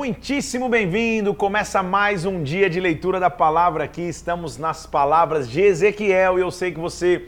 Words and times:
muitíssimo 0.00 0.66
bem-vindo. 0.66 1.34
Começa 1.34 1.82
mais 1.82 2.24
um 2.24 2.42
dia 2.42 2.70
de 2.70 2.80
leitura 2.80 3.20
da 3.20 3.28
palavra 3.28 3.84
aqui. 3.84 4.00
Estamos 4.00 4.56
nas 4.56 4.86
palavras 4.86 5.46
de 5.46 5.60
Ezequiel 5.60 6.38
e 6.38 6.40
eu 6.40 6.50
sei 6.50 6.72
que 6.72 6.80
você 6.80 7.26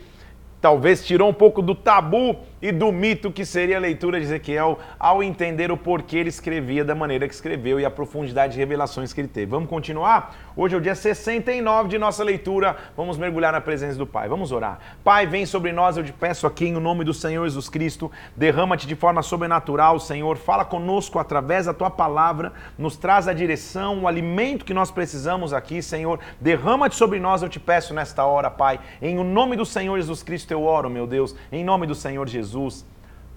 talvez 0.58 1.04
tirou 1.04 1.28
um 1.28 1.34
pouco 1.34 1.60
do 1.60 1.74
tabu 1.74 2.34
e 2.62 2.70
do 2.70 2.92
mito 2.92 3.32
que 3.32 3.44
seria 3.44 3.76
a 3.76 3.80
leitura 3.80 4.20
de 4.20 4.26
Ezequiel 4.26 4.78
ao 4.96 5.20
entender 5.20 5.72
o 5.72 5.76
porquê 5.76 6.18
ele 6.18 6.28
escrevia 6.28 6.84
da 6.84 6.94
maneira 6.94 7.26
que 7.26 7.34
escreveu 7.34 7.80
e 7.80 7.84
a 7.84 7.90
profundidade 7.90 8.52
de 8.52 8.60
revelações 8.60 9.12
que 9.12 9.20
ele 9.20 9.26
teve. 9.26 9.50
Vamos 9.50 9.68
continuar? 9.68 10.52
Hoje 10.54 10.76
é 10.76 10.78
o 10.78 10.80
dia 10.80 10.94
69 10.94 11.88
de 11.88 11.98
nossa 11.98 12.22
leitura. 12.22 12.76
Vamos 12.96 13.18
mergulhar 13.18 13.52
na 13.52 13.60
presença 13.60 13.98
do 13.98 14.06
Pai. 14.06 14.28
Vamos 14.28 14.52
orar. 14.52 14.78
Pai, 15.02 15.26
vem 15.26 15.44
sobre 15.44 15.72
nós, 15.72 15.96
eu 15.96 16.04
te 16.04 16.12
peço 16.12 16.46
aqui 16.46 16.66
em 16.66 16.72
nome 16.74 17.02
do 17.04 17.12
Senhor 17.12 17.44
Jesus 17.44 17.68
Cristo. 17.68 18.10
Derrama-te 18.36 18.86
de 18.86 18.94
forma 18.94 19.22
sobrenatural, 19.22 19.98
Senhor. 19.98 20.36
Fala 20.36 20.64
conosco 20.64 21.18
através 21.18 21.66
da 21.66 21.74
tua 21.74 21.90
palavra. 21.90 22.52
Nos 22.78 22.96
traz 22.96 23.26
a 23.26 23.32
direção, 23.32 24.02
o 24.02 24.08
alimento 24.08 24.64
que 24.64 24.74
nós 24.74 24.90
precisamos 24.90 25.52
aqui, 25.52 25.82
Senhor. 25.82 26.20
Derrama-te 26.40 26.94
sobre 26.94 27.18
nós, 27.18 27.42
eu 27.42 27.48
te 27.48 27.58
peço 27.58 27.92
nesta 27.92 28.24
hora, 28.24 28.48
Pai. 28.48 28.78
Em 29.00 29.18
o 29.18 29.24
nome 29.24 29.56
do 29.56 29.66
Senhor 29.66 29.98
Jesus 29.98 30.22
Cristo 30.22 30.52
eu 30.52 30.62
oro, 30.62 30.88
meu 30.88 31.08
Deus. 31.08 31.34
Em 31.50 31.64
nome 31.64 31.88
do 31.88 31.94
Senhor 31.94 32.28
Jesus. 32.28 32.51
Jesus. 32.52 32.84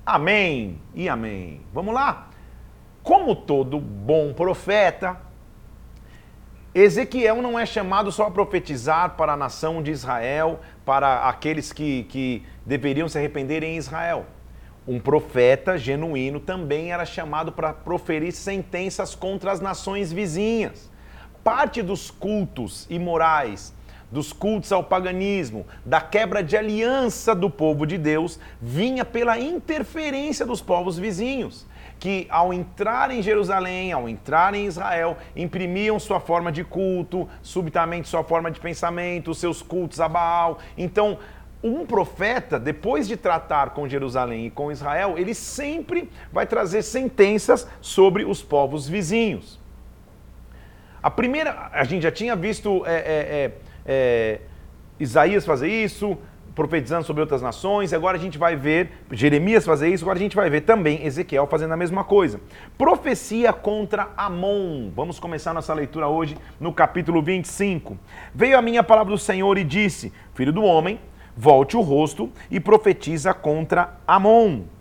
Amém 0.06 0.78
e 0.94 1.08
amém. 1.08 1.62
Vamos 1.74 1.94
lá? 1.94 2.30
Como 3.02 3.36
todo 3.36 3.80
bom 3.80 4.34
profeta, 4.34 5.18
Ezequiel 6.74 7.42
não 7.42 7.58
é 7.58 7.66
chamado 7.66 8.12
só 8.12 8.28
a 8.28 8.32
profetizar 8.32 9.12
para 9.12 9.34
a 9.34 9.38
nação 9.38 9.82
de 9.82 9.92
Israel, 9.92 10.60
para 10.84 11.30
aqueles 11.30 11.72
que, 11.72 12.04
que 12.04 12.44
deveriam 12.66 13.08
se 13.08 13.18
arrepender 13.18 13.64
em 13.64 13.78
Israel. 13.78 14.26
Um 14.86 15.00
profeta 15.00 15.78
genuíno 15.78 16.40
também 16.40 16.92
era 16.92 17.06
chamado 17.06 17.54
para 17.54 17.74
proferir 17.74 18.34
sentenças 18.34 19.16
contra 19.16 19.52
as 19.52 19.62
nações 19.62 20.12
vizinhas. 20.12 20.92
Parte 21.44 21.82
dos 21.82 22.12
cultos 22.12 22.86
imorais 22.90 23.74
dos 24.16 24.32
cultos 24.32 24.72
ao 24.72 24.82
paganismo, 24.82 25.68
da 25.86 26.00
quebra 26.00 26.42
de 26.42 26.56
aliança 26.56 27.36
do 27.36 27.50
povo 27.50 27.86
de 27.86 27.98
Deus, 27.98 28.40
vinha 28.62 29.04
pela 29.04 29.38
interferência 29.38 30.46
dos 30.46 30.62
povos 30.62 30.98
vizinhos, 30.98 31.68
que 32.00 32.26
ao 32.30 32.54
entrar 32.54 33.12
em 33.12 33.22
Jerusalém, 33.22 33.92
ao 33.92 34.08
entrar 34.08 34.56
em 34.56 34.68
Israel, 34.68 35.18
imprimiam 35.36 36.00
sua 36.00 36.22
forma 36.22 36.50
de 36.50 36.64
culto, 36.64 37.28
subitamente 37.42 38.08
sua 38.08 38.24
forma 38.24 38.50
de 38.50 38.58
pensamento, 38.58 39.36
seus 39.36 39.62
cultos 39.62 40.00
a 40.00 40.08
Baal. 40.08 40.60
Então, 40.78 41.20
um 41.62 41.86
profeta, 41.86 42.58
depois 42.58 43.10
de 43.10 43.18
tratar 43.18 43.72
com 43.72 43.86
Jerusalém 43.86 44.46
e 44.46 44.50
com 44.50 44.72
Israel, 44.72 45.16
ele 45.18 45.34
sempre 45.34 46.10
vai 46.32 46.48
trazer 46.48 46.84
sentenças 46.84 47.68
sobre 47.82 48.24
os 48.24 48.42
povos 48.42 48.88
vizinhos. 48.88 49.60
A 51.06 51.12
primeira, 51.12 51.70
a 51.72 51.84
gente 51.84 52.02
já 52.02 52.12
tinha 52.12 52.36
visto 52.36 52.84
é, 52.84 52.96
é, 52.96 52.98
é, 52.98 53.52
é, 53.86 54.40
Isaías 55.00 55.46
fazer 55.46 55.68
isso, 55.68 56.18
profetizando 56.56 57.06
sobre 57.06 57.22
outras 57.22 57.42
nações, 57.42 57.92
agora 57.92 58.18
a 58.18 58.20
gente 58.20 58.38
vai 58.38 58.56
ver 58.56 58.90
Jeremias 59.12 59.66
fazer 59.66 59.90
isso, 59.90 60.06
agora 60.06 60.18
a 60.18 60.22
gente 60.22 60.36
vai 60.36 60.50
ver 60.50 60.62
também 60.62 61.06
Ezequiel 61.06 61.46
fazendo 61.48 61.74
a 61.74 61.78
mesma 61.78 62.04
coisa. 62.04 62.40
Profecia 62.78 63.52
contra 63.52 64.10
Amon. 64.16 64.90
Vamos 64.96 65.20
começar 65.20 65.54
nossa 65.54 65.74
leitura 65.74 66.08
hoje 66.08 66.38
no 66.60 66.72
capítulo 66.72 67.22
25. 67.22 67.98
Veio 68.34 68.58
a 68.58 68.62
minha 68.62 68.84
palavra 68.84 69.14
do 69.14 69.20
Senhor 69.20 69.58
e 69.58 69.64
disse: 69.66 70.14
Filho 70.34 70.54
do 70.54 70.64
homem, 70.64 71.00
volte 71.36 71.76
o 71.76 71.82
rosto 71.82 72.32
e 72.50 72.60
profetiza 72.60 73.34
contra 73.34 73.98
Amon 74.08 74.75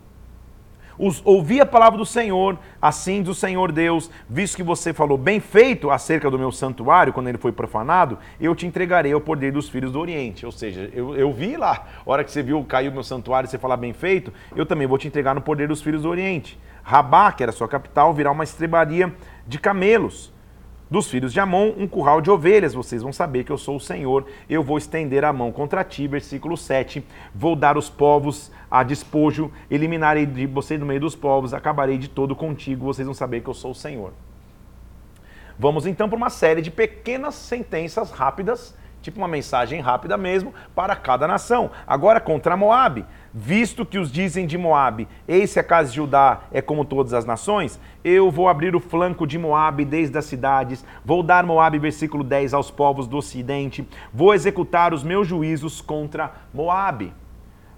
os, 0.97 1.21
ouvi 1.25 1.59
a 1.59 1.65
palavra 1.65 1.97
do 1.97 2.05
Senhor, 2.05 2.57
assim 2.81 3.21
do 3.21 3.33
Senhor 3.33 3.71
Deus, 3.71 4.09
visto 4.29 4.55
que 4.55 4.63
você 4.63 4.93
falou 4.93 5.17
bem 5.17 5.39
feito 5.39 5.89
acerca 5.89 6.29
do 6.29 6.39
meu 6.39 6.51
santuário, 6.51 7.11
quando 7.13 7.27
ele 7.27 7.37
foi 7.37 7.51
profanado, 7.51 8.17
eu 8.39 8.55
te 8.55 8.65
entregarei 8.65 9.13
ao 9.13 9.21
poder 9.21 9.51
dos 9.51 9.69
filhos 9.69 9.91
do 9.91 9.99
Oriente. 9.99 10.45
Ou 10.45 10.51
seja, 10.51 10.89
eu, 10.93 11.15
eu 11.15 11.31
vi 11.33 11.57
lá, 11.57 11.85
a 12.05 12.09
hora 12.09 12.23
que 12.23 12.31
você 12.31 12.43
viu 12.43 12.63
cair 12.63 12.89
o 12.89 12.91
meu 12.91 13.03
santuário 13.03 13.47
e 13.47 13.49
você 13.49 13.57
falar 13.57 13.77
bem 13.77 13.93
feito, 13.93 14.31
eu 14.55 14.65
também 14.65 14.87
vou 14.87 14.97
te 14.97 15.07
entregar 15.07 15.33
no 15.33 15.41
poder 15.41 15.67
dos 15.67 15.81
filhos 15.81 16.03
do 16.03 16.09
Oriente. 16.09 16.59
Rabá, 16.83 17.31
que 17.31 17.41
era 17.41 17.51
sua 17.51 17.67
capital, 17.67 18.13
virá 18.13 18.31
uma 18.31 18.43
estrebaria 18.43 19.11
de 19.47 19.57
camelos 19.57 20.34
dos 20.89 21.09
filhos 21.09 21.33
de 21.33 21.39
Amon, 21.39 21.73
um 21.77 21.87
curral 21.87 22.21
de 22.21 22.29
ovelhas. 22.29 22.73
Vocês 22.73 23.01
vão 23.01 23.11
saber 23.11 23.43
que 23.43 23.51
eu 23.51 23.57
sou 23.57 23.77
o 23.77 23.79
Senhor. 23.79 24.25
Eu 24.49 24.63
vou 24.63 24.77
estender 24.77 25.23
a 25.23 25.33
mão 25.33 25.51
contra 25.51 25.83
ti. 25.83 26.07
Versículo 26.07 26.55
7. 26.55 27.03
Vou 27.33 27.55
dar 27.55 27.77
os 27.77 27.89
povos 27.89 28.51
a 28.69 28.83
despojo, 28.83 29.51
eliminarei 29.69 30.25
de 30.25 30.45
você 30.45 30.77
no 30.77 30.85
meio 30.85 30.99
dos 30.99 31.15
povos, 31.15 31.53
acabarei 31.53 31.97
de 31.97 32.09
todo 32.09 32.35
contigo. 32.35 32.85
Vocês 32.85 33.05
vão 33.05 33.13
saber 33.13 33.41
que 33.41 33.49
eu 33.49 33.53
sou 33.53 33.71
o 33.71 33.75
Senhor. 33.75 34.11
Vamos 35.57 35.85
então 35.85 36.09
para 36.09 36.17
uma 36.17 36.29
série 36.29 36.61
de 36.61 36.69
pequenas 36.69 37.35
sentenças 37.35 38.11
rápidas 38.11 38.75
tipo 39.05 39.19
uma 39.19 39.27
mensagem 39.27 39.79
rápida 39.79 40.17
mesmo 40.17 40.51
para 40.73 40.95
cada 40.95 41.27
nação. 41.27 41.69
Agora 41.85 42.19
contra 42.19 42.57
Moabe, 42.57 43.05
visto 43.31 43.85
que 43.85 43.99
os 43.99 44.11
dizem 44.11 44.47
de 44.47 44.57
Moabe, 44.57 45.07
eis 45.27 45.51
se 45.51 45.59
a 45.59 45.63
casa 45.63 45.89
de 45.89 45.97
Judá 45.97 46.41
é 46.51 46.59
como 46.59 46.83
todas 46.83 47.13
as 47.13 47.23
nações, 47.23 47.79
eu 48.03 48.31
vou 48.31 48.49
abrir 48.49 48.75
o 48.75 48.79
flanco 48.79 49.27
de 49.27 49.37
Moabe 49.37 49.85
desde 49.85 50.17
as 50.17 50.25
cidades, 50.25 50.83
vou 51.03 51.21
dar 51.21 51.45
Moabe, 51.45 51.77
versículo 51.77 52.23
10, 52.23 52.55
aos 52.55 52.71
povos 52.71 53.07
do 53.07 53.17
ocidente, 53.17 53.87
vou 54.11 54.33
executar 54.33 54.91
os 54.91 55.03
meus 55.03 55.27
juízos 55.27 55.81
contra 55.81 56.31
Moabe. 56.51 57.13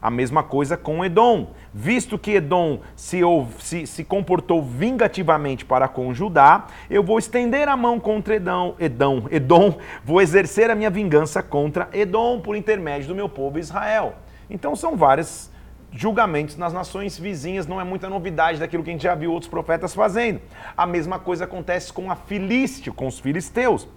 A 0.02 0.10
mesma 0.12 0.44
coisa 0.44 0.78
com 0.78 1.04
Edom. 1.04 1.52
Visto 1.74 2.18
que 2.18 2.32
Edom 2.36 2.80
se, 2.96 3.22
se, 3.60 3.88
se, 3.88 4.04
comportou 4.04 4.62
vingativamente 4.64 5.66
para 5.66 5.88
com 5.88 6.14
Judá, 6.14 6.68
eu 6.90 7.04
vou 7.04 7.20
estender 7.20 7.68
a 7.68 7.76
mão 7.76 8.00
contra 8.00 8.36
Edom, 8.36 8.76
Edom, 8.80 9.28
Edom, 9.32 9.78
vou 10.04 10.22
exercer 10.22 10.70
a 10.70 10.76
minha 10.76 10.90
vingança 10.90 11.42
contra 11.42 11.90
Edom 11.94 12.40
por 12.40 12.56
intermédio 12.56 13.08
do 13.08 13.16
meu 13.16 13.28
povo 13.28 13.60
Israel. 13.60 14.16
Então 14.50 14.76
são 14.76 14.96
vários 14.96 15.52
julgamentos 15.92 16.58
nas 16.58 16.74
nações 16.74 17.18
vizinhas, 17.18 17.66
não 17.66 17.80
é 17.80 17.84
muita 17.84 18.10
novidade 18.10 18.60
daquilo 18.60 18.84
que 18.84 18.90
a 18.90 18.94
gente 18.94 19.04
já 19.04 19.16
viu 19.16 19.32
outros 19.32 19.50
profetas 19.50 19.94
fazendo. 19.94 20.42
A 20.76 20.86
mesma 20.86 21.18
coisa 21.20 21.46
acontece 21.46 21.92
com 21.92 22.12
a 22.12 22.16
Filísteo, 22.16 22.94
com 22.94 23.08
os 23.08 23.20
filisteus. 23.20 23.88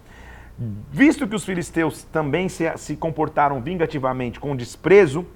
Visto 0.90 1.26
que 1.26 1.34
os 1.34 1.44
filisteus 1.44 2.04
também 2.04 2.48
se, 2.48 2.70
se 2.76 2.96
comportaram 2.96 3.62
vingativamente 3.62 4.38
com 4.38 4.54
desprezo, 4.54 5.26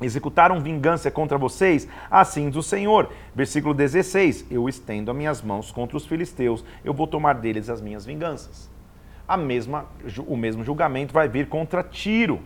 executaram 0.00 0.60
vingança 0.60 1.10
contra 1.10 1.38
vocês, 1.38 1.88
assim 2.10 2.48
diz 2.48 2.56
o 2.56 2.62
Senhor. 2.62 3.10
Versículo 3.34 3.74
16: 3.74 4.46
Eu 4.50 4.68
estendo 4.68 5.10
as 5.10 5.16
minhas 5.16 5.42
mãos 5.42 5.70
contra 5.70 5.96
os 5.96 6.06
filisteus, 6.06 6.64
eu 6.84 6.94
vou 6.94 7.06
tomar 7.06 7.34
deles 7.34 7.68
as 7.68 7.80
minhas 7.80 8.04
vinganças. 8.04 8.70
A 9.26 9.36
mesma, 9.36 9.86
o 10.26 10.36
mesmo 10.36 10.64
julgamento 10.64 11.12
vai 11.12 11.28
vir 11.28 11.48
contra 11.48 11.82
Tiro. 11.82 12.40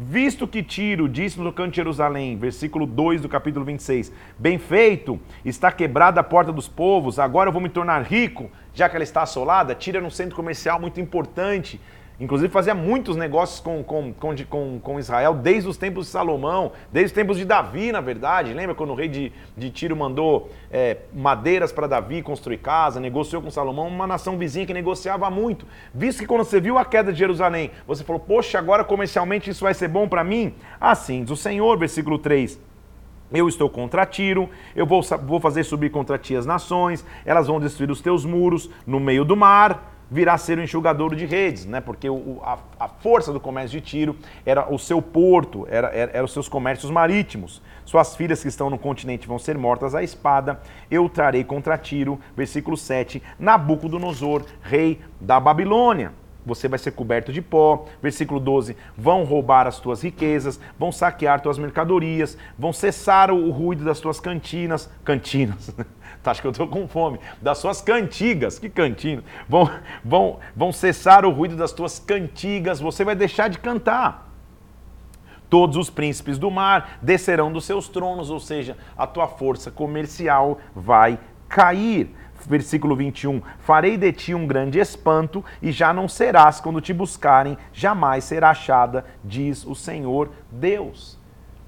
Visto 0.00 0.46
que 0.46 0.62
Tiro 0.62 1.08
disse 1.08 1.40
no 1.40 1.52
canto 1.52 1.70
de 1.70 1.76
Jerusalém, 1.78 2.36
versículo 2.36 2.86
2 2.86 3.22
do 3.22 3.28
capítulo 3.28 3.64
26, 3.64 4.12
bem 4.38 4.56
feito, 4.56 5.18
está 5.44 5.72
quebrada 5.72 6.20
a 6.20 6.22
porta 6.22 6.52
dos 6.52 6.68
povos, 6.68 7.18
agora 7.18 7.48
eu 7.48 7.52
vou 7.52 7.60
me 7.60 7.68
tornar 7.68 8.02
rico, 8.02 8.48
já 8.72 8.88
que 8.88 8.94
ela 8.94 9.02
está 9.02 9.22
assolada. 9.22 9.74
Tiro 9.74 9.96
era 9.96 10.06
um 10.06 10.10
centro 10.10 10.36
comercial 10.36 10.78
muito 10.80 11.00
importante, 11.00 11.80
Inclusive 12.20 12.52
fazia 12.52 12.74
muitos 12.74 13.16
negócios 13.16 13.60
com, 13.60 13.82
com, 13.84 14.12
com, 14.12 14.80
com, 14.80 14.98
Israel 14.98 15.34
desde 15.34 15.68
os 15.68 15.76
tempos 15.76 16.06
de 16.06 16.12
Salomão, 16.12 16.72
desde 16.92 17.06
os 17.06 17.12
tempos 17.12 17.36
de 17.36 17.44
Davi, 17.44 17.92
na 17.92 18.00
verdade. 18.00 18.52
Lembra 18.52 18.74
quando 18.74 18.90
o 18.90 18.94
rei 18.94 19.06
de, 19.06 19.32
de 19.56 19.70
Tiro 19.70 19.94
mandou 19.94 20.50
é, 20.68 20.96
madeiras 21.14 21.70
para 21.70 21.86
Davi 21.86 22.20
construir 22.20 22.58
casa, 22.58 22.98
negociou 22.98 23.40
com 23.40 23.52
Salomão, 23.52 23.86
uma 23.86 24.06
nação 24.06 24.36
vizinha 24.36 24.66
que 24.66 24.74
negociava 24.74 25.30
muito. 25.30 25.64
Visto 25.94 26.18
que 26.18 26.26
quando 26.26 26.42
você 26.42 26.60
viu 26.60 26.76
a 26.76 26.84
queda 26.84 27.12
de 27.12 27.18
Jerusalém, 27.20 27.70
você 27.86 28.02
falou, 28.02 28.20
poxa, 28.20 28.58
agora 28.58 28.82
comercialmente 28.82 29.48
isso 29.48 29.62
vai 29.62 29.72
ser 29.72 29.86
bom 29.86 30.08
para 30.08 30.24
mim? 30.24 30.54
Assim 30.80 31.22
diz 31.22 31.30
o 31.30 31.36
Senhor, 31.36 31.78
versículo 31.78 32.18
3. 32.18 32.58
Eu 33.30 33.46
estou 33.46 33.68
contra 33.68 34.04
Tiro, 34.06 34.48
eu 34.74 34.86
vou, 34.86 35.02
vou 35.24 35.38
fazer 35.38 35.62
subir 35.62 35.90
contra 35.90 36.18
ti 36.18 36.34
as 36.34 36.46
nações, 36.46 37.04
elas 37.24 37.46
vão 37.46 37.60
destruir 37.60 37.90
os 37.90 38.00
teus 38.00 38.24
muros 38.24 38.70
no 38.86 38.98
meio 38.98 39.24
do 39.24 39.36
mar 39.36 39.97
virá 40.10 40.34
a 40.34 40.38
ser 40.38 40.58
o 40.58 40.62
enxugador 40.62 41.14
de 41.14 41.26
redes, 41.26 41.66
né? 41.66 41.80
porque 41.80 42.08
o, 42.08 42.40
a, 42.42 42.58
a, 42.80 42.88
força 42.88 43.32
do 43.32 43.40
comércio 43.40 43.80
de 43.80 43.86
Tiro 43.86 44.16
era 44.44 44.72
o 44.72 44.78
seu 44.78 45.02
porto, 45.02 45.66
era, 45.70 45.88
era, 45.88 46.12
era, 46.12 46.24
os 46.24 46.32
seus 46.32 46.48
comércios 46.48 46.90
marítimos. 46.90 47.62
Suas 47.84 48.16
filhas 48.16 48.42
que 48.42 48.48
estão 48.48 48.68
no 48.70 48.78
continente 48.78 49.26
vão 49.26 49.38
ser 49.38 49.56
mortas 49.56 49.94
à 49.94 50.02
espada. 50.02 50.60
Eu 50.90 51.08
trarei 51.08 51.44
contra 51.44 51.78
Tiro, 51.78 52.18
versículo 52.36 52.76
7, 52.76 53.22
Nabucodonosor, 53.38 54.44
rei 54.62 55.00
da 55.20 55.38
Babilônia 55.38 56.12
você 56.48 56.66
vai 56.66 56.78
ser 56.78 56.92
coberto 56.92 57.32
de 57.32 57.42
pó. 57.42 57.84
Versículo 58.02 58.40
12: 58.40 58.76
vão 58.96 59.22
roubar 59.24 59.66
as 59.66 59.78
tuas 59.78 60.02
riquezas, 60.02 60.58
vão 60.78 60.90
saquear 60.90 61.40
tuas 61.40 61.58
mercadorias, 61.58 62.36
vão 62.58 62.72
cessar 62.72 63.30
o 63.30 63.50
ruído 63.50 63.84
das 63.84 64.00
tuas 64.00 64.18
cantinas. 64.18 64.90
Cantinas. 65.04 65.70
Tá, 66.28 66.32
acho 66.32 66.40
que 66.40 66.46
eu 66.46 66.52
estou 66.52 66.68
com 66.68 66.86
fome. 66.86 67.18
Das 67.40 67.58
suas 67.58 67.80
cantigas. 67.80 68.58
Que 68.58 68.68
cantina? 68.68 69.22
Vão, 69.48 69.70
vão, 70.04 70.38
vão 70.54 70.72
cessar 70.72 71.24
o 71.24 71.30
ruído 71.30 71.56
das 71.56 71.72
tuas 71.72 71.98
cantigas. 71.98 72.80
Você 72.80 73.04
vai 73.04 73.14
deixar 73.14 73.48
de 73.48 73.58
cantar. 73.58 74.28
Todos 75.50 75.76
os 75.76 75.88
príncipes 75.88 76.38
do 76.38 76.50
mar 76.50 76.98
descerão 77.00 77.50
dos 77.50 77.64
seus 77.64 77.88
tronos, 77.88 78.28
ou 78.28 78.38
seja, 78.38 78.76
a 78.96 79.06
tua 79.06 79.26
força 79.26 79.70
comercial 79.70 80.58
vai 80.74 81.18
cair 81.48 82.14
versículo 82.46 82.94
21, 82.94 83.42
farei 83.58 83.96
de 83.96 84.12
ti 84.12 84.34
um 84.34 84.46
grande 84.46 84.78
espanto 84.78 85.44
e 85.60 85.72
já 85.72 85.92
não 85.92 86.08
serás 86.08 86.60
quando 86.60 86.80
te 86.80 86.92
buscarem, 86.92 87.58
jamais 87.72 88.24
será 88.24 88.50
achada, 88.50 89.04
diz 89.24 89.66
o 89.66 89.74
Senhor 89.74 90.30
Deus. 90.50 91.18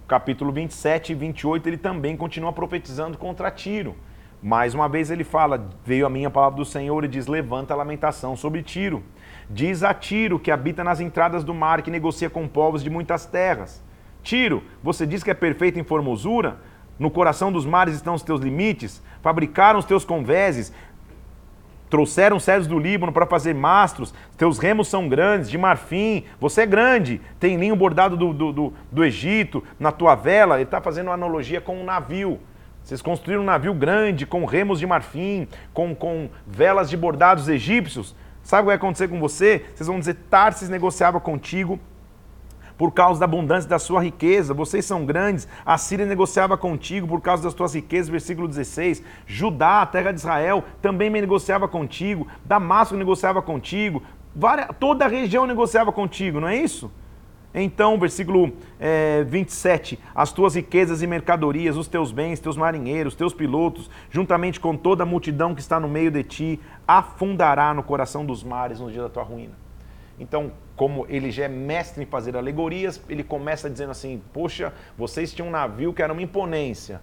Capítulo 0.06 0.52
27 0.52 1.12
e 1.12 1.14
28, 1.14 1.68
ele 1.68 1.76
também 1.76 2.16
continua 2.16 2.52
profetizando 2.52 3.18
contra 3.18 3.50
Tiro. 3.50 3.96
Mais 4.42 4.74
uma 4.74 4.88
vez 4.88 5.10
ele 5.10 5.24
fala: 5.24 5.68
Veio 5.84 6.06
a 6.06 6.10
minha 6.10 6.30
palavra 6.30 6.56
do 6.56 6.64
Senhor 6.64 7.04
e 7.04 7.08
diz: 7.08 7.26
Levanta 7.26 7.74
a 7.74 7.76
lamentação 7.76 8.34
sobre 8.34 8.62
Tiro. 8.62 9.02
Diz 9.48 9.82
a 9.82 9.92
Tiro, 9.92 10.38
que 10.38 10.50
habita 10.50 10.82
nas 10.82 11.00
entradas 11.00 11.44
do 11.44 11.52
mar, 11.52 11.82
que 11.82 11.90
negocia 11.90 12.30
com 12.30 12.48
povos 12.48 12.82
de 12.82 12.88
muitas 12.88 13.26
terras. 13.26 13.82
Tiro, 14.22 14.62
você 14.82 15.06
diz 15.06 15.22
que 15.22 15.30
é 15.30 15.34
perfeito 15.34 15.78
em 15.78 15.84
formosura? 15.84 16.58
No 16.98 17.10
coração 17.10 17.50
dos 17.50 17.66
mares 17.66 17.94
estão 17.94 18.14
os 18.14 18.22
teus 18.22 18.40
limites? 18.40 19.02
Fabricaram 19.22 19.78
os 19.78 19.84
teus 19.84 20.04
convéses? 20.04 20.72
Trouxeram 21.90 22.38
cedros 22.38 22.68
do 22.68 22.78
Líbano 22.78 23.12
para 23.12 23.26
fazer 23.26 23.52
mastros, 23.52 24.14
teus 24.38 24.58
remos 24.60 24.86
são 24.86 25.08
grandes, 25.08 25.50
de 25.50 25.58
marfim, 25.58 26.24
você 26.38 26.62
é 26.62 26.66
grande, 26.66 27.20
tem 27.40 27.56
linho 27.56 27.74
bordado 27.74 28.16
do, 28.16 28.32
do, 28.32 28.52
do, 28.52 28.72
do 28.92 29.04
Egito, 29.04 29.64
na 29.76 29.90
tua 29.90 30.14
vela, 30.14 30.54
ele 30.54 30.62
está 30.62 30.80
fazendo 30.80 31.08
uma 31.08 31.14
analogia 31.14 31.60
com 31.60 31.80
um 31.80 31.84
navio. 31.84 32.38
Vocês 32.90 33.02
construíram 33.02 33.42
um 33.42 33.46
navio 33.46 33.72
grande, 33.72 34.26
com 34.26 34.44
remos 34.44 34.80
de 34.80 34.84
marfim, 34.84 35.46
com, 35.72 35.94
com 35.94 36.28
velas 36.44 36.90
de 36.90 36.96
bordados 36.96 37.48
egípcios. 37.48 38.16
Sabe 38.42 38.62
o 38.62 38.64
que 38.64 38.66
vai 38.66 38.74
acontecer 38.74 39.06
com 39.06 39.20
você? 39.20 39.64
Vocês 39.72 39.86
vão 39.86 40.00
dizer, 40.00 40.14
Tarsis 40.28 40.68
negociava 40.68 41.20
contigo 41.20 41.78
por 42.76 42.90
causa 42.90 43.20
da 43.20 43.26
abundância 43.26 43.70
da 43.70 43.78
sua 43.78 44.02
riqueza. 44.02 44.52
Vocês 44.52 44.84
são 44.84 45.06
grandes. 45.06 45.46
A 45.64 45.78
Síria 45.78 46.04
negociava 46.04 46.58
contigo 46.58 47.06
por 47.06 47.20
causa 47.20 47.44
das 47.44 47.54
tuas 47.54 47.76
riquezas. 47.76 48.08
Versículo 48.08 48.48
16. 48.48 49.04
Judá, 49.24 49.82
a 49.82 49.86
terra 49.86 50.10
de 50.10 50.18
Israel, 50.18 50.64
também 50.82 51.10
negociava 51.10 51.68
contigo. 51.68 52.26
Damasco 52.44 52.96
negociava 52.96 53.40
contigo. 53.40 54.02
toda 54.80 55.04
a 55.04 55.08
região 55.08 55.46
negociava 55.46 55.92
contigo, 55.92 56.40
não 56.40 56.48
é 56.48 56.56
isso? 56.56 56.90
Então, 57.52 57.98
versículo 57.98 58.52
é, 58.78 59.24
27, 59.24 59.98
as 60.14 60.32
tuas 60.32 60.54
riquezas 60.54 61.02
e 61.02 61.06
mercadorias, 61.06 61.76
os 61.76 61.88
teus 61.88 62.12
bens, 62.12 62.38
teus 62.38 62.56
marinheiros, 62.56 63.16
teus 63.16 63.34
pilotos, 63.34 63.90
juntamente 64.08 64.60
com 64.60 64.76
toda 64.76 65.02
a 65.02 65.06
multidão 65.06 65.54
que 65.54 65.60
está 65.60 65.80
no 65.80 65.88
meio 65.88 66.12
de 66.12 66.22
ti, 66.22 66.60
afundará 66.86 67.74
no 67.74 67.82
coração 67.82 68.24
dos 68.24 68.44
mares 68.44 68.78
no 68.78 68.90
dia 68.90 69.02
da 69.02 69.08
tua 69.08 69.24
ruína. 69.24 69.54
Então, 70.20 70.52
como 70.76 71.06
ele 71.08 71.30
já 71.30 71.44
é 71.44 71.48
mestre 71.48 72.04
em 72.04 72.06
fazer 72.06 72.36
alegorias, 72.36 73.02
ele 73.08 73.24
começa 73.24 73.68
dizendo 73.68 73.90
assim: 73.90 74.22
Poxa, 74.32 74.72
vocês 74.96 75.32
tinham 75.32 75.48
um 75.48 75.50
navio 75.50 75.92
que 75.92 76.02
era 76.02 76.12
uma 76.12 76.22
imponência. 76.22 77.00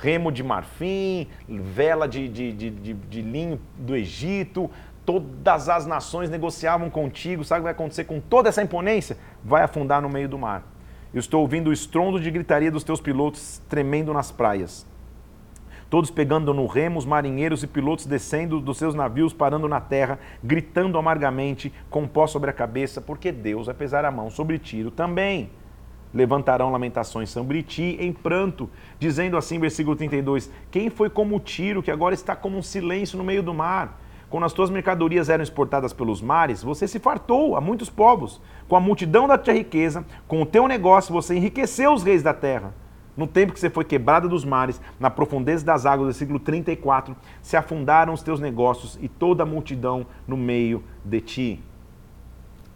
Remo 0.00 0.32
de 0.32 0.42
marfim, 0.42 1.28
vela 1.46 2.08
de, 2.08 2.26
de, 2.26 2.52
de, 2.52 2.70
de, 2.70 2.94
de 2.94 3.22
linho 3.22 3.60
do 3.76 3.94
Egito, 3.94 4.70
todas 5.04 5.68
as 5.68 5.86
nações 5.86 6.30
negociavam 6.30 6.88
contigo, 6.88 7.44
sabe 7.44 7.60
o 7.60 7.62
que 7.62 7.64
vai 7.64 7.72
acontecer 7.72 8.04
com 8.04 8.20
toda 8.20 8.48
essa 8.48 8.62
imponência? 8.62 9.16
Vai 9.44 9.62
afundar 9.62 10.00
no 10.00 10.08
meio 10.08 10.28
do 10.28 10.38
mar. 10.38 10.62
Eu 11.12 11.20
estou 11.20 11.42
ouvindo 11.42 11.68
o 11.68 11.72
estrondo 11.72 12.18
de 12.18 12.30
gritaria 12.30 12.70
dos 12.70 12.84
teus 12.84 13.00
pilotos 13.00 13.60
tremendo 13.68 14.12
nas 14.12 14.32
praias. 14.32 14.86
Todos 15.90 16.10
pegando 16.10 16.54
no 16.54 16.66
remo, 16.66 16.98
os 16.98 17.04
marinheiros 17.04 17.62
e 17.62 17.66
pilotos 17.66 18.06
descendo 18.06 18.60
dos 18.60 18.78
seus 18.78 18.94
navios, 18.94 19.34
parando 19.34 19.68
na 19.68 19.78
terra, 19.78 20.18
gritando 20.42 20.96
amargamente, 20.96 21.70
com 21.90 22.08
pó 22.08 22.26
sobre 22.26 22.48
a 22.48 22.52
cabeça, 22.52 22.98
porque 22.98 23.30
Deus 23.30 23.66
vai 23.66 23.74
pesar 23.74 24.02
a 24.06 24.10
mão 24.10 24.30
sobre 24.30 24.58
Tiro 24.58 24.90
também. 24.90 25.50
Levantarão 26.14 26.72
lamentações 26.72 27.28
sobre 27.28 27.62
ti 27.62 27.98
em 28.00 28.10
pranto, 28.10 28.70
dizendo 28.98 29.36
assim, 29.36 29.58
versículo 29.58 29.94
32, 29.94 30.50
Quem 30.70 30.88
foi 30.88 31.10
como 31.10 31.38
Tiro, 31.38 31.82
que 31.82 31.90
agora 31.90 32.14
está 32.14 32.34
como 32.34 32.56
um 32.56 32.62
silêncio 32.62 33.18
no 33.18 33.24
meio 33.24 33.42
do 33.42 33.52
mar? 33.52 34.01
Quando 34.32 34.44
as 34.44 34.54
tuas 34.54 34.70
mercadorias 34.70 35.28
eram 35.28 35.42
exportadas 35.42 35.92
pelos 35.92 36.22
mares, 36.22 36.62
você 36.62 36.88
se 36.88 36.98
fartou 36.98 37.54
a 37.54 37.60
muitos 37.60 37.90
povos. 37.90 38.40
Com 38.66 38.74
a 38.74 38.80
multidão 38.80 39.28
da 39.28 39.36
tua 39.36 39.52
riqueza, 39.52 40.06
com 40.26 40.40
o 40.40 40.46
teu 40.46 40.66
negócio, 40.66 41.12
você 41.12 41.36
enriqueceu 41.36 41.92
os 41.92 42.02
reis 42.02 42.22
da 42.22 42.32
terra. 42.32 42.72
No 43.14 43.26
tempo 43.26 43.52
que 43.52 43.60
você 43.60 43.68
foi 43.68 43.84
quebrada 43.84 44.26
dos 44.26 44.42
mares, 44.42 44.80
na 44.98 45.10
profundeza 45.10 45.66
das 45.66 45.84
águas, 45.84 46.06
versículo 46.06 46.38
34, 46.38 47.14
se 47.42 47.58
afundaram 47.58 48.14
os 48.14 48.22
teus 48.22 48.40
negócios 48.40 48.98
e 49.02 49.06
toda 49.06 49.42
a 49.42 49.46
multidão 49.46 50.06
no 50.26 50.38
meio 50.38 50.82
de 51.04 51.20
ti. 51.20 51.62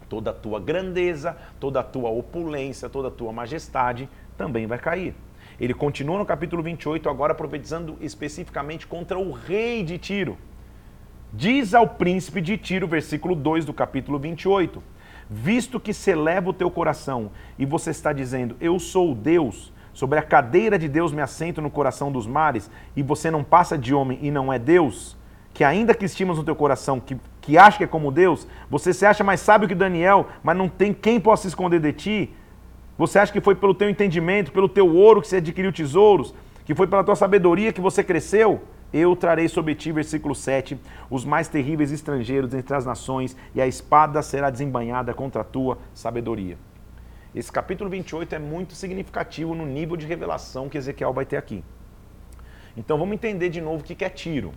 Toda 0.07 0.29
a 0.29 0.35
tua 0.35 0.59
grandeza, 0.59 1.35
toda 1.59 1.79
a 1.79 1.83
tua 1.83 2.11
opulência, 2.11 2.87
toda 2.87 3.07
a 3.07 3.11
tua 3.11 3.33
majestade 3.33 4.07
também 4.37 4.67
vai 4.67 4.77
cair. 4.77 5.15
Ele 5.59 5.73
continua 5.73 6.19
no 6.19 6.25
capítulo 6.25 6.61
28, 6.61 7.09
agora 7.09 7.33
profetizando 7.33 7.97
especificamente 7.99 8.85
contra 8.85 9.17
o 9.17 9.31
rei 9.31 9.83
de 9.83 9.97
Tiro. 9.97 10.37
Diz 11.33 11.73
ao 11.73 11.85
príncipe 11.85 12.39
de 12.39 12.57
Tiro, 12.57 12.87
versículo 12.87 13.35
2 13.35 13.65
do 13.65 13.73
capítulo 13.73 14.17
28, 14.17 14.81
visto 15.29 15.77
que 15.77 15.93
se 15.93 16.11
eleva 16.11 16.49
o 16.49 16.53
teu 16.53 16.71
coração 16.71 17.31
e 17.59 17.65
você 17.65 17.89
está 17.89 18.13
dizendo, 18.13 18.55
eu 18.61 18.79
sou 18.79 19.13
Deus, 19.13 19.73
sobre 19.93 20.17
a 20.17 20.23
cadeira 20.23 20.79
de 20.79 20.87
Deus 20.87 21.11
me 21.11 21.21
assento 21.21 21.61
no 21.61 21.69
coração 21.69 22.11
dos 22.11 22.25
mares, 22.25 22.71
e 22.95 23.03
você 23.03 23.29
não 23.29 23.43
passa 23.43 23.77
de 23.77 23.93
homem 23.93 24.17
e 24.21 24.31
não 24.31 24.53
é 24.53 24.57
Deus, 24.57 25.17
que 25.53 25.65
ainda 25.65 25.93
que 25.93 26.05
estimas 26.05 26.37
no 26.37 26.45
teu 26.45 26.55
coração, 26.55 26.97
que, 26.97 27.17
que 27.41 27.57
acha 27.57 27.77
que 27.77 27.83
é 27.83 27.87
como 27.87 28.09
Deus, 28.09 28.47
você 28.69 28.93
se 28.93 29.05
acha 29.05 29.21
mais 29.21 29.41
sábio 29.41 29.67
que 29.67 29.75
Daniel, 29.75 30.29
mas 30.41 30.55
não 30.55 30.69
tem 30.69 30.93
quem 30.93 31.19
possa 31.19 31.45
esconder 31.45 31.81
de 31.81 31.91
ti, 31.91 32.33
você 32.97 33.19
acha 33.19 33.33
que 33.33 33.41
foi 33.41 33.53
pelo 33.53 33.75
teu 33.75 33.89
entendimento, 33.89 34.51
pelo 34.51 34.69
teu 34.69 34.95
ouro 34.95 35.21
que 35.21 35.27
você 35.27 35.37
adquiriu 35.37 35.73
tesouros, 35.73 36.33
que 36.63 36.73
foi 36.73 36.87
pela 36.87 37.03
tua 37.03 37.17
sabedoria 37.17 37.73
que 37.73 37.81
você 37.81 38.01
cresceu? 38.01 38.61
Eu 38.93 39.15
trarei 39.15 39.49
sobre 39.49 39.75
ti, 39.75 39.91
versículo 39.91 40.33
7, 40.33 40.79
os 41.09 41.25
mais 41.25 41.47
terríveis 41.47 41.91
estrangeiros 41.91 42.53
entre 42.53 42.75
as 42.75 42.85
nações, 42.85 43.35
e 43.53 43.61
a 43.61 43.67
espada 43.67 44.21
será 44.21 44.49
desembanhada 44.49 45.13
contra 45.13 45.41
a 45.41 45.43
tua 45.43 45.77
sabedoria. 45.93 46.57
Esse 47.35 47.51
capítulo 47.51 47.89
28 47.89 48.35
é 48.35 48.39
muito 48.39 48.73
significativo 48.73 49.53
no 49.53 49.65
nível 49.65 49.97
de 49.97 50.05
revelação 50.05 50.69
que 50.69 50.77
Ezequiel 50.77 51.13
vai 51.13 51.25
ter 51.25 51.37
aqui. 51.37 51.63
Então 52.77 52.97
vamos 52.97 53.13
entender 53.13 53.49
de 53.49 53.59
novo 53.59 53.81
o 53.81 53.83
que 53.83 54.05
é 54.05 54.09
Tiro. 54.09 54.53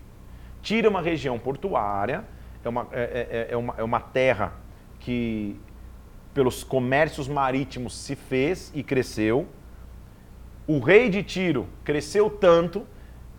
Tiro 0.63 0.87
é 0.87 0.91
uma 0.91 1.03
região 1.03 1.39
portuária, 1.39 2.25
é 2.65 2.69
uma, 2.69 2.87
é, 2.93 3.49
é, 3.51 3.53
é 3.53 3.57
uma, 3.57 3.75
é 3.79 3.83
uma 3.83 4.01
terra 4.01 4.53
que 5.01 5.59
pelos 6.33 6.63
comércios 6.63 7.27
marítimos 7.27 7.97
se 7.97 8.15
fez 8.15 8.71
e 8.75 8.83
cresceu. 8.83 9.49
O 10.67 10.79
rei 10.79 11.09
de 11.09 11.23
Tiro 11.23 11.67
cresceu 11.83 12.31
tanto 12.31 12.87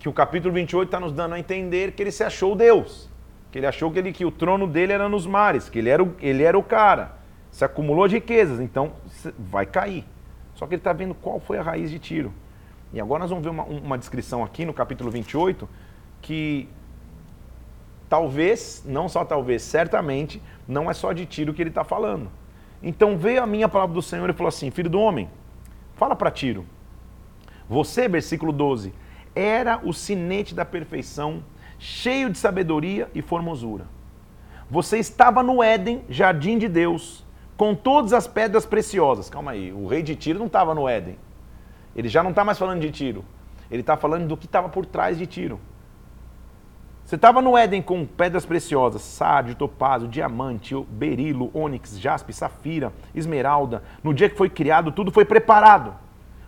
que 0.02 0.10
o 0.10 0.14
capítulo 0.14 0.52
28 0.52 0.88
está 0.88 1.00
nos 1.00 1.14
dando 1.14 1.36
a 1.36 1.40
entender 1.40 1.92
que 1.92 2.02
ele 2.02 2.12
se 2.12 2.24
achou 2.24 2.56
Deus. 2.56 3.08
Que 3.52 3.60
ele 3.60 3.68
achou 3.68 3.92
que, 3.92 4.00
ele, 4.00 4.12
que 4.12 4.26
o 4.26 4.32
trono 4.32 4.66
dele 4.66 4.92
era 4.92 5.08
nos 5.08 5.28
mares, 5.28 5.70
que 5.70 5.78
ele 5.78 5.90
era 5.90 6.04
o, 6.04 6.16
ele 6.20 6.42
era 6.42 6.58
o 6.58 6.64
cara. 6.64 7.18
Se 7.52 7.64
acumulou 7.64 8.08
de 8.08 8.16
riquezas, 8.16 8.60
então 8.60 8.94
vai 9.38 9.68
cair. 9.68 10.04
Só 10.56 10.66
que 10.66 10.74
ele 10.74 10.80
está 10.80 10.92
vendo 10.92 11.14
qual 11.14 11.40
foi 11.40 11.60
a 11.60 11.62
raiz 11.62 11.92
de 11.92 12.00
Tiro. 12.00 12.34
E 12.92 13.00
agora 13.00 13.20
nós 13.20 13.30
vamos 13.30 13.44
ver 13.44 13.52
uma, 13.52 13.64
uma 13.64 13.96
descrição 13.96 14.44
aqui 14.44 14.66
no 14.66 14.74
capítulo 14.74 15.12
28 15.12 15.70
que 16.20 16.68
talvez, 18.10 18.84
não 18.84 19.08
só 19.08 19.24
talvez, 19.24 19.62
certamente, 19.62 20.42
não 20.68 20.90
é 20.90 20.96
só 20.96 21.14
de 21.14 21.28
Tiro 21.28 21.54
que 21.54 21.62
ele 21.62 21.70
está 21.70 21.84
falando. 21.84 22.32
Então 22.82 23.20
veio 23.20 23.44
a 23.44 23.46
minha 23.46 23.70
palavra 23.70 23.94
do 23.94 24.02
Senhor 24.02 24.28
e 24.32 24.34
falou 24.34 24.50
assim: 24.50 24.72
Filho 24.72 24.90
do 24.90 25.00
homem, 25.00 25.30
fala 25.94 26.16
para 26.16 26.32
Tiro. 26.32 26.66
Você, 27.70 28.08
versículo 28.08 28.52
12, 28.52 28.92
era 29.36 29.80
o 29.84 29.94
sinete 29.94 30.54
da 30.54 30.66
perfeição, 30.66 31.44
cheio 31.80 32.30
de 32.30 32.38
sabedoria 32.38 33.10
e 33.14 33.22
formosura. 33.22 33.86
Você 34.70 34.98
estava 35.00 35.44
no 35.44 35.62
Éden, 35.62 36.04
jardim 36.10 36.58
de 36.58 36.68
Deus, 36.68 37.26
com 37.58 37.76
todas 37.76 38.14
as 38.14 38.28
pedras 38.28 38.66
preciosas. 38.66 39.30
Calma 39.30 39.52
aí, 39.52 39.72
o 39.72 39.88
rei 39.88 40.02
de 40.02 40.16
Tiro 40.16 40.40
não 40.40 40.48
estava 40.48 40.74
no 40.74 40.88
Éden. 40.88 41.18
Ele 41.96 42.08
já 42.08 42.24
não 42.24 42.30
está 42.30 42.44
mais 42.44 42.58
falando 42.58 42.82
de 42.82 42.92
Tiro. 42.92 43.26
Ele 43.70 43.82
está 43.82 43.98
falando 43.98 44.28
do 44.28 44.38
que 44.38 44.46
estava 44.46 44.70
por 44.70 44.86
trás 44.86 45.18
de 45.18 45.26
Tiro. 45.26 45.60
Você 47.06 47.16
estava 47.16 47.42
no 47.42 47.58
Éden 47.58 47.82
com 47.82 48.06
pedras 48.06 48.46
preciosas, 48.46 49.02
sárdio, 49.02 49.56
topázio, 49.56 50.08
diamante, 50.08 50.74
berilo, 50.90 51.52
ônix, 51.54 52.00
jaspe, 52.00 52.32
safira, 52.32 52.94
esmeralda. 53.14 53.84
No 54.02 54.14
dia 54.14 54.30
que 54.30 54.38
foi 54.38 54.50
criado, 54.50 54.92
tudo 54.92 55.12
foi 55.12 55.26
preparado. 55.26 55.94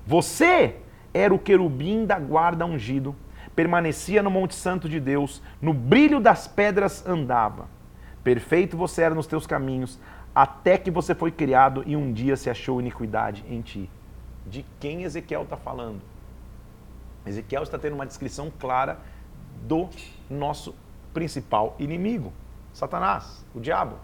Você 0.07 0.77
era 1.13 1.33
o 1.33 1.39
querubim 1.39 2.05
da 2.05 2.17
guarda 2.19 2.65
ungido, 2.65 3.15
permanecia 3.55 4.23
no 4.23 4.31
Monte 4.31 4.55
Santo 4.55 4.89
de 4.89 4.99
Deus, 4.99 5.41
no 5.61 5.73
brilho 5.73 6.19
das 6.19 6.47
pedras 6.47 7.05
andava. 7.05 7.67
Perfeito 8.23 8.75
você 8.75 9.03
era 9.03 9.13
nos 9.13 9.27
teus 9.27 9.45
caminhos, 9.45 9.99
até 10.33 10.77
que 10.77 10.89
você 10.89 11.13
foi 11.13 11.31
criado 11.31 11.83
e 11.85 11.95
um 11.95 12.11
dia 12.11 12.35
se 12.35 12.49
achou 12.49 12.79
iniquidade 12.79 13.43
em 13.47 13.61
ti. 13.61 13.89
De 14.47 14.65
quem 14.79 15.03
Ezequiel 15.03 15.43
está 15.43 15.57
falando? 15.57 16.01
Ezequiel 17.25 17.63
está 17.63 17.77
tendo 17.77 17.93
uma 17.93 18.05
descrição 18.05 18.51
clara 18.59 18.99
do 19.67 19.89
nosso 20.29 20.75
principal 21.13 21.75
inimigo, 21.77 22.33
Satanás, 22.73 23.45
o 23.53 23.59
diabo. 23.59 23.95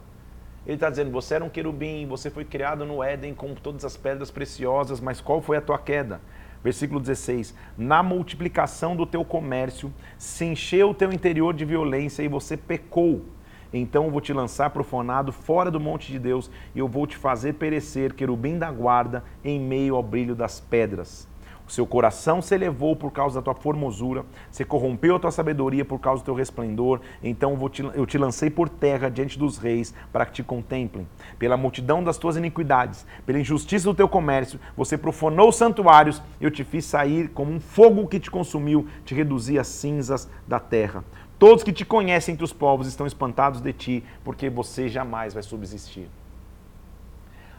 Ele 0.66 0.76
está 0.76 0.90
dizendo: 0.90 1.12
você 1.12 1.36
era 1.36 1.44
um 1.44 1.50
querubim, 1.50 2.06
você 2.08 2.30
foi 2.30 2.46
criado 2.46 2.86
no 2.86 3.04
Éden 3.04 3.34
com 3.34 3.56
todas 3.56 3.84
as 3.84 3.98
pedras 3.98 4.30
preciosas, 4.30 5.02
mas 5.02 5.20
qual 5.20 5.42
foi 5.42 5.58
a 5.58 5.62
tua 5.62 5.80
queda? 5.80 6.22
Versículo 6.64 7.00
16: 7.00 7.56
Na 7.78 8.04
multiplicação 8.04 8.96
do 8.96 9.06
teu 9.06 9.24
comércio, 9.24 9.94
se 10.18 10.46
encheu 10.46 10.90
o 10.90 10.94
teu 10.94 11.14
interior 11.14 11.54
de 11.54 11.64
violência 11.64 12.24
e 12.24 12.28
você 12.28 12.58
pecou. 12.58 13.24
Então 13.72 14.06
eu 14.06 14.12
vou 14.12 14.20
te 14.20 14.34
lançar 14.34 14.72
profanado 14.72 15.32
fora 15.32 15.70
do 15.70 15.80
monte 15.80 16.12
de 16.12 16.20
Deus 16.20 16.50
e 16.74 16.80
eu 16.80 16.88
vou 16.88 17.06
te 17.06 17.16
fazer 17.16 17.54
perecer, 17.54 18.14
querubim 18.14 18.58
da 18.58 18.72
guarda, 18.72 19.24
em 19.44 19.60
meio 19.60 19.96
ao 19.96 20.04
brilho 20.04 20.36
das 20.36 20.60
pedras. 20.60 21.29
O 21.70 21.72
seu 21.72 21.86
coração 21.86 22.42
se 22.42 22.56
elevou 22.56 22.96
por 22.96 23.12
causa 23.12 23.40
da 23.40 23.44
tua 23.44 23.54
formosura, 23.54 24.26
se 24.50 24.66
corrompeu 24.66 25.16
a 25.16 25.20
tua 25.20 25.30
sabedoria 25.30 25.86
por 25.86 26.00
causa 26.00 26.24
do 26.24 26.26
teu 26.26 26.34
resplendor. 26.34 27.00
Então 27.22 27.56
eu 27.62 27.70
te, 27.70 27.84
eu 27.94 28.08
te 28.08 28.18
lancei 28.18 28.50
por 28.50 28.68
terra 28.68 29.08
diante 29.08 29.38
dos 29.38 29.60
reis 29.60 29.94
para 30.12 30.26
que 30.26 30.32
te 30.32 30.42
contemplem. 30.42 31.08
Pela 31.38 31.56
multidão 31.56 32.04
das 32.04 32.18
tuas 32.18 32.38
iniquidades, 32.38 33.06
pela 33.24 33.40
injustiça 33.40 33.88
do 33.88 33.94
teu 33.94 34.10
comércio, 34.10 34.60
você 34.76 34.98
profanou 34.98 35.50
os 35.50 35.58
santuários. 35.58 36.24
Eu 36.42 36.50
te 36.50 36.64
fiz 36.64 36.86
sair 36.86 37.30
como 37.30 37.52
um 37.52 37.60
fogo 37.60 38.08
que 38.08 38.20
te 38.20 38.32
consumiu, 38.32 38.88
te 39.06 39.14
reduzi 39.14 39.60
às 39.60 39.68
cinzas 39.68 40.28
da 40.48 40.60
terra. 40.60 41.04
Todos 41.38 41.64
que 41.64 41.72
te 41.72 41.86
conhecem 41.86 42.34
entre 42.34 42.44
os 42.44 42.52
povos 42.52 42.88
estão 42.88 43.06
espantados 43.06 43.62
de 43.62 43.74
ti, 43.74 44.04
porque 44.24 44.50
você 44.50 44.90
jamais 44.90 45.36
vai 45.36 45.44
subsistir. 45.44 46.10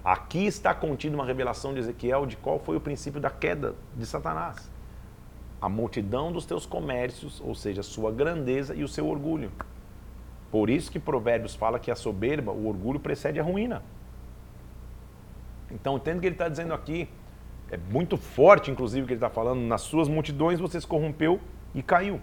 Aqui 0.05 0.47
está 0.47 0.75
contida 0.75 1.15
uma 1.15 1.27
revelação 1.27 1.75
de 1.75 1.81
Ezequiel 1.81 2.25
de 2.25 2.37
qual 2.37 2.59
foi 2.59 2.77
o 2.77 2.81
princípio 2.81 3.21
da 3.21 3.29
queda 3.29 3.75
de 3.95 4.07
Satanás. 4.07 4.71
A 5.61 5.69
multidão 5.69 6.33
dos 6.33 6.47
teus 6.47 6.65
comércios, 6.65 7.41
ou 7.41 7.55
seja, 7.55 7.83
sua 7.83 8.11
grandeza 8.11 8.75
e 8.75 8.83
o 8.83 8.89
seu 8.89 9.07
orgulho. 9.07 9.53
Por 10.51 10.71
isso 10.71 10.91
que 10.91 10.99
Provérbios 10.99 11.55
fala 11.55 11.79
que 11.79 11.91
a 11.91 11.95
soberba, 11.95 12.51
o 12.51 12.67
orgulho 12.67 12.99
precede 12.99 13.39
a 13.39 13.43
ruína. 13.43 13.83
Então, 15.71 15.97
entendo 15.97 16.21
que 16.21 16.27
ele 16.27 16.35
está 16.35 16.49
dizendo 16.49 16.73
aqui, 16.73 17.09
é 17.71 17.77
muito 17.77 18.17
forte, 18.17 18.71
inclusive, 18.71 19.03
o 19.03 19.07
que 19.07 19.13
ele 19.13 19.19
está 19.19 19.31
falando, 19.31 19.61
nas 19.61 19.83
suas 19.83 20.09
multidões 20.09 20.59
você 20.59 20.81
se 20.81 20.87
corrompeu 20.87 21.39
e 21.75 21.83
caiu. 21.83 22.21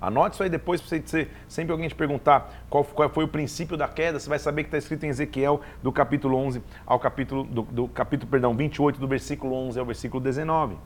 Anote 0.00 0.34
isso 0.34 0.42
aí 0.44 0.48
depois, 0.48 0.80
para 0.80 0.96
você 1.00 1.28
sempre 1.48 1.72
alguém 1.72 1.88
te 1.88 1.94
perguntar 1.94 2.64
qual, 2.70 2.84
qual, 2.84 3.10
foi 3.10 3.24
o 3.24 3.28
princípio 3.28 3.76
da 3.76 3.88
queda, 3.88 4.20
você 4.20 4.28
vai 4.28 4.38
saber 4.38 4.62
que 4.62 4.68
está 4.68 4.78
escrito 4.78 5.04
em 5.04 5.08
Ezequiel, 5.08 5.60
do 5.82 5.90
capítulo 5.90 6.36
11 6.36 6.62
ao 6.86 7.00
capítulo, 7.00 7.42
do, 7.42 7.62
do, 7.62 7.88
capítulo, 7.88 8.30
perdão, 8.30 8.56
28, 8.56 9.00
do 9.00 9.08
versículo 9.08 9.54
11 9.54 9.80
ao 9.80 9.84
versículo 9.84 10.22
19. 10.22 10.76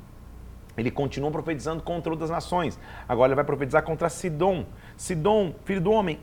Ele 0.78 0.90
continua 0.90 1.31
profetizando 1.31 1.83
contra 1.83 2.11
outras 2.11 2.31
nações. 2.31 2.81
Agora 3.07 3.28
ele 3.28 3.35
vai 3.35 3.45
profetizar 3.45 3.83
contra 3.83 4.09
Sidom. 4.09 4.64
Sidom, 4.97 5.54
filho 5.66 5.83
do 5.83 5.90
homem, 5.90 6.19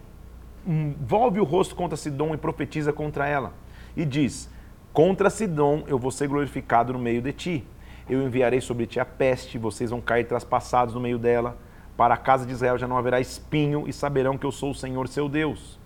hum, 0.67 0.95
volve 0.99 1.39
o 1.39 1.43
rosto 1.43 1.75
contra 1.75 1.95
Sidom 1.95 2.33
e 2.33 2.37
profetiza 2.37 2.91
contra 2.91 3.27
ela. 3.27 3.53
E 3.95 4.03
diz: 4.03 4.49
Contra 4.91 5.29
Sidom 5.29 5.83
eu 5.85 5.99
vou 5.99 6.09
ser 6.09 6.27
glorificado 6.27 6.93
no 6.93 6.97
meio 6.97 7.21
de 7.21 7.33
ti. 7.33 7.67
Eu 8.09 8.23
enviarei 8.23 8.59
sobre 8.59 8.87
ti 8.87 8.99
a 8.99 9.05
peste, 9.05 9.59
vocês 9.59 9.91
vão 9.91 10.01
cair 10.01 10.23
traspassados 10.23 10.95
no 10.95 10.99
meio 10.99 11.19
dela 11.19 11.55
para 11.99 12.13
a 12.13 12.17
casa 12.17 12.45
de 12.45 12.53
Israel 12.53 12.77
já 12.77 12.87
não 12.87 12.97
haverá 12.97 13.19
espinho 13.19 13.83
e 13.85 13.91
saberão 13.91 14.37
que 14.37 14.45
eu 14.45 14.53
sou 14.53 14.71
o 14.71 14.73
Senhor 14.73 15.09
seu 15.09 15.27
Deus. 15.27 15.77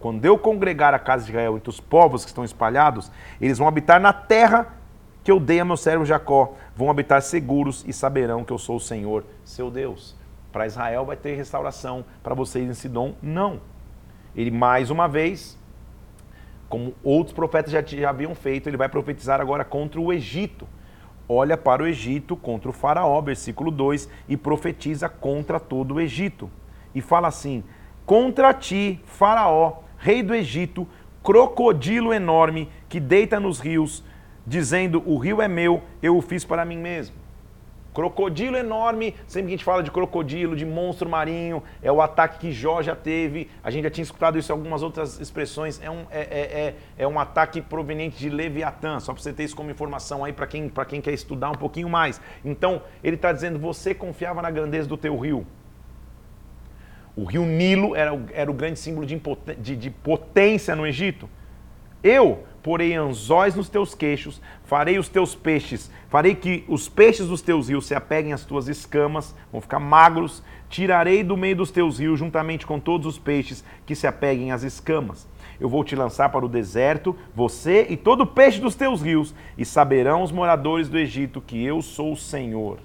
Quando 0.00 0.22
eu 0.22 0.36
congregar 0.36 0.92
a 0.92 0.98
casa 0.98 1.24
de 1.24 1.30
Israel 1.30 1.56
entre 1.56 1.70
os 1.70 1.80
povos 1.80 2.24
que 2.24 2.28
estão 2.28 2.44
espalhados, 2.44 3.10
eles 3.40 3.56
vão 3.56 3.66
habitar 3.66 3.98
na 3.98 4.12
terra 4.12 4.74
que 5.24 5.32
eu 5.32 5.40
dei 5.40 5.60
a 5.60 5.64
meu 5.64 5.78
servo 5.78 6.04
Jacó. 6.04 6.52
Vão 6.76 6.90
habitar 6.90 7.22
seguros 7.22 7.86
e 7.88 7.92
saberão 7.94 8.44
que 8.44 8.52
eu 8.52 8.58
sou 8.58 8.76
o 8.76 8.80
Senhor 8.80 9.24
seu 9.46 9.70
Deus. 9.70 10.14
Para 10.52 10.66
Israel 10.66 11.06
vai 11.06 11.16
ter 11.16 11.36
restauração, 11.36 12.04
para 12.22 12.34
vocês 12.34 12.68
em 12.68 12.74
Sidom, 12.74 13.14
não. 13.22 13.58
Ele, 14.36 14.50
mais 14.50 14.90
uma 14.90 15.08
vez, 15.08 15.58
como 16.68 16.94
outros 17.02 17.34
profetas 17.34 17.72
já, 17.72 17.80
já 17.80 18.10
haviam 18.10 18.34
feito, 18.34 18.68
ele 18.68 18.76
vai 18.76 18.90
profetizar 18.90 19.40
agora 19.40 19.64
contra 19.64 19.98
o 19.98 20.12
Egito 20.12 20.68
olha 21.28 21.56
para 21.56 21.82
o 21.82 21.86
Egito 21.86 22.36
contra 22.36 22.70
o 22.70 22.72
Faraó, 22.72 23.20
versículo 23.20 23.70
2, 23.70 24.08
e 24.28 24.36
profetiza 24.36 25.08
contra 25.08 25.58
todo 25.60 25.94
o 25.94 26.00
Egito. 26.00 26.50
E 26.94 27.00
fala 27.00 27.28
assim: 27.28 27.62
Contra 28.04 28.52
ti, 28.52 29.00
Faraó, 29.04 29.80
rei 29.96 30.22
do 30.22 30.34
Egito, 30.34 30.86
crocodilo 31.22 32.12
enorme 32.12 32.68
que 32.88 32.98
deita 32.98 33.38
nos 33.38 33.60
rios, 33.60 34.04
dizendo: 34.46 35.02
O 35.06 35.16
rio 35.18 35.40
é 35.40 35.48
meu, 35.48 35.82
eu 36.02 36.16
o 36.16 36.22
fiz 36.22 36.44
para 36.44 36.64
mim 36.64 36.78
mesmo. 36.78 37.21
Crocodilo 37.94 38.56
enorme, 38.56 39.14
sempre 39.26 39.48
que 39.48 39.54
a 39.54 39.56
gente 39.58 39.64
fala 39.64 39.82
de 39.82 39.90
crocodilo, 39.90 40.56
de 40.56 40.64
monstro 40.64 41.08
marinho, 41.10 41.62
é 41.82 41.92
o 41.92 42.00
ataque 42.00 42.38
que 42.38 42.52
Jó 42.52 42.80
já 42.80 42.96
teve. 42.96 43.50
A 43.62 43.70
gente 43.70 43.84
já 43.84 43.90
tinha 43.90 44.02
escutado 44.02 44.38
isso 44.38 44.50
em 44.50 44.54
algumas 44.54 44.82
outras 44.82 45.20
expressões. 45.20 45.80
É 45.82 45.90
um, 45.90 46.06
é, 46.10 46.20
é, 46.20 46.40
é, 46.40 46.74
é 46.98 47.06
um 47.06 47.18
ataque 47.20 47.60
proveniente 47.60 48.16
de 48.16 48.30
Leviatã, 48.30 48.98
só 48.98 49.12
para 49.12 49.22
você 49.22 49.32
ter 49.32 49.44
isso 49.44 49.54
como 49.54 49.70
informação 49.70 50.24
aí 50.24 50.32
para 50.32 50.46
quem, 50.46 50.72
quem 50.88 51.00
quer 51.02 51.12
estudar 51.12 51.50
um 51.50 51.54
pouquinho 51.54 51.88
mais. 51.88 52.18
Então, 52.42 52.82
ele 53.04 53.16
está 53.16 53.30
dizendo: 53.30 53.58
você 53.58 53.94
confiava 53.94 54.40
na 54.40 54.50
grandeza 54.50 54.88
do 54.88 54.96
teu 54.96 55.18
rio. 55.18 55.46
O 57.14 57.24
rio 57.24 57.44
Nilo 57.44 57.94
era, 57.94 58.18
era 58.32 58.50
o 58.50 58.54
grande 58.54 58.78
símbolo 58.78 59.06
de, 59.06 59.20
de, 59.58 59.76
de 59.76 59.90
potência 59.90 60.74
no 60.74 60.86
Egito. 60.86 61.28
Eu 62.02 62.44
porei 62.62 62.94
anzóis 62.94 63.54
nos 63.56 63.68
teus 63.68 63.94
queixos, 63.94 64.40
farei 64.64 64.98
os 64.98 65.08
teus 65.08 65.34
peixes, 65.34 65.90
farei 66.08 66.34
que 66.34 66.64
os 66.68 66.88
peixes 66.88 67.26
dos 67.26 67.42
teus 67.42 67.68
rios 67.68 67.86
se 67.86 67.94
apeguem 67.94 68.32
às 68.32 68.44
tuas 68.44 68.68
escamas, 68.68 69.34
vão 69.50 69.60
ficar 69.60 69.80
magros, 69.80 70.42
tirarei 70.68 71.24
do 71.24 71.36
meio 71.36 71.56
dos 71.56 71.70
teus 71.70 71.98
rios, 71.98 72.18
juntamente 72.18 72.66
com 72.66 72.78
todos 72.78 73.06
os 73.06 73.18
peixes 73.18 73.64
que 73.84 73.96
se 73.96 74.06
apeguem 74.06 74.52
às 74.52 74.62
escamas. 74.62 75.28
Eu 75.60 75.68
vou 75.68 75.84
te 75.84 75.94
lançar 75.94 76.28
para 76.30 76.46
o 76.46 76.48
deserto, 76.48 77.16
você 77.34 77.86
e 77.90 77.96
todo 77.96 78.26
peixe 78.26 78.60
dos 78.60 78.74
teus 78.74 79.02
rios, 79.02 79.34
e 79.58 79.64
saberão 79.64 80.22
os 80.22 80.32
moradores 80.32 80.88
do 80.88 80.98
Egito 80.98 81.40
que 81.40 81.62
eu 81.64 81.82
sou 81.82 82.12
o 82.12 82.16
Senhor. 82.16 82.78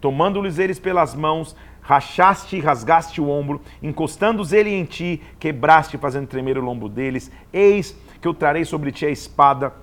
Tomando-lhes 0.00 0.58
eles 0.58 0.78
pelas 0.78 1.14
mãos, 1.14 1.56
rachaste 1.80 2.56
e 2.56 2.60
rasgaste 2.60 3.20
o 3.20 3.28
ombro, 3.28 3.60
encostando-os 3.82 4.52
ele 4.52 4.70
em 4.70 4.84
ti, 4.84 5.22
quebraste, 5.38 5.96
fazendo 5.96 6.26
tremer 6.26 6.58
o 6.58 6.64
lombo 6.64 6.88
deles. 6.88 7.30
Eis 7.52 7.96
que 8.24 8.28
eu 8.28 8.32
trarei 8.32 8.64
sobre 8.64 8.90
ti 8.90 9.04
a 9.04 9.10
espada, 9.10 9.74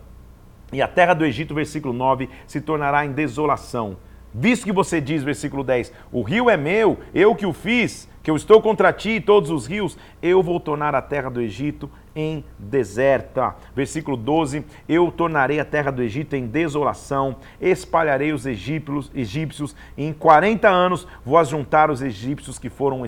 e 0.74 0.82
a 0.82 0.88
terra 0.88 1.14
do 1.14 1.24
Egito, 1.24 1.54
versículo 1.54 1.94
9, 1.94 2.28
se 2.48 2.60
tornará 2.60 3.06
em 3.06 3.12
desolação. 3.12 3.98
Visto 4.34 4.64
que 4.64 4.72
você 4.72 5.02
diz, 5.02 5.24
versículo 5.24 5.64
10, 5.64 5.92
o 6.12 6.22
rio 6.22 6.50
é 6.50 6.56
meu, 6.56 7.00
eu 7.14 7.36
que 7.36 7.46
o 7.46 7.52
fiz, 7.52 8.10
que 8.24 8.32
eu 8.32 8.36
estou 8.36 8.62
contra 8.62 8.94
ti 8.94 9.12
e 9.12 9.22
todos 9.22 9.50
os 9.50 9.66
rios, 9.66 9.98
eu 10.22 10.42
vou 10.42 10.60
tornar 10.60 10.96
a 10.96 11.02
terra 11.02 11.30
do 11.30 11.42
Egito 11.42 11.90
em 12.16 12.44
deserta. 12.58 13.56
Versículo 13.76 14.16
12: 14.16 14.64
Eu 14.88 15.12
tornarei 15.12 15.60
a 15.60 15.66
terra 15.66 15.92
do 15.92 16.02
Egito 16.02 16.36
em 16.36 16.46
desolação, 16.46 17.38
espalharei 17.60 18.32
os 18.32 18.46
egípcios, 18.46 19.12
egípcios 19.14 19.76
e 19.98 20.06
em 20.06 20.14
40 20.14 20.70
anos 20.70 21.08
vou 21.26 21.38
ajuntar 21.38 21.90
os 21.90 22.02
egípcios 22.02 22.60
que 22.60 22.70
foram 22.70 23.04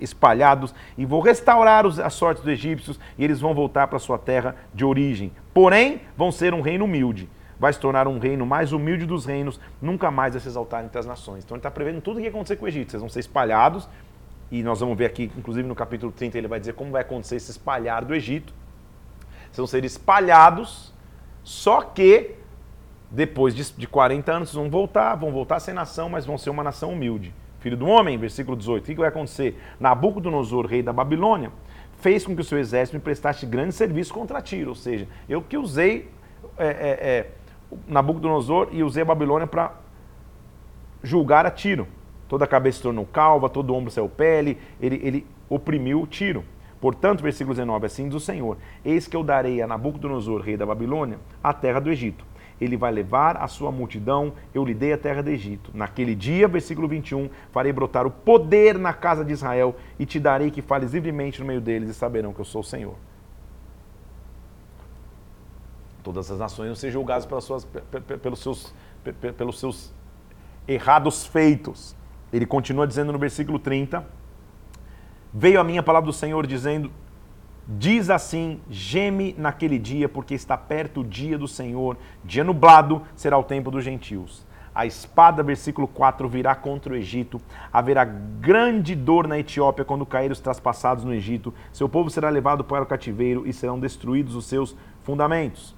espalhados 0.00 0.74
e 0.98 1.04
vou 1.04 1.20
restaurar 1.20 1.86
a 1.86 2.10
sorte 2.10 2.40
dos 2.40 2.50
egípcios 2.50 3.00
e 3.18 3.24
eles 3.24 3.40
vão 3.40 3.54
voltar 3.54 3.86
para 3.88 3.98
sua 3.98 4.18
terra 4.18 4.54
de 4.72 4.84
origem. 4.84 5.32
Porém, 5.52 6.02
vão 6.16 6.30
ser 6.30 6.52
um 6.52 6.60
reino 6.60 6.84
humilde. 6.84 7.28
Vai 7.64 7.72
se 7.72 7.80
tornar 7.80 8.06
um 8.06 8.18
reino 8.18 8.44
mais 8.44 8.72
humilde 8.72 9.06
dos 9.06 9.24
reinos, 9.24 9.58
nunca 9.80 10.10
mais 10.10 10.34
vai 10.34 10.40
se 10.42 10.46
exaltar 10.46 10.84
entre 10.84 10.98
as 10.98 11.06
nações. 11.06 11.42
Então 11.42 11.54
ele 11.54 11.60
está 11.60 11.70
prevendo 11.70 11.98
tudo 12.02 12.16
o 12.16 12.18
que 12.18 12.24
ia 12.24 12.28
acontecer 12.28 12.56
com 12.56 12.66
o 12.66 12.68
Egito. 12.68 12.90
Vocês 12.90 13.00
vão 13.00 13.08
ser 13.08 13.20
espalhados, 13.20 13.88
e 14.50 14.62
nós 14.62 14.80
vamos 14.80 14.98
ver 14.98 15.06
aqui, 15.06 15.32
inclusive 15.34 15.66
no 15.66 15.74
capítulo 15.74 16.12
30, 16.12 16.36
ele 16.36 16.46
vai 16.46 16.60
dizer 16.60 16.74
como 16.74 16.90
vai 16.90 17.00
acontecer 17.00 17.36
esse 17.36 17.50
espalhar 17.50 18.04
do 18.04 18.14
Egito. 18.14 18.52
Vocês 19.44 19.56
vão 19.56 19.66
ser 19.66 19.82
espalhados, 19.82 20.92
só 21.42 21.80
que 21.80 22.32
depois 23.10 23.54
de, 23.54 23.72
de 23.72 23.86
40 23.86 24.30
anos 24.30 24.50
vocês 24.50 24.60
vão 24.60 24.70
voltar, 24.70 25.14
vão 25.14 25.32
voltar 25.32 25.56
a 25.56 25.60
ser 25.60 25.72
nação, 25.72 26.10
mas 26.10 26.26
vão 26.26 26.36
ser 26.36 26.50
uma 26.50 26.62
nação 26.62 26.92
humilde. 26.92 27.34
Filho 27.60 27.78
do 27.78 27.86
homem, 27.86 28.18
versículo 28.18 28.58
18, 28.58 28.82
o 28.82 28.86
que 28.88 28.94
vai 28.96 29.08
acontecer? 29.08 29.58
Nabucodonosor, 29.80 30.66
rei 30.66 30.82
da 30.82 30.92
Babilônia, 30.92 31.50
fez 32.02 32.26
com 32.26 32.34
que 32.34 32.42
o 32.42 32.44
seu 32.44 32.58
exército 32.58 32.98
me 32.98 33.02
prestasse 33.02 33.46
grande 33.46 33.72
serviço 33.72 34.12
contra 34.12 34.42
Tiro, 34.42 34.68
ou 34.68 34.76
seja, 34.76 35.08
eu 35.26 35.40
que 35.40 35.56
usei 35.56 36.10
é, 36.58 36.66
é, 36.66 36.68
é, 36.68 37.30
Nabucodonosor 37.86 38.68
e 38.72 38.82
usei 38.82 39.02
a 39.02 39.06
Babilônia 39.06 39.46
para 39.46 39.72
julgar 41.02 41.46
a 41.46 41.50
Tiro. 41.50 41.86
Toda 42.28 42.44
a 42.44 42.48
cabeça 42.48 42.78
se 42.78 42.82
tornou 42.82 43.06
calva, 43.06 43.48
todo 43.48 43.70
o 43.70 43.76
ombro 43.76 43.90
saiu 43.90 44.08
pele, 44.08 44.58
ele, 44.80 45.00
ele 45.04 45.26
oprimiu 45.48 46.02
o 46.02 46.06
tiro. 46.06 46.42
Portanto, 46.80 47.22
versículo 47.22 47.54
19, 47.54 47.86
assim 47.86 48.08
diz 48.08 48.14
o 48.14 48.20
Senhor: 48.20 48.56
Eis 48.84 49.06
que 49.06 49.16
eu 49.16 49.22
darei 49.22 49.62
a 49.62 49.66
Nabucodonosor, 49.66 50.40
rei 50.40 50.56
da 50.56 50.66
Babilônia, 50.66 51.18
a 51.42 51.52
terra 51.52 51.80
do 51.80 51.90
Egito. 51.90 52.24
Ele 52.60 52.76
vai 52.76 52.92
levar 52.92 53.36
a 53.36 53.48
sua 53.48 53.72
multidão, 53.72 54.32
eu 54.54 54.64
lhe 54.64 54.74
dei 54.74 54.92
a 54.92 54.98
terra 54.98 55.22
do 55.22 55.30
Egito. 55.30 55.70
Naquele 55.74 56.14
dia, 56.14 56.46
versículo 56.46 56.86
21, 56.86 57.28
farei 57.50 57.72
brotar 57.72 58.06
o 58.06 58.10
poder 58.10 58.78
na 58.78 58.92
casa 58.92 59.24
de 59.24 59.32
Israel 59.32 59.74
e 59.98 60.06
te 60.06 60.20
darei 60.20 60.50
que 60.50 60.62
fales 60.62 60.92
livremente 60.92 61.40
no 61.40 61.46
meio 61.46 61.60
deles 61.60 61.90
e 61.90 61.94
saberão 61.94 62.32
que 62.32 62.40
eu 62.40 62.44
sou 62.44 62.60
o 62.60 62.64
Senhor. 62.64 62.94
Todas 66.04 66.30
as 66.30 66.38
nações 66.38 66.66
vão 66.66 66.76
ser 66.76 66.90
julgadas 66.90 67.24
pelas 67.24 67.44
suas, 67.44 67.66
pelos, 68.22 68.38
seus, 68.38 68.74
pelos 69.38 69.58
seus 69.58 69.92
errados 70.68 71.24
feitos. 71.24 71.96
Ele 72.30 72.44
continua 72.44 72.86
dizendo 72.86 73.10
no 73.10 73.18
versículo 73.18 73.58
30: 73.58 74.06
Veio 75.32 75.58
a 75.58 75.64
minha 75.64 75.82
palavra 75.82 76.06
do 76.06 76.12
Senhor 76.12 76.46
dizendo: 76.46 76.92
Diz 77.66 78.10
assim: 78.10 78.60
geme 78.68 79.34
naquele 79.38 79.78
dia, 79.78 80.06
porque 80.06 80.34
está 80.34 80.58
perto 80.58 81.00
o 81.00 81.04
dia 81.04 81.38
do 81.38 81.48
Senhor, 81.48 81.96
dia 82.22 82.44
nublado 82.44 83.00
será 83.16 83.38
o 83.38 83.42
tempo 83.42 83.70
dos 83.70 83.82
gentios. 83.82 84.46
A 84.74 84.84
espada, 84.84 85.42
versículo 85.42 85.88
4, 85.88 86.28
virá 86.28 86.54
contra 86.54 86.92
o 86.92 86.96
Egito. 86.96 87.40
Haverá 87.72 88.04
grande 88.04 88.94
dor 88.94 89.26
na 89.26 89.38
Etiópia 89.38 89.86
quando 89.86 90.04
caírem 90.04 90.32
os 90.32 90.40
traspassados 90.40 91.04
no 91.04 91.14
Egito. 91.14 91.54
Seu 91.72 91.88
povo 91.88 92.10
será 92.10 92.28
levado 92.28 92.62
para 92.62 92.82
o 92.82 92.86
cativeiro 92.86 93.46
e 93.46 93.52
serão 93.54 93.78
destruídos 93.78 94.34
os 94.34 94.44
seus 94.44 94.76
fundamentos. 95.02 95.73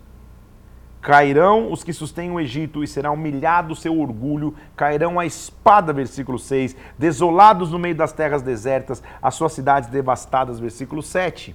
Cairão 1.07 1.71
os 1.71 1.85
que 1.85 1.93
sustêm 1.93 2.33
o 2.33 2.41
Egito 2.41 2.83
e 2.83 2.89
será 2.89 3.13
humilhado 3.13 3.75
o 3.75 3.77
seu 3.77 3.97
orgulho. 3.97 4.57
Cairão 4.75 5.21
a 5.21 5.25
espada, 5.25 5.93
versículo 5.93 6.37
6. 6.37 6.75
Desolados 6.99 7.71
no 7.71 7.79
meio 7.79 7.95
das 7.95 8.13
terras 8.13 8.43
desertas, 8.43 9.01
as 9.23 9.33
suas 9.37 9.53
cidades 9.53 9.89
devastadas, 9.89 10.59
versículo 10.59 11.05
7. 11.05 11.55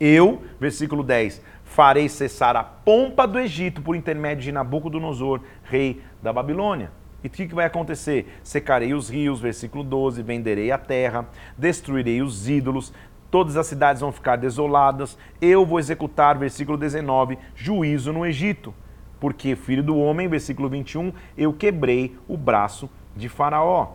Eu, 0.00 0.40
versículo 0.58 1.02
10, 1.02 1.42
farei 1.62 2.08
cessar 2.08 2.56
a 2.56 2.64
pompa 2.64 3.28
do 3.28 3.38
Egito 3.38 3.82
por 3.82 3.94
intermédio 3.94 4.44
de 4.44 4.50
Nabucodonosor, 4.50 5.42
rei 5.62 6.02
da 6.22 6.32
Babilônia. 6.32 6.90
E 7.22 7.26
o 7.26 7.30
que, 7.30 7.46
que 7.46 7.54
vai 7.54 7.66
acontecer? 7.66 8.40
Secarei 8.42 8.94
os 8.94 9.10
rios, 9.10 9.40
versículo 9.40 9.84
12, 9.84 10.22
venderei 10.22 10.72
a 10.72 10.78
terra, 10.78 11.28
destruirei 11.56 12.22
os 12.22 12.48
ídolos, 12.48 12.94
todas 13.32 13.56
as 13.56 13.66
cidades 13.66 14.02
vão 14.02 14.12
ficar 14.12 14.36
desoladas, 14.36 15.16
eu 15.40 15.64
vou 15.64 15.78
executar, 15.78 16.36
versículo 16.36 16.76
19, 16.76 17.38
juízo 17.56 18.12
no 18.12 18.26
Egito. 18.26 18.74
Porque, 19.18 19.56
filho 19.56 19.82
do 19.82 19.96
homem, 19.96 20.28
versículo 20.28 20.68
21, 20.68 21.14
eu 21.36 21.50
quebrei 21.50 22.14
o 22.28 22.36
braço 22.36 22.90
de 23.16 23.30
Faraó. 23.30 23.94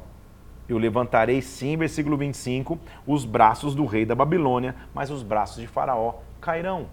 Eu 0.68 0.80
levantarei 0.80 1.40
sim, 1.40 1.78
versículo 1.78 2.18
25, 2.18 2.80
os 3.06 3.26
braços 3.26 3.76
do 3.76 3.86
rei 3.86 4.06
da 4.06 4.16
Babilônia, 4.16 4.76
mas 4.92 5.12
os 5.12 5.22
braços 5.22 5.62
de 5.62 5.68
Faraó 5.68 6.16
cairão. 6.42 6.88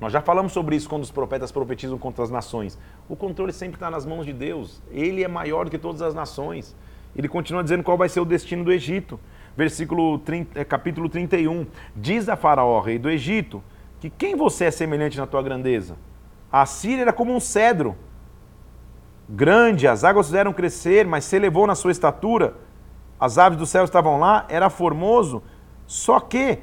Nós 0.00 0.12
já 0.12 0.20
falamos 0.20 0.52
sobre 0.52 0.76
isso 0.76 0.88
quando 0.88 1.02
os 1.02 1.10
profetas 1.10 1.50
profetizam 1.50 1.98
contra 1.98 2.22
as 2.22 2.30
nações. 2.30 2.78
O 3.08 3.16
controle 3.16 3.52
sempre 3.52 3.76
está 3.76 3.90
nas 3.90 4.06
mãos 4.06 4.24
de 4.24 4.32
Deus. 4.32 4.80
Ele 4.92 5.24
é 5.24 5.28
maior 5.28 5.64
do 5.64 5.72
que 5.72 5.78
todas 5.78 6.02
as 6.02 6.14
nações. 6.14 6.76
Ele 7.16 7.28
continua 7.28 7.64
dizendo 7.64 7.82
qual 7.82 7.98
vai 7.98 8.08
ser 8.08 8.20
o 8.20 8.24
destino 8.24 8.64
do 8.64 8.72
Egito. 8.72 9.18
Versículo 9.56 10.18
30, 10.18 10.60
é, 10.60 10.64
capítulo 10.64 11.08
31. 11.08 11.66
Diz 11.94 12.28
a 12.28 12.36
Faraó, 12.36 12.80
rei 12.80 12.98
do 12.98 13.10
Egito, 13.10 13.62
que 14.00 14.10
quem 14.10 14.34
você 14.34 14.66
é 14.66 14.70
semelhante 14.70 15.18
na 15.18 15.26
tua 15.26 15.42
grandeza? 15.42 15.96
A 16.50 16.66
Síria 16.66 17.02
era 17.02 17.12
como 17.12 17.34
um 17.34 17.40
cedro. 17.40 17.96
Grande, 19.28 19.88
as 19.88 20.04
águas 20.04 20.26
fizeram 20.26 20.52
crescer, 20.52 21.06
mas 21.06 21.24
se 21.24 21.36
elevou 21.36 21.66
na 21.66 21.74
sua 21.74 21.92
estatura. 21.92 22.54
As 23.18 23.38
aves 23.38 23.58
do 23.58 23.64
céu 23.64 23.84
estavam 23.84 24.18
lá, 24.18 24.44
era 24.48 24.68
formoso. 24.68 25.42
Só 25.86 26.20
que 26.20 26.58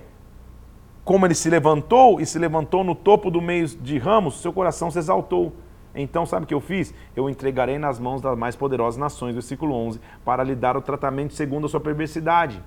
como 1.03 1.25
ele 1.25 1.33
se 1.33 1.49
levantou 1.49 2.21
e 2.21 2.25
se 2.25 2.37
levantou 2.37 2.83
no 2.83 2.93
topo 2.93 3.31
do 3.31 3.41
meio 3.41 3.67
de 3.67 3.97
ramos, 3.97 4.39
seu 4.39 4.53
coração 4.53 4.91
se 4.91 4.99
exaltou. 4.99 5.53
Então, 5.93 6.25
sabe 6.25 6.45
o 6.45 6.47
que 6.47 6.53
eu 6.53 6.61
fiz? 6.61 6.93
Eu 7.15 7.29
entregarei 7.29 7.77
nas 7.77 7.99
mãos 7.99 8.21
das 8.21 8.37
mais 8.37 8.55
poderosas 8.55 8.97
nações, 8.97 9.33
versículo 9.33 9.75
11, 9.75 9.99
para 10.23 10.43
lhe 10.43 10.55
dar 10.55 10.77
o 10.77 10.81
tratamento 10.81 11.33
segundo 11.33 11.65
a 11.65 11.69
sua 11.69 11.79
perversidade. 11.79 12.63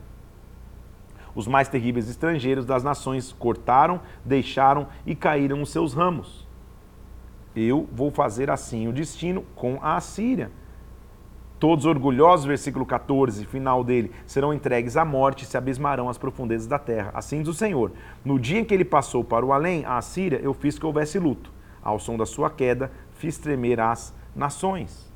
Os 1.34 1.46
mais 1.46 1.68
terríveis 1.68 2.08
estrangeiros 2.08 2.64
das 2.64 2.82
nações 2.82 3.32
cortaram, 3.32 4.00
deixaram 4.24 4.86
e 5.04 5.14
caíram 5.14 5.62
os 5.62 5.70
seus 5.70 5.94
ramos. 5.94 6.46
Eu 7.54 7.88
vou 7.92 8.10
fazer 8.10 8.50
assim 8.50 8.88
o 8.88 8.92
destino 8.92 9.44
com 9.54 9.78
a 9.82 9.96
Assíria 9.96 10.50
Todos 11.64 11.86
orgulhosos, 11.86 12.44
versículo 12.44 12.84
14, 12.84 13.46
final 13.46 13.82
dele, 13.82 14.12
serão 14.26 14.52
entregues 14.52 14.98
à 14.98 15.04
morte 15.04 15.44
e 15.44 15.46
se 15.46 15.56
abismarão 15.56 16.10
às 16.10 16.18
profundezas 16.18 16.66
da 16.66 16.78
terra. 16.78 17.10
Assim 17.14 17.38
diz 17.38 17.48
o 17.48 17.54
Senhor: 17.54 17.90
No 18.22 18.38
dia 18.38 18.60
em 18.60 18.64
que 18.66 18.74
ele 18.74 18.84
passou 18.84 19.24
para 19.24 19.46
o 19.46 19.50
além, 19.50 19.82
a 19.86 19.98
Síria, 20.02 20.38
eu 20.42 20.52
fiz 20.52 20.78
que 20.78 20.84
houvesse 20.84 21.18
luto. 21.18 21.50
Ao 21.82 21.98
som 21.98 22.18
da 22.18 22.26
sua 22.26 22.50
queda, 22.50 22.92
fiz 23.12 23.38
tremer 23.38 23.80
as 23.80 24.14
nações. 24.36 25.10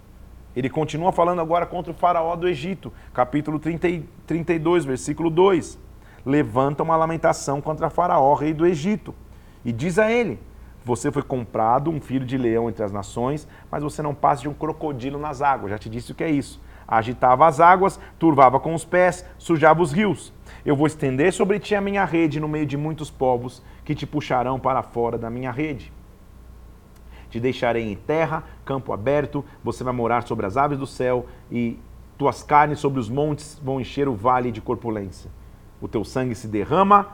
Ele 0.57 0.71
continua 0.71 1.13
falando 1.13 1.43
agora 1.43 1.67
contra 1.67 1.93
o 1.93 1.95
faraó 1.95 2.35
do 2.35 2.49
Egito, 2.49 2.91
capítulo 3.13 3.59
30, 3.59 4.05
32, 4.27 4.87
versículo 4.87 5.29
2. 5.29 5.79
Levanta 6.29 6.83
uma 6.83 6.95
lamentação 6.95 7.59
contra 7.59 7.89
faraó, 7.89 8.35
rei 8.35 8.53
do 8.53 8.67
Egito, 8.67 9.15
e 9.65 9.73
diz 9.73 9.99
a 9.99 10.13
ele: 10.13 10.39
você 10.85 11.11
foi 11.11 11.23
comprado, 11.23 11.91
um 11.91 11.99
filho 12.03 12.27
de 12.27 12.37
leão 12.37 12.69
entre 12.69 12.85
as 12.85 12.93
nações, 12.93 13.49
mas 13.71 13.83
você 13.83 14.03
não 14.03 14.15
passa 14.15 14.43
de 14.43 14.49
um 14.51 14.53
crocodilo 14.53 15.19
nas 15.19 15.41
águas. 15.41 15.71
Já 15.71 15.79
te 15.79 15.89
disse 15.89 16.13
o 16.13 16.15
que 16.15 16.23
é 16.23 16.31
isso. 16.31 16.61
Agitava 16.87 17.47
as 17.47 17.61
águas, 17.61 17.99
turvava 18.19 18.61
com 18.61 18.75
os 18.75 18.85
pés, 18.85 19.25
sujava 19.39 19.81
os 19.81 19.91
rios. 19.91 20.31
Eu 20.67 20.77
vou 20.77 20.87
estender 20.87 21.33
sobre 21.33 21.59
ti 21.59 21.75
a 21.75 21.81
minha 21.81 22.05
rede 22.05 22.39
no 22.39 22.47
meio 22.47 22.67
de 22.67 22.77
muitos 22.77 23.11
povos 23.11 23.63
que 23.83 23.95
te 23.95 24.07
puxarão 24.07 24.61
para 24.61 24.83
fora 24.83 25.17
da 25.17 25.31
minha 25.31 25.51
rede. 25.51 25.91
Te 27.31 27.41
deixarei 27.41 27.91
em 27.91 27.97
terra, 27.97 28.45
campo 28.67 28.93
aberto, 28.93 29.43
você 29.65 29.83
vai 29.83 29.95
morar 29.95 30.27
sobre 30.27 30.45
as 30.45 30.59
aves 30.59 30.79
do 30.79 30.87
céu 30.87 31.25
e 31.51 31.79
tuas 32.19 32.43
carnes 32.43 32.81
sobre 32.81 33.01
os 33.01 33.09
montes 33.09 33.59
vão 33.65 33.81
encher 33.81 34.09
o 34.09 34.15
vale 34.15 34.53
de 34.53 34.61
corpulência. 34.61 35.31
O 35.81 35.89
teu 35.89 36.05
sangue 36.05 36.35
se 36.35 36.49
derrama 36.49 37.09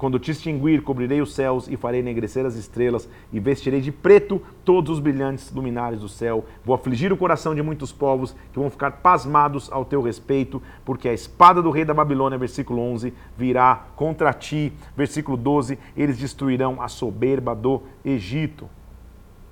quando 0.00 0.18
te 0.18 0.30
extinguir, 0.30 0.80
cobrirei 0.80 1.20
os 1.20 1.34
céus 1.34 1.68
e 1.68 1.76
farei 1.76 2.00
enegrecer 2.00 2.46
as 2.46 2.54
estrelas, 2.54 3.06
e 3.30 3.38
vestirei 3.38 3.82
de 3.82 3.92
preto 3.92 4.40
todos 4.64 4.92
os 4.92 4.98
brilhantes 4.98 5.52
luminares 5.52 6.00
do 6.00 6.08
céu. 6.08 6.46
Vou 6.64 6.74
afligir 6.74 7.12
o 7.12 7.18
coração 7.18 7.54
de 7.54 7.62
muitos 7.62 7.92
povos 7.92 8.34
que 8.50 8.58
vão 8.58 8.70
ficar 8.70 8.92
pasmados 8.92 9.70
ao 9.70 9.84
teu 9.84 10.00
respeito, 10.00 10.62
porque 10.86 11.06
a 11.06 11.12
espada 11.12 11.60
do 11.60 11.70
rei 11.70 11.84
da 11.84 11.92
Babilônia, 11.92 12.38
versículo 12.38 12.80
11, 12.80 13.12
virá 13.36 13.88
contra 13.94 14.32
ti. 14.32 14.72
Versículo 14.96 15.36
12, 15.36 15.78
eles 15.94 16.16
destruirão 16.16 16.80
a 16.80 16.88
soberba 16.88 17.54
do 17.54 17.82
Egito. 18.02 18.70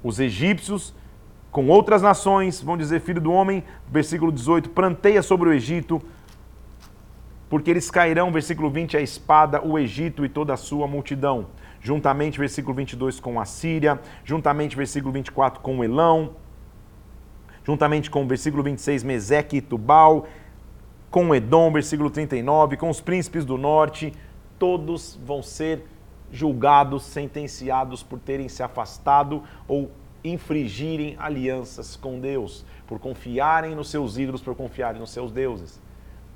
Os 0.02 0.18
egípcios 0.18 0.94
com 1.50 1.68
outras 1.68 2.00
nações 2.00 2.62
vão 2.62 2.78
dizer: 2.78 3.02
Filho 3.02 3.20
do 3.20 3.32
homem, 3.32 3.62
versículo 3.86 4.32
18, 4.32 4.70
planteia 4.70 5.22
sobre 5.22 5.50
o 5.50 5.52
Egito 5.52 6.00
porque 7.48 7.70
eles 7.70 7.90
cairão, 7.90 8.30
versículo 8.30 8.70
20, 8.70 8.96
a 8.96 9.00
espada, 9.00 9.64
o 9.64 9.78
Egito 9.78 10.24
e 10.24 10.28
toda 10.28 10.52
a 10.52 10.56
sua 10.56 10.86
multidão. 10.86 11.46
Juntamente, 11.80 12.38
versículo 12.38 12.74
22, 12.74 13.20
com 13.20 13.40
a 13.40 13.44
Síria, 13.44 14.00
juntamente, 14.24 14.76
versículo 14.76 15.12
24, 15.12 15.60
com 15.60 15.82
Elão, 15.82 16.32
juntamente 17.64 18.10
com 18.10 18.24
o 18.24 18.26
versículo 18.26 18.62
26, 18.62 19.02
Meseque 19.04 19.58
e 19.58 19.60
Tubal, 19.60 20.26
com 21.10 21.34
Edom, 21.34 21.72
versículo 21.72 22.10
39, 22.10 22.76
com 22.76 22.90
os 22.90 23.00
príncipes 23.00 23.44
do 23.44 23.56
norte, 23.56 24.12
todos 24.58 25.18
vão 25.24 25.42
ser 25.42 25.86
julgados, 26.30 27.04
sentenciados 27.04 28.02
por 28.02 28.18
terem 28.18 28.48
se 28.48 28.62
afastado 28.62 29.42
ou 29.66 29.90
infringirem 30.22 31.16
alianças 31.18 31.96
com 31.96 32.18
Deus, 32.20 32.64
por 32.86 32.98
confiarem 32.98 33.74
nos 33.74 33.90
seus 33.90 34.18
ídolos, 34.18 34.42
por 34.42 34.54
confiarem 34.54 35.00
nos 35.00 35.10
seus 35.10 35.32
deuses. 35.32 35.80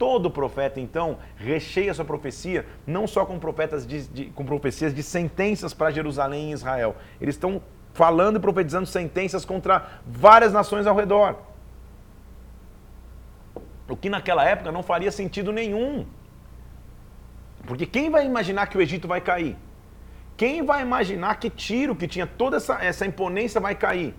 Todo 0.03 0.29
profeta, 0.29 0.81
então, 0.81 1.19
recheia 1.37 1.95
sua 1.95 2.05
profecia 2.05 2.67
não 2.85 3.07
só 3.07 3.25
com, 3.25 3.39
profetas 3.39 3.87
de, 3.87 4.09
de, 4.09 4.25
com 4.31 4.45
profecias 4.45 4.93
de 4.93 5.01
sentenças 5.01 5.73
para 5.73 5.93
Jerusalém 5.93 6.51
e 6.51 6.53
Israel. 6.55 6.97
Eles 7.21 7.37
estão 7.37 7.63
falando 7.95 8.37
e 8.37 8.41
profetizando 8.41 8.85
sentenças 8.85 9.45
contra 9.45 10.01
várias 10.05 10.53
nações 10.53 10.89
ao 10.89 10.97
redor. 10.97 11.37
O 13.89 13.97
que 13.97 14.11
naquela 14.11 14.45
época 14.45 14.73
não 14.73 14.83
faria 14.83 15.13
sentido 15.13 15.53
nenhum. 15.53 16.05
Porque 17.65 17.87
quem 17.87 18.11
vai 18.11 18.27
imaginar 18.27 18.67
que 18.67 18.77
o 18.77 18.83
Egito 18.83 19.07
vai 19.07 19.21
cair? 19.21 19.57
Quem 20.37 20.67
vai 20.67 20.83
imaginar 20.83 21.37
que 21.37 21.49
Tiro, 21.49 21.95
que 21.95 22.09
tinha 22.09 22.27
toda 22.27 22.57
essa, 22.57 22.75
essa 22.83 23.07
imponência, 23.07 23.61
vai 23.61 23.77
cair? 23.77 24.17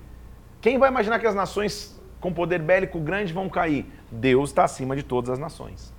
Quem 0.62 0.78
vai 0.78 0.88
imaginar 0.88 1.20
que 1.20 1.28
as 1.28 1.36
nações 1.36 1.93
com 2.24 2.32
poder 2.32 2.60
bélico 2.60 3.02
grande 3.02 3.34
vão 3.34 3.50
cair? 3.50 3.86
Deus 4.10 4.52
está 4.52 4.64
acima 4.64 4.96
de 4.96 5.04
todas 5.04 5.30
as 5.30 5.38
nações. 5.38 5.94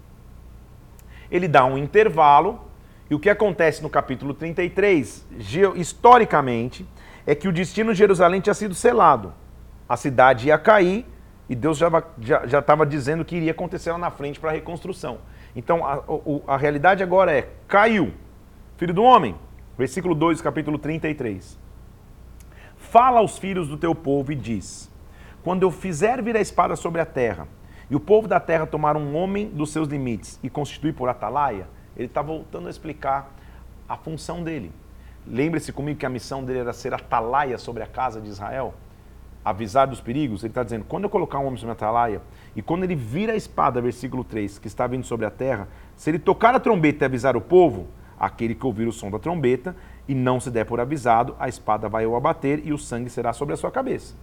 Ele 1.30 1.46
dá 1.46 1.66
um 1.66 1.76
intervalo, 1.76 2.62
e 3.10 3.14
o 3.14 3.18
que 3.20 3.28
acontece 3.28 3.82
no 3.82 3.90
capítulo 3.90 4.32
33, 4.32 5.26
historicamente, 5.76 6.88
é 7.26 7.34
que 7.34 7.46
o 7.46 7.52
destino 7.52 7.92
de 7.92 7.98
Jerusalém 7.98 8.40
tinha 8.40 8.54
sido 8.54 8.74
selado. 8.74 9.34
A 9.86 9.98
cidade 9.98 10.48
ia 10.48 10.56
cair 10.56 11.04
e 11.46 11.54
Deus 11.54 11.76
já 11.76 11.88
estava 12.58 12.84
já, 12.84 12.88
dizendo 12.88 13.22
que 13.22 13.36
iria 13.36 13.50
acontecer 13.50 13.92
lá 13.92 13.98
na 13.98 14.10
frente 14.10 14.40
para 14.40 14.48
a 14.48 14.52
reconstrução. 14.54 15.18
Então 15.54 15.84
a, 15.84 15.96
a, 15.96 16.54
a 16.54 16.56
realidade 16.56 17.02
agora 17.02 17.30
é: 17.32 17.50
caiu. 17.68 18.14
Filho 18.78 18.94
do 18.94 19.02
homem, 19.02 19.36
versículo 19.76 20.14
2, 20.14 20.40
capítulo 20.40 20.78
33. 20.78 21.58
Fala 22.78 23.20
aos 23.20 23.36
filhos 23.36 23.68
do 23.68 23.76
teu 23.76 23.94
povo 23.94 24.32
e 24.32 24.34
diz: 24.34 24.90
Quando 25.44 25.62
eu 25.62 25.70
fizer 25.70 26.22
vir 26.22 26.36
a 26.36 26.40
espada 26.40 26.74
sobre 26.74 27.02
a 27.02 27.06
terra, 27.06 27.46
e 27.90 27.94
o 27.94 28.00
povo 28.00 28.26
da 28.26 28.40
terra 28.40 28.66
tomar 28.66 28.96
um 28.96 29.14
homem 29.14 29.46
dos 29.46 29.70
seus 29.70 29.86
limites 29.86 30.40
e 30.42 30.48
constituir 30.48 30.94
por 30.94 31.06
atalaia, 31.06 31.68
ele 31.94 32.06
está 32.06 32.22
voltando 32.22 32.66
a 32.66 32.70
explicar 32.70 33.30
a 33.86 33.94
função 33.94 34.42
dele. 34.42 34.72
Lembre-se 35.26 35.70
comigo 35.70 36.00
que 36.00 36.06
a 36.06 36.08
missão 36.08 36.42
dele 36.42 36.60
era 36.60 36.72
ser 36.72 36.94
atalaia 36.94 37.58
sobre 37.58 37.82
a 37.82 37.86
casa 37.86 38.22
de 38.22 38.28
Israel, 38.28 38.72
avisar 39.44 39.86
dos 39.86 40.00
perigos. 40.00 40.42
Ele 40.42 40.50
está 40.50 40.62
dizendo: 40.62 40.86
quando 40.88 41.04
eu 41.04 41.10
colocar 41.10 41.38
um 41.38 41.46
homem 41.46 41.58
sobre 41.58 41.72
a 41.72 41.74
atalaia, 41.74 42.22
e 42.56 42.62
quando 42.62 42.84
ele 42.84 42.96
vira 42.96 43.34
a 43.34 43.36
espada, 43.36 43.82
versículo 43.82 44.24
3, 44.24 44.58
que 44.58 44.66
está 44.66 44.86
vindo 44.86 45.04
sobre 45.04 45.26
a 45.26 45.30
terra, 45.30 45.68
se 45.94 46.10
ele 46.10 46.18
tocar 46.18 46.54
a 46.54 46.60
trombeta 46.60 47.04
e 47.04 47.06
avisar 47.06 47.36
o 47.36 47.40
povo, 47.40 47.86
Aquele 48.18 48.54
que 48.54 48.64
ouvir 48.64 48.86
o 48.86 48.92
som 48.92 49.10
da 49.10 49.18
trombeta 49.18 49.76
e 50.06 50.14
não 50.14 50.38
se 50.38 50.50
der 50.50 50.64
por 50.64 50.80
avisado, 50.80 51.34
a 51.38 51.48
espada 51.48 51.88
vai 51.88 52.06
o 52.06 52.16
abater 52.16 52.62
e 52.64 52.72
o 52.72 52.78
sangue 52.78 53.10
será 53.10 53.32
sobre 53.32 53.54
a 53.54 53.56
sua 53.56 53.70
cabeça. 53.70 54.14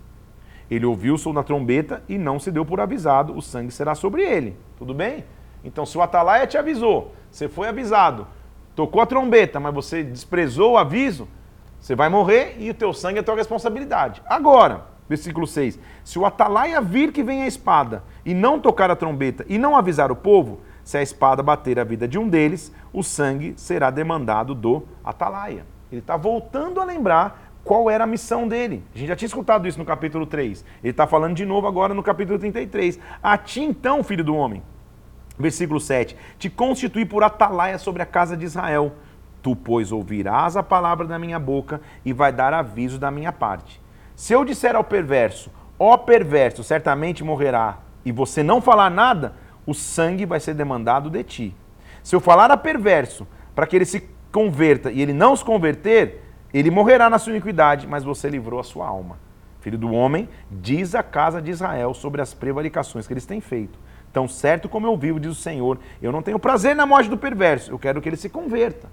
Ele 0.72 0.86
ouviu 0.86 1.16
o 1.16 1.18
som 1.18 1.34
da 1.34 1.44
trombeta 1.44 2.02
e 2.08 2.18
não 2.18 2.40
se 2.40 2.50
deu 2.50 2.66
por 2.66 2.80
avisado, 2.80 3.36
o 3.36 3.42
sangue 3.42 3.72
será 3.72 3.94
sobre 3.94 4.24
ele. 4.24 4.58
Tudo 4.78 4.94
bem? 4.94 5.26
Então, 5.66 5.86
se 5.86 5.98
o 5.98 6.02
atalaia 6.02 6.48
te 6.48 6.58
avisou, 6.58 7.14
você 7.30 7.50
foi 7.50 7.68
avisado, 7.68 8.26
tocou 8.74 9.02
a 9.02 9.06
trombeta, 9.06 9.60
mas 9.60 9.74
você 9.74 10.02
desprezou 10.02 10.72
o 10.72 10.78
aviso, 10.78 11.28
você 11.78 11.94
vai 11.94 12.08
morrer 12.08 12.56
e 12.58 12.70
o 12.70 12.74
teu 12.74 12.94
sangue 12.94 13.20
é 13.20 13.22
tua 13.22 13.36
responsabilidade. 13.36 14.24
Agora, 14.26 14.86
versículo 15.10 15.46
6: 15.46 15.78
Se 16.06 16.18
o 16.18 16.26
atalaia 16.26 16.80
vir 16.80 17.12
que 17.12 17.22
vem 17.22 17.44
a 17.44 17.48
espada 17.48 18.02
e 18.26 18.34
não 18.34 18.58
tocar 18.58 18.90
a 18.90 18.96
trombeta 18.96 19.46
e 19.50 19.58
não 19.58 19.76
avisar 19.76 20.10
o 20.10 20.16
povo, 20.16 20.62
se 20.86 20.98
a 20.98 21.02
espada 21.02 21.44
bater 21.44 21.80
a 21.80 21.84
vida 21.84 22.08
de 22.08 22.18
um 22.18 22.30
deles, 22.30 22.74
o 22.94 23.04
sangue 23.04 23.54
será 23.58 23.92
demandado 23.92 24.56
do 24.56 24.84
atalaia. 25.04 25.66
Ele 25.92 26.00
está 26.00 26.16
voltando 26.16 26.80
a 26.80 26.86
lembrar 26.86 27.51
qual 27.64 27.90
era 27.90 28.04
a 28.04 28.08
missão 28.08 28.48
dele. 28.48 28.84
A 28.94 28.98
gente 28.98 29.08
já 29.08 29.16
tinha 29.16 29.28
escutado 29.28 29.68
isso 29.68 29.78
no 29.78 29.86
capítulo 29.86 30.26
3. 30.26 30.66
Ele 30.84 30.92
está 30.92 31.06
falando 31.06 31.36
de 31.36 31.46
novo 31.46 31.68
agora 31.68 31.94
no 31.94 32.04
capítulo 32.04 32.40
33. 32.40 33.00
A 33.22 33.38
ti 33.38 33.62
então, 33.62 34.04
filho 34.04 34.24
do 34.24 34.36
homem, 34.36 34.64
versículo 35.38 35.80
7, 35.80 36.16
te 36.38 36.50
constitui 36.50 37.06
por 37.06 37.24
atalaia 37.24 37.78
sobre 37.78 38.02
a 38.02 38.06
casa 38.06 38.36
de 38.36 38.46
Israel. 38.46 38.94
Tu, 39.42 39.56
pois, 39.56 39.92
ouvirás 39.92 40.56
a 40.56 40.64
palavra 40.64 41.06
da 41.06 41.18
minha 41.18 41.40
boca 41.40 41.82
e 42.06 42.14
vai 42.14 42.32
dar 42.32 42.54
aviso 42.54 43.00
da 43.00 43.10
minha 43.10 43.32
parte. 43.32 43.82
Se 44.16 44.34
eu 44.34 44.46
disser 44.46 44.76
ao 44.76 44.84
perverso, 44.84 45.52
ó 45.80 45.98
perverso, 45.98 46.64
certamente 46.64 47.24
morrerá, 47.24 47.80
e 48.06 48.12
você 48.12 48.44
não 48.44 48.62
falar 48.62 48.90
nada, 48.90 49.34
o 49.66 49.74
sangue 49.74 50.26
vai 50.26 50.40
ser 50.40 50.54
demandado 50.54 51.10
de 51.10 51.24
ti. 51.24 51.56
Se 52.04 52.16
eu 52.16 52.20
falar 52.20 52.52
a 52.52 52.58
perverso, 52.58 53.28
para 53.56 53.66
que 53.66 53.76
ele 53.76 53.86
se 53.86 54.08
converta 54.32 54.92
e 54.92 55.02
ele 55.02 55.14
não 55.14 55.36
se 55.36 55.44
converter, 55.44 56.24
ele 56.54 56.72
morrerá 56.72 57.10
na 57.10 57.20
sua 57.20 57.32
iniquidade, 57.32 57.88
mas 57.88 58.04
você 58.04 58.30
livrou 58.30 58.60
a 58.60 58.64
sua 58.64 58.88
alma. 58.88 59.18
Filho 59.62 59.78
do 59.78 59.92
homem, 59.92 60.28
diz 60.50 60.96
a 60.96 61.04
casa 61.04 61.42
de 61.42 61.52
Israel 61.52 61.94
sobre 61.94 62.22
as 62.22 62.34
prevaricações 62.34 63.06
que 63.06 63.14
eles 63.14 63.26
têm 63.26 63.40
feito. 63.40 63.78
Tão 64.12 64.28
certo 64.28 64.68
como 64.68 64.88
eu 64.88 64.98
vivo, 64.98 65.20
diz 65.20 65.32
o 65.32 65.36
Senhor, 65.36 65.80
eu 66.02 66.12
não 66.12 66.22
tenho 66.22 66.40
prazer 66.40 66.76
na 66.76 66.86
morte 66.86 67.10
do 67.10 67.18
perverso, 67.18 67.72
eu 67.72 67.80
quero 67.80 68.02
que 68.02 68.10
ele 68.10 68.18
se 68.18 68.28
converta. 68.28 68.90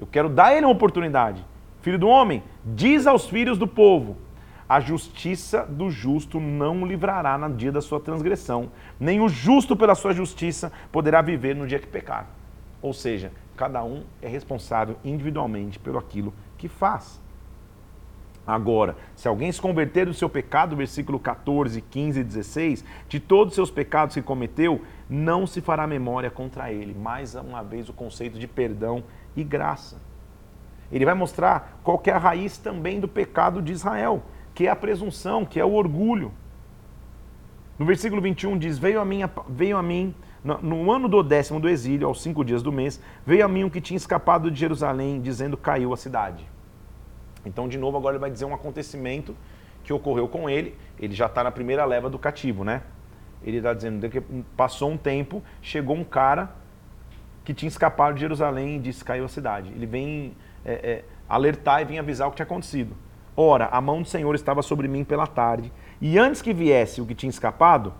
Eu 0.00 0.06
quero 0.06 0.28
dar 0.28 0.46
a 0.46 0.54
ele 0.56 0.64
uma 0.64 0.72
oportunidade. 0.72 1.44
Filho 1.80 1.98
do 1.98 2.08
homem, 2.08 2.42
diz 2.64 3.06
aos 3.06 3.28
filhos 3.28 3.58
do 3.58 3.66
povo: 3.66 4.16
a 4.68 4.80
justiça 4.80 5.66
do 5.68 5.90
justo 5.90 6.40
não 6.40 6.82
o 6.82 6.86
livrará 6.86 7.36
no 7.36 7.54
dia 7.54 7.70
da 7.70 7.82
sua 7.82 8.00
transgressão, 8.00 8.70
nem 8.98 9.20
o 9.20 9.28
justo 9.28 9.76
pela 9.76 9.94
sua 9.94 10.14
justiça 10.14 10.72
poderá 10.90 11.20
viver 11.20 11.54
no 11.54 11.66
dia 11.66 11.78
que 11.78 11.86
pecar. 11.86 12.26
Ou 12.80 12.94
seja, 12.94 13.32
cada 13.56 13.84
um 13.84 14.04
é 14.22 14.28
responsável 14.28 14.96
individualmente 15.04 15.78
pelo 15.78 15.98
aquilo 15.98 16.32
que 16.62 16.68
faz. 16.68 17.20
Agora, 18.46 18.96
se 19.16 19.26
alguém 19.26 19.50
se 19.50 19.60
converter 19.60 20.06
do 20.06 20.14
seu 20.14 20.28
pecado, 20.28 20.76
versículo 20.76 21.18
14, 21.18 21.80
15 21.80 22.20
e 22.20 22.24
16, 22.24 22.84
de 23.08 23.18
todos 23.18 23.52
os 23.52 23.54
seus 23.56 23.70
pecados 23.70 24.14
que 24.14 24.22
cometeu, 24.22 24.80
não 25.10 25.44
se 25.44 25.60
fará 25.60 25.88
memória 25.88 26.30
contra 26.30 26.72
ele. 26.72 26.94
Mais 26.94 27.34
uma 27.34 27.64
vez 27.64 27.88
o 27.88 27.92
conceito 27.92 28.38
de 28.38 28.46
perdão 28.46 29.02
e 29.34 29.42
graça. 29.42 30.00
Ele 30.90 31.04
vai 31.04 31.14
mostrar 31.14 31.80
qual 31.82 32.00
é 32.06 32.10
a 32.10 32.18
raiz 32.18 32.58
também 32.58 33.00
do 33.00 33.08
pecado 33.08 33.60
de 33.60 33.72
Israel, 33.72 34.22
que 34.54 34.68
é 34.68 34.70
a 34.70 34.76
presunção, 34.76 35.44
que 35.44 35.58
é 35.58 35.64
o 35.64 35.72
orgulho. 35.72 36.30
No 37.76 37.84
versículo 37.84 38.22
21 38.22 38.56
diz: 38.56 38.78
Veio 38.78 39.00
a 39.00 39.04
mim, 39.04 39.22
veio 39.48 39.76
a 39.76 39.82
mim 39.82 40.14
no, 40.44 40.58
no, 40.58 40.92
ano 40.92 41.08
do 41.08 41.22
décimo 41.22 41.58
do 41.58 41.68
exílio, 41.68 42.06
aos 42.06 42.22
cinco 42.22 42.44
dias 42.44 42.62
do 42.62 42.72
mês, 42.72 43.00
veio 43.24 43.44
a 43.44 43.48
mim 43.48 43.64
um 43.64 43.70
que 43.70 43.80
tinha 43.80 43.96
escapado 43.96 44.50
de 44.50 44.58
Jerusalém, 44.58 45.20
dizendo: 45.20 45.56
Caiu 45.56 45.92
a 45.92 45.96
cidade. 45.96 46.51
Então, 47.44 47.68
de 47.68 47.78
novo, 47.78 47.96
agora 47.96 48.14
ele 48.14 48.20
vai 48.20 48.30
dizer 48.30 48.44
um 48.44 48.54
acontecimento 48.54 49.36
que 49.84 49.92
ocorreu 49.92 50.28
com 50.28 50.48
ele. 50.48 50.76
Ele 50.98 51.14
já 51.14 51.26
está 51.26 51.42
na 51.42 51.50
primeira 51.50 51.84
leva 51.84 52.08
do 52.08 52.18
cativo, 52.18 52.64
né? 52.64 52.82
Ele 53.44 53.56
está 53.56 53.74
dizendo 53.74 54.08
que 54.08 54.20
passou 54.56 54.90
um 54.90 54.96
tempo, 54.96 55.42
chegou 55.60 55.96
um 55.96 56.04
cara 56.04 56.54
que 57.44 57.52
tinha 57.52 57.68
escapado 57.68 58.14
de 58.14 58.20
Jerusalém 58.20 58.76
e 58.76 58.78
disse: 58.78 59.04
Caiu 59.04 59.24
a 59.24 59.28
cidade. 59.28 59.70
Ele 59.70 59.86
vem 59.86 60.36
é, 60.64 60.72
é, 60.72 61.04
alertar 61.28 61.82
e 61.82 61.84
vem 61.84 61.98
avisar 61.98 62.28
o 62.28 62.30
que 62.30 62.36
tinha 62.36 62.46
acontecido. 62.46 62.96
Ora, 63.36 63.66
a 63.66 63.80
mão 63.80 64.02
do 64.02 64.08
Senhor 64.08 64.34
estava 64.34 64.62
sobre 64.62 64.86
mim 64.86 65.04
pela 65.04 65.26
tarde, 65.26 65.72
e 66.00 66.18
antes 66.18 66.42
que 66.42 66.52
viesse 66.52 67.00
o 67.00 67.06
que 67.06 67.14
tinha 67.14 67.30
escapado, 67.30 67.94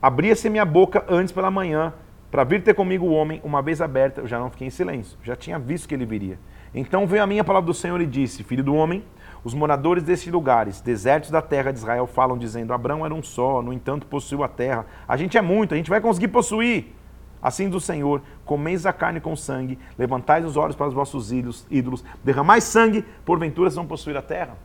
Abria-se 0.00 0.48
minha 0.48 0.64
boca 0.64 1.04
antes 1.08 1.32
pela 1.32 1.50
manhã, 1.50 1.92
para 2.30 2.44
vir 2.44 2.62
ter 2.62 2.72
comigo 2.72 3.04
o 3.04 3.12
homem, 3.12 3.40
uma 3.42 3.60
vez 3.60 3.80
aberta, 3.80 4.20
eu 4.20 4.28
já 4.28 4.38
não 4.38 4.48
fiquei 4.48 4.68
em 4.68 4.70
silêncio, 4.70 5.18
já 5.24 5.34
tinha 5.34 5.58
visto 5.58 5.88
que 5.88 5.94
ele 5.94 6.06
viria. 6.06 6.38
Então 6.74 7.06
veio 7.06 7.22
a 7.22 7.26
minha 7.26 7.44
palavra 7.44 7.66
do 7.66 7.74
Senhor 7.74 8.00
e 8.00 8.06
disse: 8.06 8.42
Filho 8.42 8.62
do 8.62 8.74
homem, 8.74 9.04
os 9.42 9.54
moradores 9.54 10.02
destes 10.02 10.32
lugares, 10.32 10.80
desertos 10.80 11.30
da 11.30 11.40
terra 11.40 11.70
de 11.70 11.78
Israel, 11.78 12.06
falam 12.06 12.36
dizendo: 12.36 12.72
Abraão 12.72 13.04
era 13.04 13.14
um 13.14 13.22
só, 13.22 13.62
no 13.62 13.72
entanto 13.72 14.06
possuiu 14.06 14.42
a 14.42 14.48
terra. 14.48 14.86
A 15.06 15.16
gente 15.16 15.38
é 15.38 15.42
muito, 15.42 15.74
a 15.74 15.76
gente 15.76 15.90
vai 15.90 16.00
conseguir 16.00 16.28
possuir. 16.28 16.94
Assim 17.40 17.68
do 17.68 17.80
Senhor, 17.80 18.20
comeis 18.44 18.84
a 18.84 18.92
carne 18.92 19.20
com 19.20 19.36
sangue, 19.36 19.78
levantais 19.96 20.44
os 20.44 20.56
olhos 20.56 20.74
para 20.74 20.88
os 20.88 20.94
vossos 20.94 21.30
ídolos, 21.30 22.04
derramais 22.24 22.64
sangue, 22.64 23.04
porventura 23.24 23.70
vão 23.70 23.86
possuir 23.86 24.16
a 24.16 24.22
terra. 24.22 24.56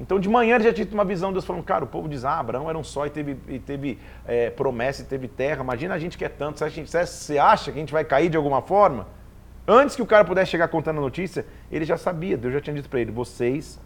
Então 0.00 0.18
de 0.18 0.28
manhã 0.28 0.54
ele 0.54 0.64
já 0.64 0.72
tinha 0.72 0.88
uma 0.90 1.04
visão, 1.04 1.32
Deus 1.32 1.44
falando, 1.44 1.64
cara, 1.64 1.84
o 1.84 1.86
povo 1.86 2.08
diz, 2.08 2.24
ah, 2.24 2.38
Abraão 2.38 2.68
era 2.68 2.78
um 2.78 2.84
só 2.84 3.04
e 3.04 3.10
teve, 3.10 3.36
e 3.46 3.58
teve 3.58 3.98
é, 4.26 4.48
promessa 4.48 5.02
e 5.02 5.04
teve 5.04 5.28
terra. 5.28 5.62
Imagina 5.62 5.94
a 5.94 5.98
gente 5.98 6.16
que 6.16 6.24
é 6.24 6.28
tanto, 6.28 6.60
você 6.60 7.38
acha 7.38 7.70
que 7.70 7.78
a 7.78 7.80
gente 7.80 7.92
vai 7.92 8.04
cair 8.04 8.30
de 8.30 8.36
alguma 8.38 8.62
forma? 8.62 9.06
Antes 9.70 9.94
que 9.94 10.00
o 10.00 10.06
cara 10.06 10.24
pudesse 10.24 10.50
chegar 10.50 10.68
contando 10.68 10.96
a 10.96 11.02
notícia, 11.02 11.44
ele 11.70 11.84
já 11.84 11.98
sabia, 11.98 12.38
Deus 12.38 12.54
já 12.54 12.60
tinha 12.62 12.74
dito 12.74 12.88
para 12.88 13.00
ele, 13.00 13.12
vocês, 13.12 13.78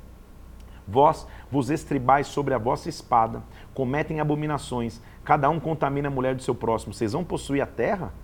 vós 0.87 1.27
vos 1.51 1.71
estribais 1.71 2.29
sobre 2.29 2.55
a 2.55 2.59
vossa 2.59 2.89
espada, 2.89 3.43
cometem 3.75 4.21
abominações, 4.21 5.01
cada 5.25 5.51
um 5.51 5.59
contamina 5.59 6.07
a 6.07 6.11
mulher 6.11 6.37
do 6.37 6.43
seu 6.43 6.55
próximo, 6.55 6.95
vocês 6.95 7.15
vão 7.15 7.25
possuir 7.25 7.61
a 7.61 7.67
terra? 7.67 8.15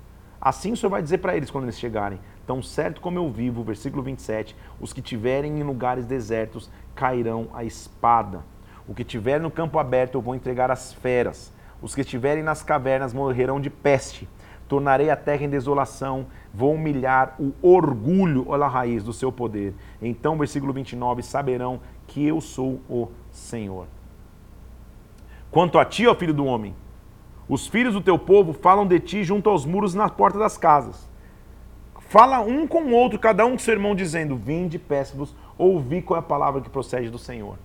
Assim 0.40 0.70
o 0.70 0.76
Senhor 0.76 0.90
vai 0.90 1.02
dizer 1.02 1.18
para 1.18 1.36
eles 1.36 1.50
quando 1.50 1.64
eles 1.64 1.80
chegarem: 1.80 2.20
Tão 2.46 2.62
certo 2.62 3.00
como 3.00 3.18
eu 3.18 3.28
vivo, 3.28 3.64
versículo 3.64 4.04
27, 4.04 4.54
os 4.80 4.92
que 4.92 5.02
tiverem 5.02 5.58
em 5.58 5.64
lugares 5.64 6.06
desertos 6.06 6.70
cairão 6.94 7.48
a 7.52 7.64
espada. 7.64 8.44
O 8.86 8.94
que 8.94 9.02
tiver 9.02 9.40
no 9.40 9.50
campo 9.50 9.80
aberto 9.80 10.14
eu 10.14 10.22
vou 10.22 10.36
entregar 10.36 10.70
às 10.70 10.92
feras. 10.92 11.52
Os 11.82 11.92
que 11.92 12.02
estiverem 12.02 12.42
nas 12.44 12.62
cavernas 12.62 13.12
morrerão 13.12 13.60
de 13.60 13.68
peste. 13.68 14.28
Tornarei 14.68 15.08
a 15.08 15.16
terra 15.16 15.44
em 15.44 15.48
desolação, 15.48 16.26
vou 16.52 16.74
humilhar 16.74 17.34
o 17.40 17.52
orgulho, 17.62 18.44
olha 18.48 18.66
a 18.66 18.68
raiz 18.68 19.02
do 19.02 19.12
seu 19.12 19.32
poder. 19.32 19.74
Então, 20.00 20.36
versículo 20.36 20.72
29, 20.72 21.22
saberão 21.22 21.80
que 22.06 22.26
eu 22.26 22.40
sou 22.40 22.80
o 22.88 23.08
Senhor. 23.30 23.86
Quanto 25.50 25.78
a 25.78 25.84
ti, 25.84 26.06
ó 26.06 26.14
filho 26.14 26.34
do 26.34 26.44
homem, 26.44 26.74
os 27.48 27.66
filhos 27.66 27.94
do 27.94 28.02
teu 28.02 28.18
povo 28.18 28.52
falam 28.52 28.86
de 28.86 29.00
ti 29.00 29.24
junto 29.24 29.48
aos 29.48 29.64
muros 29.64 29.94
na 29.94 30.08
porta 30.10 30.38
das 30.38 30.58
casas. 30.58 31.08
Fala 31.98 32.40
um 32.40 32.66
com 32.66 32.82
o 32.82 32.92
outro, 32.92 33.18
cada 33.18 33.46
um 33.46 33.52
com 33.52 33.58
seu 33.58 33.72
irmão, 33.72 33.94
dizendo: 33.94 34.36
Vinde, 34.36 34.78
peço-vos, 34.78 35.34
ouvi 35.56 36.02
qual 36.02 36.16
é 36.16 36.20
a 36.20 36.22
palavra 36.22 36.60
que 36.60 36.68
procede 36.68 37.08
do 37.08 37.18
Senhor. 37.18 37.58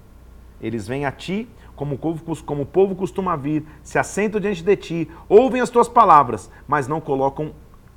Eles 0.61 0.87
vêm 0.87 1.05
a 1.05 1.11
ti, 1.11 1.49
como 1.75 1.95
o, 1.95 1.97
povo, 1.97 2.43
como 2.43 2.63
o 2.63 2.65
povo 2.65 2.95
costuma 2.95 3.35
vir, 3.35 3.65
se 3.81 3.97
assentam 3.97 4.39
diante 4.39 4.63
de 4.63 4.75
ti, 4.75 5.11
ouvem 5.27 5.61
as 5.61 5.69
tuas 5.69 5.87
palavras, 5.87 6.49
mas 6.67 6.87
não 6.87 7.01
colocam 7.01 7.51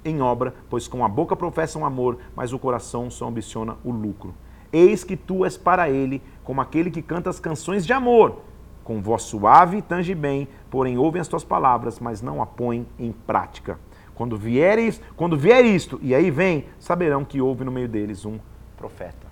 em 0.04 0.20
obra, 0.20 0.54
pois 0.70 0.88
com 0.88 1.04
a 1.04 1.08
boca 1.08 1.36
professam 1.36 1.84
amor, 1.84 2.18
mas 2.34 2.52
o 2.52 2.58
coração 2.58 3.10
só 3.10 3.28
ambiciona 3.28 3.76
o 3.84 3.90
lucro. 3.90 4.34
Eis 4.72 5.04
que 5.04 5.16
tu 5.16 5.44
és 5.44 5.56
para 5.56 5.90
ele 5.90 6.22
como 6.44 6.60
aquele 6.60 6.90
que 6.90 7.02
canta 7.02 7.30
as 7.30 7.40
canções 7.40 7.84
de 7.84 7.92
amor, 7.92 8.40
com 8.84 9.02
voz 9.02 9.22
suave 9.22 9.78
e 9.78 9.82
tange 9.82 10.14
bem, 10.14 10.46
porém 10.70 10.96
ouvem 10.96 11.20
as 11.20 11.28
tuas 11.28 11.44
palavras, 11.44 11.98
mas 11.98 12.22
não 12.22 12.40
a 12.40 12.46
põem 12.46 12.86
em 12.98 13.10
prática. 13.10 13.78
Quando 14.14 14.36
vieres, 14.36 15.00
quando 15.16 15.36
vier 15.36 15.64
isto, 15.64 15.98
e 16.02 16.14
aí 16.14 16.30
vem, 16.30 16.66
saberão 16.78 17.24
que 17.24 17.40
houve 17.40 17.64
no 17.64 17.72
meio 17.72 17.88
deles 17.88 18.24
um 18.24 18.38
profeta. 18.76 19.25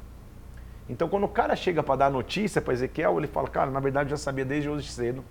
Então, 0.88 1.08
quando 1.08 1.24
o 1.24 1.28
cara 1.28 1.56
chega 1.56 1.82
para 1.82 1.96
dar 1.96 2.10
notícia 2.10 2.60
para 2.60 2.74
Ezequiel, 2.74 3.18
ele 3.18 3.26
fala: 3.26 3.48
Cara, 3.48 3.70
na 3.70 3.80
verdade 3.80 4.10
eu 4.10 4.16
já 4.16 4.22
sabia 4.22 4.44
desde 4.44 4.68
hoje 4.68 4.88
cedo. 4.88 5.24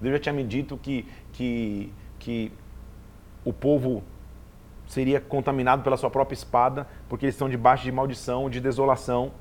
Deus 0.00 0.14
já 0.14 0.18
tinha 0.20 0.32
me 0.32 0.44
dito 0.44 0.76
que, 0.78 1.06
que, 1.32 1.92
que 2.18 2.52
o 3.44 3.52
povo 3.52 4.02
seria 4.86 5.20
contaminado 5.20 5.82
pela 5.82 5.96
sua 5.96 6.10
própria 6.10 6.34
espada, 6.34 6.86
porque 7.08 7.26
eles 7.26 7.34
estão 7.34 7.48
debaixo 7.48 7.84
de 7.84 7.92
maldição, 7.92 8.50
de 8.50 8.60
desolação. 8.60 9.32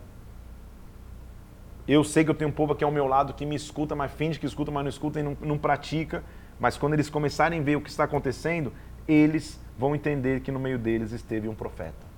Eu 1.87 2.03
sei 2.03 2.23
que 2.23 2.29
eu 2.29 2.35
tenho 2.35 2.49
um 2.49 2.53
povo 2.53 2.73
aqui 2.73 2.83
ao 2.83 2.91
meu 2.91 3.07
lado 3.07 3.33
que 3.33 3.45
me 3.45 3.55
escuta, 3.55 3.95
mas 3.95 4.11
finge 4.11 4.39
que 4.39 4.45
escuta, 4.45 4.69
mas 4.69 4.83
não 4.83 4.89
escuta 4.89 5.19
e 5.19 5.23
não, 5.23 5.35
não 5.41 5.57
pratica. 5.57 6.23
Mas 6.59 6.77
quando 6.77 6.93
eles 6.93 7.09
começarem 7.09 7.61
a 7.61 7.63
ver 7.63 7.77
o 7.77 7.81
que 7.81 7.89
está 7.89 8.03
acontecendo, 8.03 8.71
eles 9.07 9.59
vão 9.77 9.95
entender 9.95 10.41
que 10.41 10.51
no 10.51 10.59
meio 10.59 10.77
deles 10.77 11.11
esteve 11.11 11.47
um 11.47 11.55
profeta. 11.55 12.08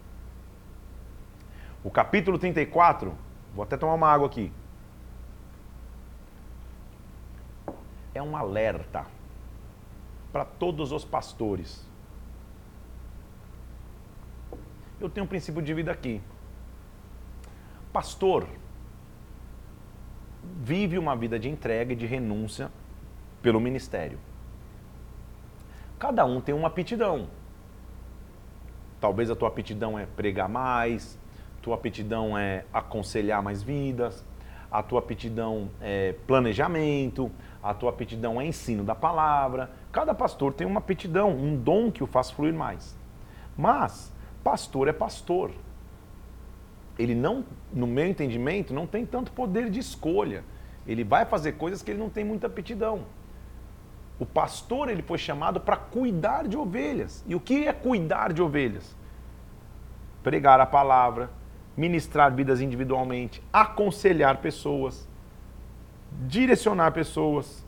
O 1.83 1.89
capítulo 1.89 2.37
34, 2.37 3.13
vou 3.53 3.63
até 3.63 3.77
tomar 3.77 3.93
uma 3.93 4.07
água 4.07 4.27
aqui. 4.27 4.51
É 8.13 8.21
um 8.21 8.35
alerta 8.35 9.05
para 10.31 10.45
todos 10.45 10.91
os 10.91 11.03
pastores 11.03 11.91
eu 15.01 15.09
tenho 15.09 15.25
um 15.25 15.27
princípio 15.27 15.61
de 15.61 15.73
vida 15.73 15.91
aqui. 15.91 16.21
Pastor 17.91 18.47
vive 20.61 20.97
uma 20.97 21.15
vida 21.15 21.39
de 21.39 21.49
entrega 21.49 21.93
e 21.93 21.95
de 21.95 22.05
renúncia 22.05 22.71
pelo 23.41 23.59
ministério. 23.59 24.19
Cada 25.99 26.23
um 26.25 26.39
tem 26.39 26.53
uma 26.53 26.67
aptidão. 26.67 27.27
Talvez 28.99 29.31
a 29.31 29.35
tua 29.35 29.47
aptidão 29.47 29.97
é 29.97 30.05
pregar 30.05 30.47
mais, 30.47 31.17
tua 31.61 31.75
aptidão 31.75 32.37
é 32.37 32.65
aconselhar 32.73 33.41
mais 33.41 33.61
vidas, 33.61 34.25
a 34.71 34.81
tua 34.81 34.99
aptidão 34.99 35.69
é 35.81 36.13
planejamento, 36.25 37.29
a 37.61 37.73
tua 37.73 37.89
aptidão 37.89 38.39
é 38.39 38.45
ensino 38.45 38.83
da 38.83 38.95
palavra. 38.95 39.69
Cada 39.91 40.13
pastor 40.13 40.53
tem 40.53 40.65
uma 40.65 40.79
aptidão, 40.79 41.29
um 41.29 41.55
dom 41.55 41.91
que 41.91 42.03
o 42.03 42.07
faz 42.07 42.31
fluir 42.31 42.53
mais. 42.53 42.97
Mas 43.57 44.11
pastor 44.43 44.87
é 44.87 44.93
pastor. 44.93 45.51
Ele 46.97 47.13
não, 47.13 47.45
no 47.73 47.85
meu 47.85 48.07
entendimento, 48.07 48.73
não 48.73 48.87
tem 48.87 49.05
tanto 49.05 49.31
poder 49.31 49.69
de 49.69 49.79
escolha. 49.79 50.43
Ele 50.87 51.03
vai 51.03 51.25
fazer 51.25 51.53
coisas 51.53 51.81
que 51.81 51.91
ele 51.91 51.99
não 51.99 52.09
tem 52.09 52.23
muita 52.23 52.47
aptidão. 52.47 53.03
O 54.19 54.25
pastor 54.25 54.89
ele 54.89 55.01
foi 55.01 55.17
chamado 55.17 55.59
para 55.59 55.75
cuidar 55.75 56.47
de 56.47 56.55
ovelhas. 56.55 57.23
E 57.27 57.35
o 57.35 57.39
que 57.39 57.67
é 57.67 57.73
cuidar 57.73 58.31
de 58.31 58.41
ovelhas? 58.41 58.95
Pregar 60.23 60.59
a 60.59 60.65
palavra, 60.65 61.29
ministrar 61.75 62.33
vidas 62.33 62.61
individualmente, 62.61 63.41
aconselhar 63.51 64.37
pessoas, 64.37 65.07
direcionar 66.27 66.91
pessoas, 66.91 67.65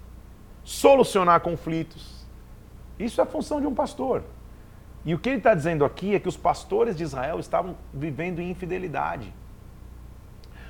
solucionar 0.64 1.40
conflitos. 1.42 2.26
Isso 3.00 3.20
é 3.22 3.24
a 3.24 3.28
função 3.28 3.60
de 3.60 3.68
um 3.68 3.74
pastor. 3.74 4.24
E 5.06 5.14
o 5.14 5.20
que 5.20 5.30
ele 5.30 5.38
está 5.38 5.54
dizendo 5.54 5.84
aqui 5.84 6.16
é 6.16 6.20
que 6.20 6.30
os 6.30 6.38
pastores 6.38 6.96
de 6.96 7.04
Israel 7.04 7.40
estavam 7.40 7.76
vivendo 7.94 8.40
em 8.40 8.50
infidelidade. 8.50 9.34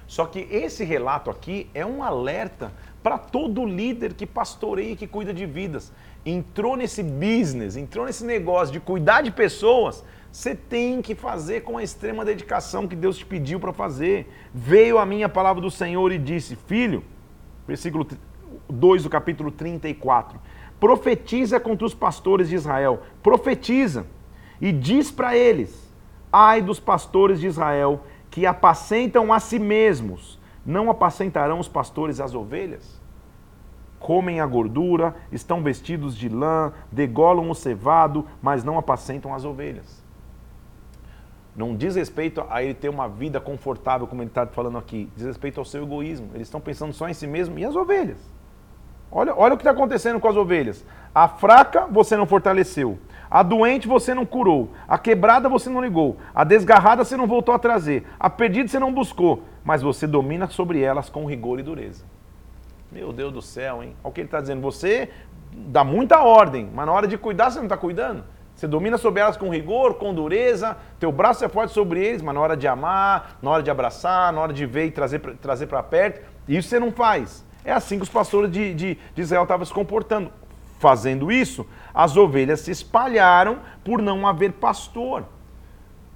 Só 0.07 0.25
que 0.25 0.39
esse 0.51 0.83
relato 0.83 1.29
aqui 1.29 1.69
é 1.73 1.85
um 1.85 2.03
alerta 2.03 2.71
para 3.01 3.17
todo 3.17 3.65
líder 3.65 4.13
que 4.13 4.25
pastoreia 4.25 4.91
e 4.91 4.95
que 4.95 5.07
cuida 5.07 5.33
de 5.33 5.45
vidas. 5.45 5.91
Entrou 6.25 6.75
nesse 6.75 7.03
business, 7.03 7.75
entrou 7.75 8.05
nesse 8.05 8.25
negócio 8.25 8.71
de 8.73 8.79
cuidar 8.79 9.21
de 9.21 9.31
pessoas, 9.31 10.03
você 10.33 10.55
tem 10.55 10.99
que 10.99 11.13
fazer 11.13 11.61
com 11.61 11.77
a 11.77 11.83
extrema 11.83 12.25
dedicação 12.25 12.87
que 12.87 12.95
Deus 12.95 13.19
te 13.19 13.23
pediu 13.23 13.59
para 13.59 13.71
fazer. 13.71 14.27
Veio 14.51 14.97
a 14.97 15.05
minha 15.05 15.29
palavra 15.29 15.61
do 15.61 15.69
Senhor 15.69 16.11
e 16.11 16.17
disse: 16.17 16.55
Filho, 16.55 17.03
versículo 17.67 18.07
2 18.67 19.03
do 19.03 19.11
capítulo 19.11 19.51
34, 19.51 20.41
profetiza 20.79 21.59
contra 21.59 21.85
os 21.85 21.93
pastores 21.93 22.49
de 22.49 22.55
Israel, 22.55 23.03
profetiza 23.21 24.07
e 24.59 24.71
diz 24.71 25.11
para 25.11 25.37
eles: 25.37 25.93
Ai 26.31 26.63
dos 26.63 26.79
pastores 26.79 27.39
de 27.39 27.45
Israel 27.45 28.01
que 28.31 28.47
apacentam 28.47 29.31
a 29.31 29.39
si 29.39 29.59
mesmos, 29.59 30.39
não 30.65 30.89
apacentarão 30.89 31.59
os 31.59 31.67
pastores 31.67 32.19
as 32.19 32.33
ovelhas? 32.33 32.99
comem 33.99 34.41
a 34.41 34.45
gordura, 34.45 35.15
estão 35.31 35.63
vestidos 35.63 36.17
de 36.17 36.27
lã, 36.27 36.73
degolam 36.91 37.49
o 37.49 37.55
cevado, 37.55 38.27
mas 38.41 38.61
não 38.61 38.77
apacentam 38.77 39.33
as 39.33 39.45
ovelhas. 39.45 40.02
Não 41.55 41.75
diz 41.75 41.95
respeito 41.95 42.43
a 42.49 42.63
ele 42.63 42.73
ter 42.73 42.89
uma 42.89 43.07
vida 43.07 43.39
confortável, 43.39 44.07
como 44.07 44.21
ele 44.21 44.29
está 44.29 44.47
falando 44.47 44.77
aqui. 44.77 45.09
Diz 45.15 45.25
respeito 45.25 45.59
ao 45.59 45.65
seu 45.65 45.83
egoísmo. 45.83 46.29
Eles 46.33 46.47
estão 46.47 46.59
pensando 46.59 46.93
só 46.93 47.07
em 47.07 47.13
si 47.13 47.27
mesmo 47.27 47.59
e 47.59 47.65
as 47.65 47.75
ovelhas. 47.75 48.17
Olha, 49.11 49.35
olha 49.35 49.53
o 49.53 49.57
que 49.57 49.61
está 49.61 49.71
acontecendo 49.71 50.19
com 50.19 50.27
as 50.27 50.35
ovelhas. 50.35 50.83
A 51.13 51.27
fraca 51.27 51.85
você 51.85 52.17
não 52.17 52.25
fortaleceu. 52.25 52.97
A 53.29 53.43
doente 53.43 53.87
você 53.87 54.15
não 54.15 54.25
curou. 54.25 54.71
A 54.87 54.97
quebrada 54.97 55.47
você 55.47 55.69
não 55.69 55.81
ligou. 55.81 56.17
A 56.33 56.43
desgarrada 56.43 57.05
você 57.05 57.15
não 57.15 57.27
voltou 57.27 57.53
a 57.53 57.59
trazer. 57.59 58.07
A 58.19 58.31
perdida 58.31 58.67
você 58.67 58.79
não 58.79 58.91
buscou. 58.91 59.43
Mas 59.63 59.83
você 59.83 60.07
domina 60.07 60.47
sobre 60.47 60.81
elas 60.81 61.09
com 61.09 61.25
rigor 61.25 61.59
e 61.59 61.63
dureza. 61.63 62.03
Meu 62.91 63.13
Deus 63.13 63.31
do 63.31 63.41
céu, 63.41 63.83
hein? 63.83 63.95
Olha 64.03 64.09
o 64.09 64.13
que 64.13 64.21
ele 64.21 64.27
está 64.27 64.41
dizendo. 64.41 64.61
Você 64.61 65.09
dá 65.51 65.83
muita 65.83 66.23
ordem, 66.23 66.69
mas 66.73 66.85
na 66.87 66.91
hora 66.91 67.07
de 67.07 67.17
cuidar 67.17 67.51
você 67.51 67.59
não 67.59 67.65
está 67.65 67.77
cuidando. 67.77 68.23
Você 68.63 68.67
domina 68.69 68.97
sobre 68.97 69.19
elas 69.19 69.35
com 69.35 69.49
rigor, 69.49 69.95
com 69.95 70.13
dureza, 70.13 70.77
teu 70.97 71.11
braço 71.11 71.43
é 71.43 71.49
forte 71.49 71.73
sobre 71.73 72.01
eles, 72.01 72.21
mas 72.21 72.33
na 72.33 72.39
hora 72.39 72.55
de 72.55 72.65
amar, 72.65 73.37
na 73.41 73.51
hora 73.51 73.61
de 73.61 73.69
abraçar, 73.69 74.31
na 74.31 74.39
hora 74.39 74.53
de 74.53 74.65
ver 74.65 74.85
e 74.85 74.91
trazer, 74.91 75.19
trazer 75.41 75.67
para 75.67 75.83
perto, 75.83 76.21
isso 76.47 76.69
você 76.69 76.79
não 76.79 76.89
faz. 76.89 77.43
É 77.65 77.73
assim 77.73 77.97
que 77.97 78.03
os 78.03 78.09
pastores 78.09 78.49
de, 78.49 78.73
de, 78.73 78.97
de 79.13 79.21
Israel 79.21 79.43
estavam 79.43 79.65
se 79.65 79.73
comportando. 79.73 80.31
Fazendo 80.79 81.29
isso, 81.29 81.67
as 81.93 82.15
ovelhas 82.15 82.61
se 82.61 82.71
espalharam 82.71 83.59
por 83.83 84.01
não 84.01 84.25
haver 84.25 84.53
pastor. 84.53 85.25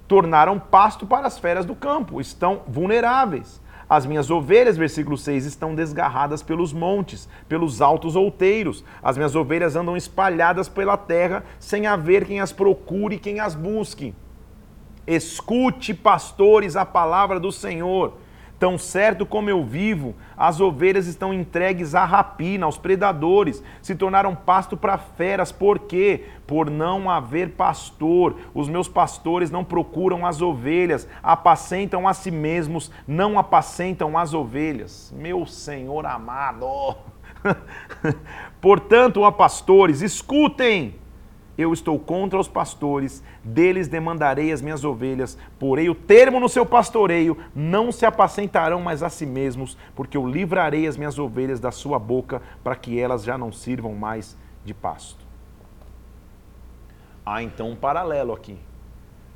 Tornaram 0.06 0.58
pasto 0.58 1.06
para 1.06 1.26
as 1.26 1.38
feras 1.38 1.66
do 1.66 1.74
campo, 1.74 2.18
estão 2.18 2.62
vulneráveis. 2.66 3.60
As 3.88 4.04
minhas 4.04 4.30
ovelhas, 4.30 4.76
versículo 4.76 5.16
6, 5.16 5.46
estão 5.46 5.74
desgarradas 5.74 6.42
pelos 6.42 6.72
montes, 6.72 7.26
pelos 7.48 7.80
altos 7.80 8.16
outeiros. 8.16 8.84
As 9.02 9.16
minhas 9.16 9.34
ovelhas 9.34 9.76
andam 9.76 9.96
espalhadas 9.96 10.68
pela 10.68 10.96
terra, 10.96 11.42
sem 11.58 11.86
haver 11.86 12.26
quem 12.26 12.40
as 12.40 12.52
procure, 12.52 13.18
quem 13.18 13.40
as 13.40 13.54
busque. 13.54 14.14
Escute, 15.06 15.94
pastores, 15.94 16.76
a 16.76 16.84
palavra 16.84 17.40
do 17.40 17.50
Senhor. 17.50 18.18
Tão 18.58 18.76
certo 18.76 19.24
como 19.24 19.48
eu 19.48 19.64
vivo, 19.64 20.16
as 20.36 20.60
ovelhas 20.60 21.06
estão 21.06 21.32
entregues 21.32 21.94
à 21.94 22.04
rapina, 22.04 22.66
aos 22.66 22.76
predadores, 22.76 23.62
se 23.80 23.94
tornaram 23.94 24.34
pasto 24.34 24.76
para 24.76 24.98
feras. 24.98 25.52
Por 25.52 25.78
quê? 25.78 26.24
Por 26.44 26.68
não 26.68 27.08
haver 27.08 27.50
pastor. 27.50 28.34
Os 28.52 28.68
meus 28.68 28.88
pastores 28.88 29.48
não 29.48 29.62
procuram 29.62 30.26
as 30.26 30.42
ovelhas, 30.42 31.08
apacentam 31.22 32.08
a 32.08 32.12
si 32.12 32.32
mesmos, 32.32 32.90
não 33.06 33.38
apacentam 33.38 34.18
as 34.18 34.34
ovelhas. 34.34 35.14
Meu 35.16 35.46
Senhor 35.46 36.04
amado. 36.04 36.96
Portanto, 38.60 39.20
ó 39.20 39.30
pastores, 39.30 40.02
escutem 40.02 40.97
eu 41.58 41.72
estou 41.72 41.98
contra 41.98 42.38
os 42.38 42.46
pastores, 42.46 43.20
deles 43.42 43.88
demandarei 43.88 44.52
as 44.52 44.62
minhas 44.62 44.84
ovelhas, 44.84 45.36
porei 45.58 45.90
o 45.90 45.94
termo 45.94 46.38
no 46.38 46.48
seu 46.48 46.64
pastoreio, 46.64 47.36
não 47.52 47.90
se 47.90 48.06
apacentarão 48.06 48.80
mais 48.80 49.02
a 49.02 49.10
si 49.10 49.26
mesmos, 49.26 49.76
porque 49.96 50.16
eu 50.16 50.24
livrarei 50.24 50.86
as 50.86 50.96
minhas 50.96 51.18
ovelhas 51.18 51.58
da 51.58 51.72
sua 51.72 51.98
boca, 51.98 52.40
para 52.62 52.76
que 52.76 52.98
elas 53.00 53.24
já 53.24 53.36
não 53.36 53.50
sirvam 53.50 53.92
mais 53.92 54.38
de 54.64 54.72
pasto. 54.72 55.26
Há 57.26 57.42
então 57.42 57.70
um 57.70 57.76
paralelo 57.76 58.32
aqui. 58.32 58.56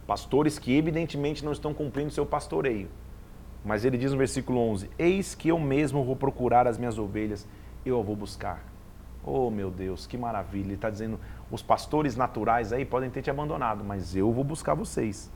Pastores 0.07 0.61
que 0.61 0.77
evidentemente 0.77 1.45
não 1.45 1.53
estão 1.53 1.75
cumprindo 1.75 2.13
seu 2.13 2.25
pastoreio. 2.25 2.89
Mas 3.65 3.85
ele 3.85 3.99
diz 3.99 4.13
no 4.13 4.19
versículo 4.19 4.61
11: 4.61 4.91
Eis 4.99 5.35
que 5.35 5.49
eu 5.49 5.59
mesmo 5.59 6.05
vou 6.05 6.17
procurar 6.17 6.67
as 6.67 6.79
minhas 6.79 6.99
ovelhas, 6.99 7.47
eu 7.85 7.99
a 7.99 8.03
vou 8.03 8.17
buscar. 8.17 8.72
Oh 9.25 9.51
meu 9.51 9.71
Deus, 9.71 10.07
que 10.07 10.19
maravilha! 10.19 10.67
Ele 10.67 10.75
está 10.75 10.91
dizendo: 10.91 11.19
os 11.51 11.63
pastores 11.63 12.17
naturais 12.17 12.73
aí 12.73 12.85
podem 12.85 13.11
ter 13.11 13.23
te 13.23 13.31
abandonado, 13.31 13.85
mas 13.85 14.17
eu 14.17 14.33
vou 14.33 14.43
buscar 14.43 14.75
vocês. 14.75 15.31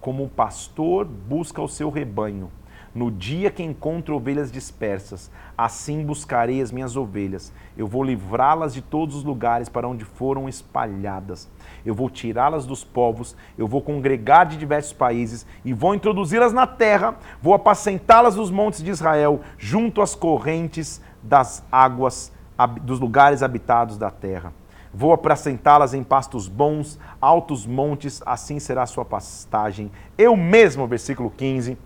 Como 0.00 0.24
o 0.24 0.28
pastor 0.28 1.04
busca 1.04 1.60
o 1.60 1.68
seu 1.68 1.90
rebanho. 1.90 2.50
No 2.94 3.10
dia 3.10 3.50
que 3.50 3.62
encontro 3.62 4.16
ovelhas 4.16 4.52
dispersas, 4.52 5.30
assim 5.56 6.04
buscarei 6.04 6.60
as 6.60 6.70
minhas 6.70 6.94
ovelhas. 6.94 7.50
Eu 7.74 7.86
vou 7.86 8.04
livrá-las 8.04 8.74
de 8.74 8.82
todos 8.82 9.16
os 9.16 9.24
lugares 9.24 9.70
para 9.70 9.88
onde 9.88 10.04
foram 10.04 10.46
espalhadas. 10.46 11.48
Eu 11.86 11.94
vou 11.94 12.10
tirá-las 12.10 12.66
dos 12.66 12.84
povos, 12.84 13.34
eu 13.56 13.66
vou 13.66 13.80
congregar 13.80 14.44
de 14.44 14.58
diversos 14.58 14.92
países 14.92 15.46
e 15.64 15.72
vou 15.72 15.94
introduzi-las 15.94 16.52
na 16.52 16.66
terra, 16.66 17.16
vou 17.40 17.54
apacentá-las 17.54 18.36
nos 18.36 18.50
montes 18.50 18.82
de 18.82 18.90
Israel, 18.90 19.40
junto 19.56 20.02
às 20.02 20.14
correntes 20.14 21.00
das 21.22 21.64
águas 21.72 22.30
dos 22.66 23.00
lugares 23.00 23.42
habitados 23.42 23.96
da 23.96 24.10
terra. 24.10 24.52
Vou 24.94 25.12
apacentá-las 25.12 25.94
em 25.94 26.02
pastos 26.02 26.48
bons, 26.48 26.98
altos 27.20 27.66
montes, 27.66 28.22
assim 28.26 28.58
será 28.58 28.82
a 28.82 28.86
sua 28.86 29.04
pastagem. 29.04 29.90
Eu 30.18 30.36
mesmo, 30.36 30.86
versículo 30.86 31.30
15, 31.30 31.78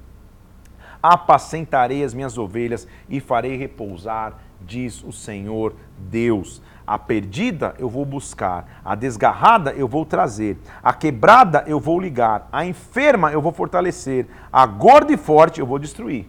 apacentarei 1.01 2.03
as 2.03 2.13
minhas 2.13 2.37
ovelhas 2.37 2.89
e 3.09 3.21
farei 3.21 3.57
repousar, 3.57 4.35
diz 4.61 5.05
o 5.05 5.13
Senhor 5.13 5.75
Deus. 5.97 6.61
A 6.85 6.99
perdida 6.99 7.75
eu 7.79 7.89
vou 7.89 8.05
buscar, 8.05 8.81
a 8.85 8.97
desgarrada 8.97 9.73
eu 9.73 9.87
vou 9.87 10.05
trazer, 10.05 10.59
a 10.83 10.93
quebrada 10.93 11.65
eu 11.67 11.79
vou 11.79 12.01
ligar, 12.01 12.49
a 12.51 12.65
enferma 12.65 13.31
eu 13.31 13.41
vou 13.41 13.53
fortalecer, 13.53 14.27
a 14.53 14.67
gorda 14.67 15.13
e 15.13 15.17
forte 15.17 15.61
eu 15.61 15.67
vou 15.67 15.79
destruir. 15.79 16.29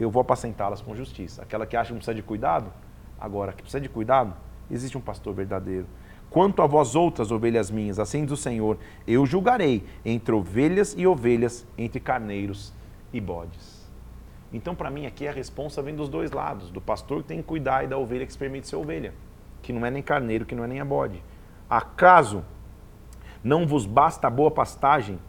Eu 0.00 0.10
vou 0.10 0.22
apacentá-las 0.22 0.80
com 0.80 0.94
justiça. 0.94 1.42
Aquela 1.42 1.66
que 1.66 1.76
acha 1.76 1.88
que 1.88 1.96
precisa 1.96 2.14
de 2.14 2.22
cuidado, 2.22 2.72
agora 3.18 3.52
que 3.52 3.62
precisa 3.62 3.80
de 3.80 3.88
cuidado, 3.88 4.34
existe 4.70 4.96
um 4.96 5.00
pastor 5.00 5.34
verdadeiro 5.34 5.86
Quanto 6.34 6.62
a 6.62 6.66
vós 6.66 6.96
outras 6.96 7.30
ovelhas 7.30 7.70
minhas, 7.70 8.00
assim 8.00 8.24
diz 8.24 8.32
o 8.32 8.36
Senhor, 8.36 8.76
eu 9.06 9.24
julgarei 9.24 9.84
entre 10.04 10.34
ovelhas 10.34 10.92
e 10.98 11.06
ovelhas, 11.06 11.64
entre 11.78 12.00
carneiros 12.00 12.74
e 13.12 13.20
bodes. 13.20 13.88
Então, 14.52 14.74
para 14.74 14.90
mim, 14.90 15.06
aqui 15.06 15.28
a 15.28 15.32
resposta 15.32 15.80
vem 15.80 15.94
dos 15.94 16.08
dois 16.08 16.32
lados, 16.32 16.72
do 16.72 16.80
pastor 16.80 17.22
que 17.22 17.28
tem 17.28 17.36
que 17.38 17.44
cuidar 17.44 17.84
e 17.84 17.86
da 17.86 17.96
ovelha 17.96 18.26
que 18.26 18.32
se 18.32 18.38
permite 18.38 18.66
ser 18.66 18.74
ovelha, 18.74 19.14
que 19.62 19.72
não 19.72 19.86
é 19.86 19.92
nem 19.92 20.02
carneiro, 20.02 20.44
que 20.44 20.56
não 20.56 20.64
é 20.64 20.66
nem 20.66 20.80
a 20.80 20.84
bode. 20.84 21.22
Acaso 21.70 22.44
não 23.44 23.64
vos 23.64 23.86
basta 23.86 24.26
a 24.26 24.30
boa 24.30 24.50
pastagem, 24.50 25.20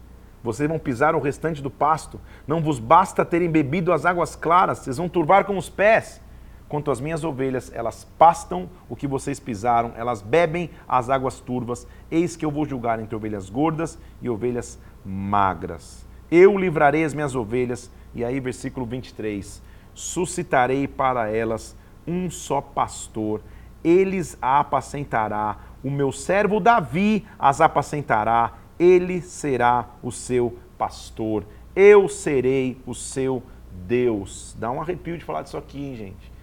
vocês 0.44 0.68
vão 0.68 0.80
pisar 0.80 1.14
o 1.14 1.20
restante 1.20 1.62
do 1.62 1.70
pasto. 1.70 2.20
Não 2.48 2.62
vos 2.62 2.80
basta 2.80 3.24
terem 3.24 3.52
bebido 3.52 3.94
as 3.94 4.08
águas 4.08 4.36
claras, 4.36 4.80
vocês 4.80 4.98
vão 4.98 5.08
turvar 5.08 5.46
com 5.46 5.56
os 5.56 5.70
pés. 5.70 6.20
Quanto 6.68 6.90
às 6.90 7.00
minhas 7.00 7.24
ovelhas, 7.24 7.72
elas 7.74 8.08
pastam 8.18 8.70
o 8.90 8.96
que 8.96 9.08
vocês 9.08 9.40
pisaram, 9.40 9.94
elas 9.96 10.22
bebem 10.22 10.70
as 10.88 11.10
águas 11.10 11.40
turvas. 11.40 11.88
Eis 12.10 12.36
que 12.36 12.46
eu 12.46 12.52
vou 12.52 12.66
julgar 12.66 13.00
entre 13.00 13.16
ovelhas 13.16 13.50
gordas 13.50 13.98
e 14.22 14.30
ovelhas 14.30 14.80
magras. 15.06 16.06
Eu 16.32 16.58
livrarei 16.58 17.04
as 17.04 17.14
minhas 17.14 17.36
ovelhas. 17.36 17.92
E 18.14 18.24
aí, 18.24 18.40
versículo 18.40 18.86
23: 18.86 19.62
suscitarei 19.94 20.88
para 20.88 21.30
elas 21.30 21.76
um 22.08 22.30
só 22.30 22.62
pastor, 22.62 23.42
eles 23.84 24.38
a 24.42 24.60
apacentará. 24.60 25.58
O 25.84 25.92
meu 25.92 26.12
servo 26.12 26.60
Davi 26.60 27.26
as 27.38 27.62
apacentará 27.62 28.54
ele 28.80 29.22
será 29.22 29.90
o 30.04 30.12
seu 30.12 30.58
pastor. 30.78 31.46
Eu 31.76 32.08
serei 32.08 32.82
o 32.86 32.94
seu 32.94 33.42
Deus. 33.88 34.56
Dá 34.60 34.72
um 34.72 34.82
arrepio 34.82 35.18
de 35.18 35.26
falar 35.26 35.42
disso 35.42 35.58
aqui, 35.58 35.80
hein, 35.80 35.96
gente. 35.96 36.35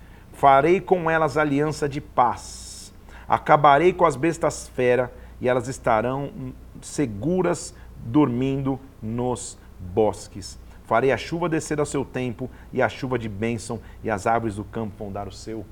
Farei 0.42 0.80
com 0.80 1.08
elas 1.08 1.36
aliança 1.36 1.88
de 1.88 2.00
paz. 2.00 2.92
Acabarei 3.28 3.92
com 3.92 4.04
as 4.04 4.16
bestas 4.16 4.66
fera 4.66 5.12
e 5.40 5.48
elas 5.48 5.68
estarão 5.68 6.52
seguras 6.80 7.72
dormindo 7.96 8.76
nos 9.00 9.56
bosques. 9.78 10.58
Farei 10.82 11.12
a 11.12 11.16
chuva 11.16 11.48
descer 11.48 11.78
ao 11.78 11.86
seu 11.86 12.04
tempo 12.04 12.50
e 12.72 12.82
a 12.82 12.88
chuva 12.88 13.20
de 13.20 13.28
bênção, 13.28 13.78
e 14.02 14.10
as 14.10 14.26
árvores 14.26 14.56
do 14.56 14.64
campo 14.64 14.96
vão 14.98 15.12
dar 15.12 15.28
o 15.28 15.32
seu 15.32 15.64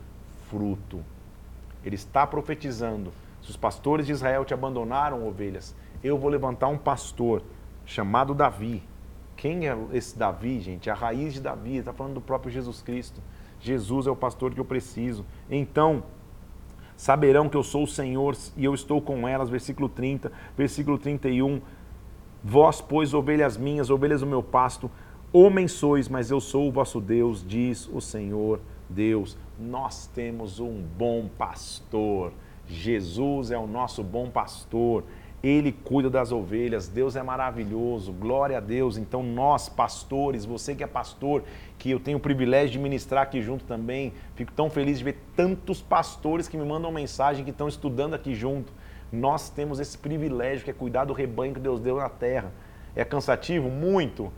fruto. 0.48 1.00
Ele 1.84 1.96
está 1.96 2.24
profetizando. 2.24 3.12
Se 3.42 3.50
os 3.50 3.56
pastores 3.56 4.06
de 4.06 4.12
Israel 4.12 4.44
te 4.44 4.54
abandonaram, 4.54 5.26
ovelhas, 5.26 5.74
eu 6.00 6.16
vou 6.16 6.30
levantar 6.30 6.68
um 6.68 6.78
pastor 6.78 7.42
chamado 7.84 8.36
Davi. 8.36 8.84
Quem 9.36 9.68
é 9.68 9.76
esse 9.92 10.16
Davi, 10.16 10.60
gente? 10.60 10.88
A 10.88 10.94
raiz 10.94 11.34
de 11.34 11.40
Davi, 11.40 11.78
está 11.78 11.92
falando 11.92 12.14
do 12.14 12.20
próprio 12.20 12.52
Jesus 12.52 12.80
Cristo. 12.80 13.20
Jesus 13.60 14.06
é 14.06 14.10
o 14.10 14.16
pastor 14.16 14.52
que 14.52 14.60
eu 14.60 14.64
preciso. 14.64 15.24
Então, 15.50 16.02
saberão 16.96 17.48
que 17.48 17.56
eu 17.56 17.62
sou 17.62 17.84
o 17.84 17.88
Senhor 17.88 18.36
e 18.56 18.64
eu 18.64 18.74
estou 18.74 19.00
com 19.00 19.28
elas. 19.28 19.48
Versículo 19.48 19.88
30, 19.88 20.32
versículo 20.56 20.98
31. 20.98 21.60
Vós, 22.42 22.80
pois, 22.80 23.12
ovelhas 23.12 23.56
minhas, 23.56 23.90
ovelhas 23.90 24.20
do 24.20 24.26
meu 24.26 24.42
pasto, 24.42 24.90
homens 25.32 25.72
sois, 25.72 26.08
mas 26.08 26.30
eu 26.30 26.40
sou 26.40 26.68
o 26.68 26.72
vosso 26.72 27.00
Deus, 27.00 27.44
diz 27.46 27.88
o 27.92 28.00
Senhor 28.00 28.60
Deus. 28.88 29.36
Nós 29.58 30.06
temos 30.06 30.58
um 30.58 30.82
bom 30.96 31.28
pastor. 31.38 32.32
Jesus 32.66 33.50
é 33.50 33.58
o 33.58 33.66
nosso 33.66 34.02
bom 34.02 34.30
pastor. 34.30 35.04
Ele 35.42 35.72
cuida 35.72 36.10
das 36.10 36.32
ovelhas, 36.32 36.86
Deus 36.86 37.16
é 37.16 37.22
maravilhoso, 37.22 38.12
glória 38.12 38.58
a 38.58 38.60
Deus. 38.60 38.98
Então, 38.98 39.22
nós, 39.22 39.68
pastores, 39.70 40.44
você 40.44 40.74
que 40.74 40.84
é 40.84 40.86
pastor, 40.86 41.42
que 41.78 41.90
eu 41.90 41.98
tenho 41.98 42.18
o 42.18 42.20
privilégio 42.20 42.72
de 42.72 42.78
ministrar 42.78 43.22
aqui 43.22 43.40
junto 43.40 43.64
também, 43.64 44.12
fico 44.34 44.52
tão 44.52 44.68
feliz 44.68 44.98
de 44.98 45.04
ver 45.04 45.18
tantos 45.34 45.80
pastores 45.80 46.46
que 46.46 46.58
me 46.58 46.64
mandam 46.66 46.92
mensagem, 46.92 47.42
que 47.42 47.50
estão 47.50 47.68
estudando 47.68 48.12
aqui 48.12 48.34
junto. 48.34 48.70
Nós 49.10 49.48
temos 49.48 49.80
esse 49.80 49.96
privilégio 49.96 50.64
que 50.64 50.70
é 50.70 50.74
cuidar 50.74 51.06
do 51.06 51.14
rebanho 51.14 51.54
que 51.54 51.60
Deus 51.60 51.80
deu 51.80 51.96
na 51.96 52.10
terra. 52.10 52.52
É 52.94 53.04
cansativo? 53.04 53.70
Muito. 53.70 54.30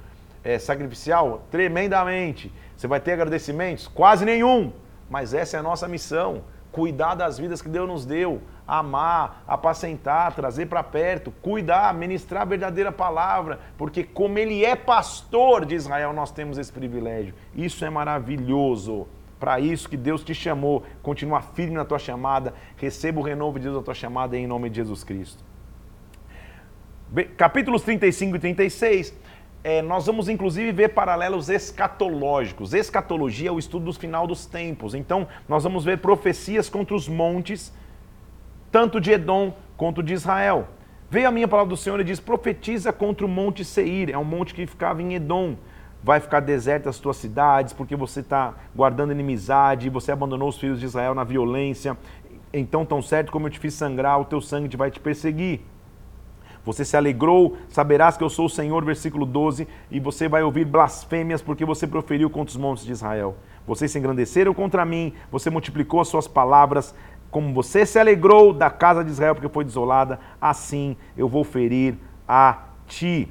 É 0.44 0.56
sacrificial? 0.58 1.42
Tremendamente. 1.50 2.52
Você 2.76 2.86
vai 2.86 3.00
ter 3.00 3.12
agradecimentos? 3.12 3.88
Quase 3.88 4.24
nenhum. 4.24 4.72
Mas 5.10 5.34
essa 5.34 5.56
é 5.56 5.60
a 5.60 5.62
nossa 5.62 5.88
missão 5.88 6.42
cuidar 6.72 7.14
das 7.14 7.38
vidas 7.38 7.60
que 7.60 7.68
Deus 7.68 7.86
nos 7.86 8.06
deu, 8.06 8.40
amar, 8.78 9.44
apacentar, 9.46 10.34
trazer 10.34 10.64
para 10.64 10.82
perto, 10.82 11.30
cuidar, 11.42 11.92
ministrar 11.92 12.42
a 12.42 12.46
verdadeira 12.46 12.90
palavra, 12.90 13.60
porque 13.76 14.02
como 14.02 14.38
ele 14.38 14.64
é 14.64 14.74
pastor 14.74 15.66
de 15.66 15.74
Israel, 15.74 16.14
nós 16.14 16.30
temos 16.30 16.56
esse 16.56 16.72
privilégio. 16.72 17.34
Isso 17.54 17.84
é 17.84 17.90
maravilhoso. 17.90 19.06
Para 19.38 19.60
isso 19.60 19.90
que 19.90 19.96
Deus 19.96 20.24
te 20.24 20.34
chamou, 20.34 20.84
continua 21.02 21.42
firme 21.42 21.74
na 21.74 21.84
tua 21.84 21.98
chamada, 21.98 22.54
receba 22.76 23.20
o 23.20 23.22
renovo 23.22 23.58
de 23.58 23.64
Deus 23.64 23.76
na 23.76 23.82
tua 23.82 23.94
chamada 23.94 24.38
em 24.38 24.46
nome 24.46 24.70
de 24.70 24.76
Jesus 24.76 25.04
Cristo. 25.04 25.44
Capítulos 27.36 27.82
35 27.82 28.36
e 28.36 28.38
36 28.38 29.14
é, 29.64 29.82
nós 29.82 30.06
vamos 30.06 30.30
inclusive 30.30 30.72
ver 30.72 30.88
paralelos 30.88 31.50
escatológicos. 31.50 32.72
Escatologia 32.72 33.50
é 33.50 33.52
o 33.52 33.58
estudo 33.58 33.84
do 33.84 33.92
final 33.92 34.26
dos 34.26 34.46
tempos. 34.46 34.94
Então, 34.94 35.28
nós 35.46 35.62
vamos 35.62 35.84
ver 35.84 35.98
profecias 35.98 36.70
contra 36.70 36.94
os 36.96 37.06
montes, 37.06 37.72
tanto 38.72 38.98
de 38.98 39.12
Edom 39.12 39.54
quanto 39.76 40.02
de 40.02 40.14
Israel. 40.14 40.66
Veio 41.10 41.28
a 41.28 41.30
minha 41.30 41.46
palavra 41.46 41.68
do 41.68 41.76
Senhor 41.76 42.00
e 42.00 42.04
diz: 42.04 42.18
profetiza 42.18 42.92
contra 42.92 43.26
o 43.26 43.28
monte 43.28 43.64
Seir, 43.64 44.10
é 44.10 44.16
um 44.18 44.24
monte 44.24 44.54
que 44.54 44.66
ficava 44.66 45.02
em 45.02 45.14
Edom. 45.14 45.56
Vai 46.02 46.18
ficar 46.18 46.40
deserta 46.40 46.90
as 46.90 46.98
tuas 46.98 47.18
cidades, 47.18 47.72
porque 47.72 47.94
você 47.94 48.20
está 48.20 48.54
guardando 48.74 49.12
inimizade, 49.12 49.88
você 49.88 50.10
abandonou 50.10 50.48
os 50.48 50.58
filhos 50.58 50.80
de 50.80 50.86
Israel 50.86 51.14
na 51.14 51.22
violência. 51.22 51.96
Então, 52.52 52.84
tão 52.84 53.00
certo 53.00 53.30
como 53.30 53.46
eu 53.46 53.50
te 53.50 53.58
fiz 53.60 53.74
sangrar, 53.74 54.20
o 54.20 54.24
teu 54.24 54.40
sangue 54.40 54.76
vai 54.76 54.90
te 54.90 54.98
perseguir. 54.98 55.60
Você 56.64 56.84
se 56.84 56.96
alegrou, 56.96 57.56
saberás 57.68 58.16
que 58.16 58.22
eu 58.22 58.30
sou 58.30 58.46
o 58.46 58.50
Senhor, 58.50 58.84
versículo 58.84 59.26
12, 59.26 59.66
e 59.90 59.98
você 59.98 60.28
vai 60.28 60.42
ouvir 60.44 60.64
blasfêmias 60.64 61.42
porque 61.42 61.64
você 61.64 61.86
proferiu 61.86 62.30
contra 62.30 62.50
os 62.50 62.56
montes 62.56 62.84
de 62.84 62.92
Israel. 62.92 63.36
Vocês 63.66 63.90
se 63.90 63.98
engrandeceram 63.98 64.54
contra 64.54 64.84
mim, 64.84 65.12
você 65.30 65.50
multiplicou 65.50 66.00
as 66.00 66.08
suas 66.08 66.28
palavras, 66.28 66.94
como 67.32 67.52
você 67.54 67.86
se 67.86 67.98
alegrou 67.98 68.52
da 68.52 68.70
casa 68.70 69.02
de 69.02 69.10
Israel 69.10 69.34
porque 69.34 69.48
foi 69.48 69.64
desolada, 69.64 70.20
assim 70.38 70.96
eu 71.16 71.28
vou 71.28 71.42
ferir 71.42 71.96
a 72.28 72.66
ti. 72.86 73.28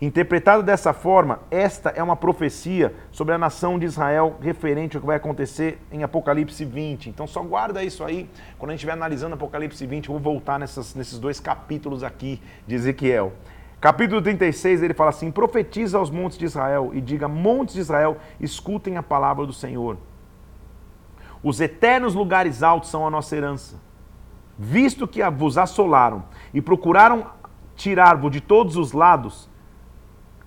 Interpretado 0.00 0.62
dessa 0.62 0.92
forma, 0.92 1.38
esta 1.52 1.90
é 1.90 2.02
uma 2.02 2.16
profecia 2.16 2.92
sobre 3.12 3.32
a 3.32 3.38
nação 3.38 3.78
de 3.78 3.86
Israel 3.86 4.36
referente 4.40 4.96
ao 4.96 5.00
que 5.00 5.06
vai 5.06 5.16
acontecer 5.16 5.78
em 5.90 6.02
Apocalipse 6.02 6.64
20. 6.64 7.08
Então 7.08 7.28
só 7.28 7.42
guarda 7.42 7.82
isso 7.82 8.02
aí. 8.02 8.28
Quando 8.58 8.70
a 8.70 8.72
gente 8.72 8.80
estiver 8.80 8.92
analisando 8.92 9.34
Apocalipse 9.34 9.86
20, 9.86 10.08
eu 10.08 10.14
vou 10.14 10.34
voltar 10.34 10.58
nessas, 10.58 10.96
nesses 10.96 11.20
dois 11.20 11.38
capítulos 11.38 12.02
aqui 12.02 12.42
de 12.66 12.74
Ezequiel. 12.74 13.32
Capítulo 13.80 14.20
36, 14.20 14.82
ele 14.82 14.94
fala 14.94 15.10
assim: 15.10 15.30
Profetiza 15.30 15.96
aos 15.96 16.10
montes 16.10 16.36
de 16.36 16.44
Israel 16.44 16.90
e 16.92 17.00
diga: 17.00 17.28
Montes 17.28 17.74
de 17.74 17.80
Israel, 17.80 18.16
escutem 18.40 18.96
a 18.96 19.02
palavra 19.02 19.46
do 19.46 19.52
Senhor. 19.52 19.96
Os 21.44 21.60
eternos 21.60 22.14
lugares 22.14 22.62
altos 22.62 22.90
são 22.90 23.06
a 23.06 23.10
nossa 23.10 23.36
herança. 23.36 23.76
Visto 24.58 25.06
que 25.06 25.22
vos 25.30 25.58
assolaram 25.58 26.24
e 26.52 26.60
procuraram 26.60 27.26
tirar-vos 27.76 28.32
de 28.32 28.40
todos 28.40 28.76
os 28.76 28.92
lados, 28.92 29.48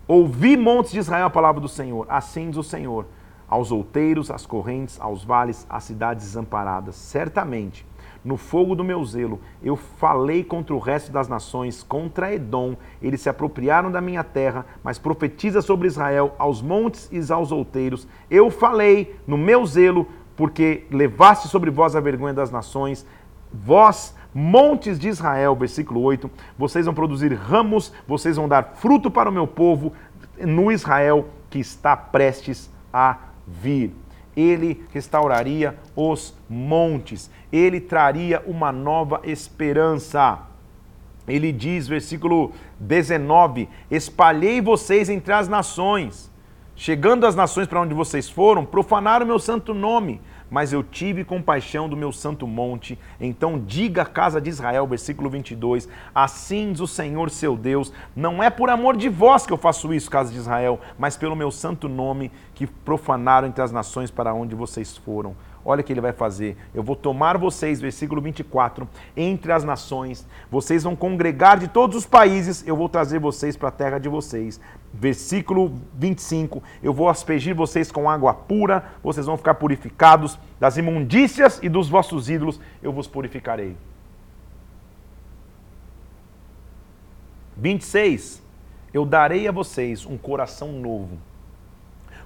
Ouvi, 0.07 0.55
montes 0.55 0.93
de 0.93 0.99
Israel, 0.99 1.25
a 1.25 1.29
palavra 1.29 1.59
do 1.59 1.67
Senhor. 1.67 2.05
Assim 2.07 2.49
diz 2.49 2.57
o 2.57 2.63
Senhor: 2.63 3.05
aos 3.47 3.73
outeiros, 3.73 4.31
às 4.31 4.45
correntes, 4.45 4.99
aos 5.01 5.25
vales, 5.25 5.67
às 5.69 5.83
cidades 5.83 6.25
desamparadas. 6.25 6.95
Certamente, 6.95 7.85
no 8.23 8.37
fogo 8.37 8.73
do 8.73 8.85
meu 8.85 9.03
zelo, 9.03 9.41
eu 9.61 9.75
falei 9.75 10.45
contra 10.45 10.73
o 10.73 10.79
resto 10.79 11.11
das 11.11 11.27
nações, 11.27 11.83
contra 11.83 12.33
Edom. 12.33 12.77
Eles 13.01 13.19
se 13.19 13.27
apropriaram 13.27 13.91
da 13.91 13.99
minha 13.99 14.23
terra, 14.23 14.65
mas 14.81 14.97
profetiza 14.97 15.61
sobre 15.61 15.87
Israel, 15.87 16.33
aos 16.39 16.61
montes 16.61 17.09
e 17.11 17.31
aos 17.31 17.51
outeiros. 17.51 18.07
Eu 18.31 18.49
falei 18.49 19.19
no 19.27 19.37
meu 19.37 19.65
zelo, 19.65 20.07
porque 20.37 20.85
levaste 20.91 21.47
sobre 21.47 21.71
vós 21.71 21.95
a 21.95 21.99
vergonha 21.99 22.33
das 22.33 22.51
nações. 22.51 23.05
Vós 23.51 24.15
montes 24.33 24.99
de 24.99 25.09
Israel, 25.09 25.55
versículo 25.55 26.01
8, 26.01 26.29
vocês 26.57 26.85
vão 26.85 26.93
produzir 26.93 27.33
ramos, 27.33 27.91
vocês 28.07 28.37
vão 28.37 28.47
dar 28.47 28.75
fruto 28.75 29.09
para 29.09 29.29
o 29.29 29.33
meu 29.33 29.47
povo 29.47 29.91
no 30.39 30.71
Israel 30.71 31.27
que 31.49 31.57
está 31.57 31.97
prestes 31.97 32.69
a 32.93 33.17
vir. 33.47 33.93
Ele 34.35 34.85
restauraria 34.93 35.75
os 35.95 36.35
montes, 36.47 37.31
ele 37.51 37.81
traria 37.81 38.43
uma 38.45 38.71
nova 38.71 39.21
esperança. 39.23 40.39
Ele 41.27 41.51
diz, 41.51 41.87
versículo 41.87 42.51
19: 42.79 43.67
Espalhei 43.89 44.61
vocês 44.61 45.09
entre 45.09 45.33
as 45.33 45.47
nações. 45.47 46.29
Chegando 46.77 47.25
às 47.25 47.35
nações 47.35 47.67
para 47.67 47.81
onde 47.81 47.93
vocês 47.93 48.29
foram, 48.29 48.63
profanaram 48.65 49.25
meu 49.25 49.39
santo 49.39 49.73
nome 49.73 50.21
mas 50.49 50.71
eu 50.71 50.83
tive 50.83 51.23
compaixão 51.23 51.89
do 51.89 51.97
meu 51.97 52.11
santo 52.11 52.47
monte. 52.47 52.97
Então 53.19 53.59
diga 53.59 54.03
a 54.03 54.05
casa 54.05 54.39
de 54.39 54.49
Israel, 54.49 54.87
versículo 54.87 55.29
22, 55.29 55.87
assim 56.13 56.71
diz 56.71 56.81
o 56.81 56.87
Senhor 56.87 57.29
seu 57.29 57.55
Deus, 57.57 57.91
não 58.15 58.41
é 58.41 58.49
por 58.49 58.69
amor 58.69 58.95
de 58.95 59.09
vós 59.09 59.45
que 59.45 59.53
eu 59.53 59.57
faço 59.57 59.93
isso, 59.93 60.09
casa 60.09 60.31
de 60.31 60.37
Israel, 60.37 60.79
mas 60.97 61.17
pelo 61.17 61.35
meu 61.35 61.51
santo 61.51 61.89
nome 61.89 62.31
que 62.55 62.65
profanaram 62.65 63.47
entre 63.47 63.61
as 63.61 63.71
nações 63.71 64.09
para 64.09 64.33
onde 64.33 64.55
vocês 64.55 64.95
foram. 64.97 65.35
Olha 65.69 65.81
o 65.81 65.83
que 65.83 65.91
ele 65.91 65.99
vai 65.99 66.13
fazer. 66.13 66.55
Eu 66.73 66.81
vou 66.81 66.95
tomar 66.95 67.37
vocês, 67.37 67.81
versículo 67.81 68.21
24, 68.21 68.87
entre 69.17 69.51
as 69.51 69.65
nações. 69.65 70.25
Vocês 70.49 70.83
vão 70.83 70.95
congregar 70.95 71.59
de 71.59 71.67
todos 71.67 71.97
os 71.97 72.05
países. 72.05 72.65
Eu 72.65 72.77
vou 72.77 72.87
trazer 72.87 73.19
vocês 73.19 73.57
para 73.57 73.67
a 73.67 73.71
terra 73.71 73.99
de 73.99 74.07
vocês. 74.07 74.61
Versículo 74.93 75.73
25. 75.93 76.63
Eu 76.81 76.93
vou 76.93 77.09
aspergir 77.09 77.53
vocês 77.53 77.91
com 77.91 78.09
água 78.09 78.33
pura. 78.33 78.85
Vocês 79.03 79.25
vão 79.25 79.37
ficar 79.37 79.55
purificados 79.55 80.39
das 80.59 80.77
imundícias 80.77 81.59
e 81.61 81.69
dos 81.69 81.89
vossos 81.89 82.29
ídolos. 82.29 82.59
Eu 82.81 82.91
vos 82.91 83.07
purificarei. 83.07 83.75
26. 87.57 88.41
Eu 88.93 89.05
darei 89.05 89.47
a 89.47 89.51
vocês 89.51 90.05
um 90.05 90.17
coração 90.17 90.71
novo. 90.71 91.17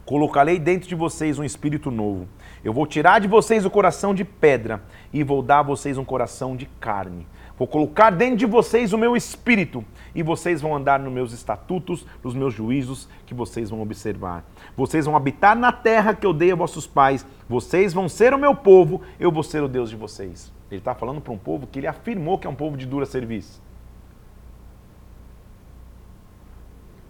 Colocarei 0.05 0.59
dentro 0.59 0.89
de 0.89 0.95
vocês 0.95 1.39
um 1.39 1.43
espírito 1.43 1.91
novo. 1.91 2.27
Eu 2.63 2.73
vou 2.73 2.85
tirar 2.85 3.19
de 3.19 3.27
vocês 3.27 3.65
o 3.65 3.69
coração 3.69 4.13
de 4.13 4.25
pedra 4.25 4.83
e 5.13 5.23
vou 5.23 5.41
dar 5.41 5.59
a 5.59 5.63
vocês 5.63 5.97
um 5.97 6.05
coração 6.05 6.55
de 6.55 6.65
carne. 6.65 7.27
Vou 7.61 7.67
colocar 7.67 8.09
dentro 8.09 8.37
de 8.37 8.47
vocês 8.47 8.91
o 8.91 8.97
meu 8.97 9.15
espírito 9.15 9.85
e 10.15 10.23
vocês 10.23 10.59
vão 10.59 10.75
andar 10.75 10.99
nos 10.99 11.13
meus 11.13 11.31
estatutos, 11.31 12.07
nos 12.23 12.33
meus 12.33 12.55
juízos 12.55 13.07
que 13.23 13.35
vocês 13.35 13.69
vão 13.69 13.83
observar. 13.83 14.43
Vocês 14.75 15.05
vão 15.05 15.15
habitar 15.15 15.55
na 15.55 15.71
terra 15.71 16.15
que 16.15 16.25
eu 16.25 16.33
dei 16.33 16.51
a 16.51 16.55
vossos 16.55 16.87
pais. 16.87 17.23
Vocês 17.47 17.93
vão 17.93 18.09
ser 18.09 18.33
o 18.33 18.37
meu 18.39 18.55
povo, 18.55 19.03
eu 19.19 19.31
vou 19.31 19.43
ser 19.43 19.61
o 19.61 19.67
Deus 19.67 19.91
de 19.91 19.95
vocês. 19.95 20.51
Ele 20.71 20.79
está 20.79 20.95
falando 20.95 21.21
para 21.21 21.31
um 21.31 21.37
povo 21.37 21.67
que 21.67 21.77
ele 21.77 21.85
afirmou 21.85 22.39
que 22.39 22.47
é 22.47 22.49
um 22.49 22.55
povo 22.55 22.75
de 22.75 22.87
dura 22.87 23.05
serviço. 23.05 23.61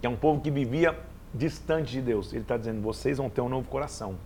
Que 0.02 0.06
é 0.06 0.10
um 0.10 0.16
povo 0.16 0.42
que 0.42 0.50
vivia 0.50 0.94
distante 1.32 1.92
de 1.92 2.02
Deus. 2.02 2.30
Ele 2.30 2.42
está 2.42 2.58
dizendo: 2.58 2.82
vocês 2.82 3.16
vão 3.16 3.30
ter 3.30 3.40
um 3.40 3.48
novo 3.48 3.66
coração. 3.68 4.16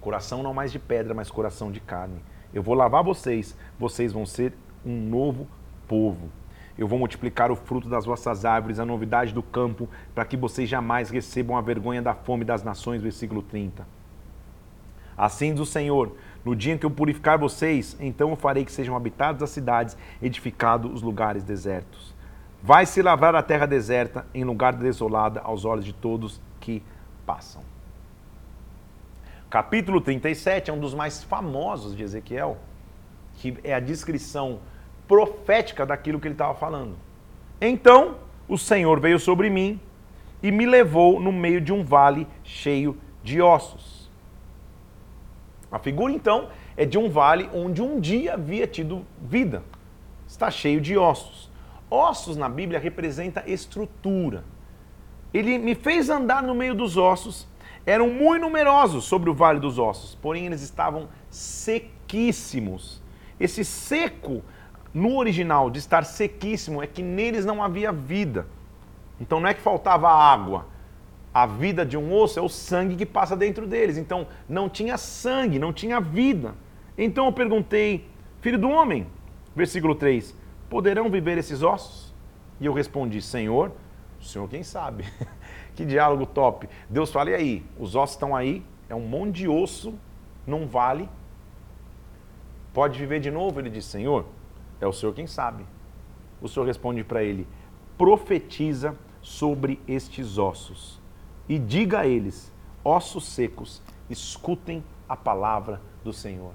Coração 0.00 0.42
não 0.42 0.52
mais 0.52 0.72
de 0.72 0.80
pedra, 0.80 1.14
mas 1.14 1.30
coração 1.30 1.70
de 1.70 1.78
carne. 1.78 2.18
Eu 2.52 2.60
vou 2.60 2.74
lavar 2.74 3.04
vocês, 3.04 3.56
vocês 3.78 4.12
vão 4.12 4.26
ser 4.26 4.52
um 4.84 5.00
novo 5.08 5.46
povo. 5.86 6.28
Eu 6.76 6.86
vou 6.86 6.98
multiplicar 6.98 7.50
o 7.50 7.56
fruto 7.56 7.88
das 7.88 8.04
vossas 8.04 8.44
árvores, 8.44 8.78
a 8.78 8.84
novidade 8.84 9.34
do 9.34 9.42
campo, 9.42 9.88
para 10.14 10.24
que 10.24 10.36
vocês 10.36 10.68
jamais 10.68 11.10
recebam 11.10 11.56
a 11.56 11.60
vergonha 11.60 12.00
da 12.00 12.14
fome 12.14 12.44
das 12.44 12.62
nações. 12.62 13.02
Versículo 13.02 13.42
30. 13.42 13.84
Assim 15.16 15.52
diz 15.52 15.60
o 15.60 15.66
Senhor: 15.66 16.16
no 16.44 16.54
dia 16.54 16.74
em 16.74 16.78
que 16.78 16.86
eu 16.86 16.90
purificar 16.90 17.36
vocês, 17.36 17.96
então 17.98 18.30
eu 18.30 18.36
farei 18.36 18.64
que 18.64 18.70
sejam 18.70 18.94
habitadas 18.94 19.42
as 19.42 19.50
cidades, 19.50 19.96
edificados 20.22 20.92
os 20.92 21.02
lugares 21.02 21.42
desertos. 21.42 22.14
Vai 22.62 22.86
se 22.86 23.02
lavrar 23.02 23.34
a 23.34 23.42
terra 23.42 23.66
deserta 23.66 24.24
em 24.32 24.44
lugar 24.44 24.72
desolada 24.72 25.40
aos 25.40 25.64
olhos 25.64 25.84
de 25.84 25.92
todos 25.92 26.40
que 26.60 26.82
passam. 27.26 27.62
Capítulo 29.50 30.00
37 30.00 30.70
é 30.70 30.72
um 30.72 30.78
dos 30.78 30.94
mais 30.94 31.22
famosos 31.24 31.96
de 31.96 32.02
Ezequiel, 32.02 32.58
que 33.38 33.56
é 33.64 33.72
a 33.72 33.80
descrição 33.80 34.60
profética 35.06 35.86
daquilo 35.86 36.20
que 36.20 36.28
ele 36.28 36.34
estava 36.34 36.54
falando. 36.54 36.96
Então 37.60 38.16
o 38.48 38.58
Senhor 38.58 39.00
veio 39.00 39.18
sobre 39.18 39.48
mim 39.48 39.80
e 40.42 40.50
me 40.50 40.66
levou 40.66 41.18
no 41.18 41.32
meio 41.32 41.60
de 41.60 41.72
um 41.72 41.84
vale 41.84 42.26
cheio 42.44 42.96
de 43.22 43.40
ossos. 43.40 44.10
A 45.70 45.78
figura 45.78 46.12
então 46.12 46.48
é 46.76 46.84
de 46.84 46.98
um 46.98 47.10
vale 47.10 47.48
onde 47.52 47.82
um 47.82 48.00
dia 48.00 48.34
havia 48.34 48.66
tido 48.66 49.04
vida. 49.20 49.62
Está 50.26 50.50
cheio 50.50 50.80
de 50.80 50.96
ossos. 50.96 51.50
Ossos 51.90 52.36
na 52.36 52.48
Bíblia 52.48 52.78
representa 52.78 53.42
estrutura. 53.46 54.44
Ele 55.32 55.58
me 55.58 55.74
fez 55.74 56.10
andar 56.10 56.42
no 56.42 56.54
meio 56.54 56.74
dos 56.74 56.96
ossos. 56.96 57.46
Eram 57.84 58.08
muito 58.10 58.42
numerosos 58.42 59.04
sobre 59.04 59.30
o 59.30 59.34
vale 59.34 59.58
dos 59.58 59.78
ossos, 59.78 60.14
porém 60.14 60.46
eles 60.46 60.60
estavam 60.60 61.08
sequíssimos. 61.30 63.02
Esse 63.38 63.64
seco, 63.64 64.42
no 64.92 65.16
original, 65.16 65.70
de 65.70 65.78
estar 65.78 66.04
sequíssimo, 66.04 66.82
é 66.82 66.86
que 66.86 67.02
neles 67.02 67.44
não 67.44 67.62
havia 67.62 67.92
vida. 67.92 68.46
Então 69.20 69.40
não 69.40 69.48
é 69.48 69.54
que 69.54 69.60
faltava 69.60 70.08
água. 70.08 70.66
A 71.32 71.46
vida 71.46 71.84
de 71.84 71.96
um 71.96 72.12
osso 72.12 72.38
é 72.38 72.42
o 72.42 72.48
sangue 72.48 72.96
que 72.96 73.06
passa 73.06 73.36
dentro 73.36 73.66
deles. 73.66 73.96
Então 73.96 74.26
não 74.48 74.68
tinha 74.68 74.96
sangue, 74.96 75.58
não 75.58 75.72
tinha 75.72 76.00
vida. 76.00 76.54
Então 76.96 77.26
eu 77.26 77.32
perguntei, 77.32 78.08
filho 78.40 78.58
do 78.58 78.68
homem, 78.68 79.06
versículo 79.54 79.94
3, 79.94 80.34
poderão 80.68 81.10
viver 81.10 81.38
esses 81.38 81.62
ossos? 81.62 82.14
E 82.60 82.66
eu 82.66 82.72
respondi, 82.72 83.22
Senhor, 83.22 83.70
o 84.20 84.24
Senhor 84.24 84.48
quem 84.48 84.62
sabe. 84.62 85.04
que 85.76 85.84
diálogo 85.84 86.26
top. 86.26 86.68
Deus 86.90 87.12
fala, 87.12 87.30
e 87.30 87.34
aí? 87.34 87.66
Os 87.78 87.94
ossos 87.94 88.16
estão 88.16 88.34
aí, 88.34 88.64
é 88.88 88.94
um 88.94 89.06
monte 89.06 89.36
de 89.36 89.48
osso 89.48 89.94
num 90.46 90.66
vale, 90.66 91.08
Pode 92.72 92.98
viver 92.98 93.20
de 93.20 93.30
novo? 93.30 93.60
Ele 93.60 93.70
diz: 93.70 93.84
Senhor, 93.84 94.26
é 94.80 94.86
o 94.86 94.92
Senhor 94.92 95.12
quem 95.12 95.26
sabe. 95.26 95.64
O 96.40 96.48
Senhor 96.48 96.66
responde 96.66 97.02
para 97.02 97.22
ele: 97.22 97.46
profetiza 97.96 98.96
sobre 99.20 99.80
estes 99.86 100.38
ossos 100.38 101.00
e 101.48 101.58
diga 101.58 102.00
a 102.00 102.06
eles: 102.06 102.52
ossos 102.84 103.26
secos, 103.26 103.82
escutem 104.08 104.84
a 105.08 105.16
palavra 105.16 105.80
do 106.04 106.12
Senhor. 106.12 106.52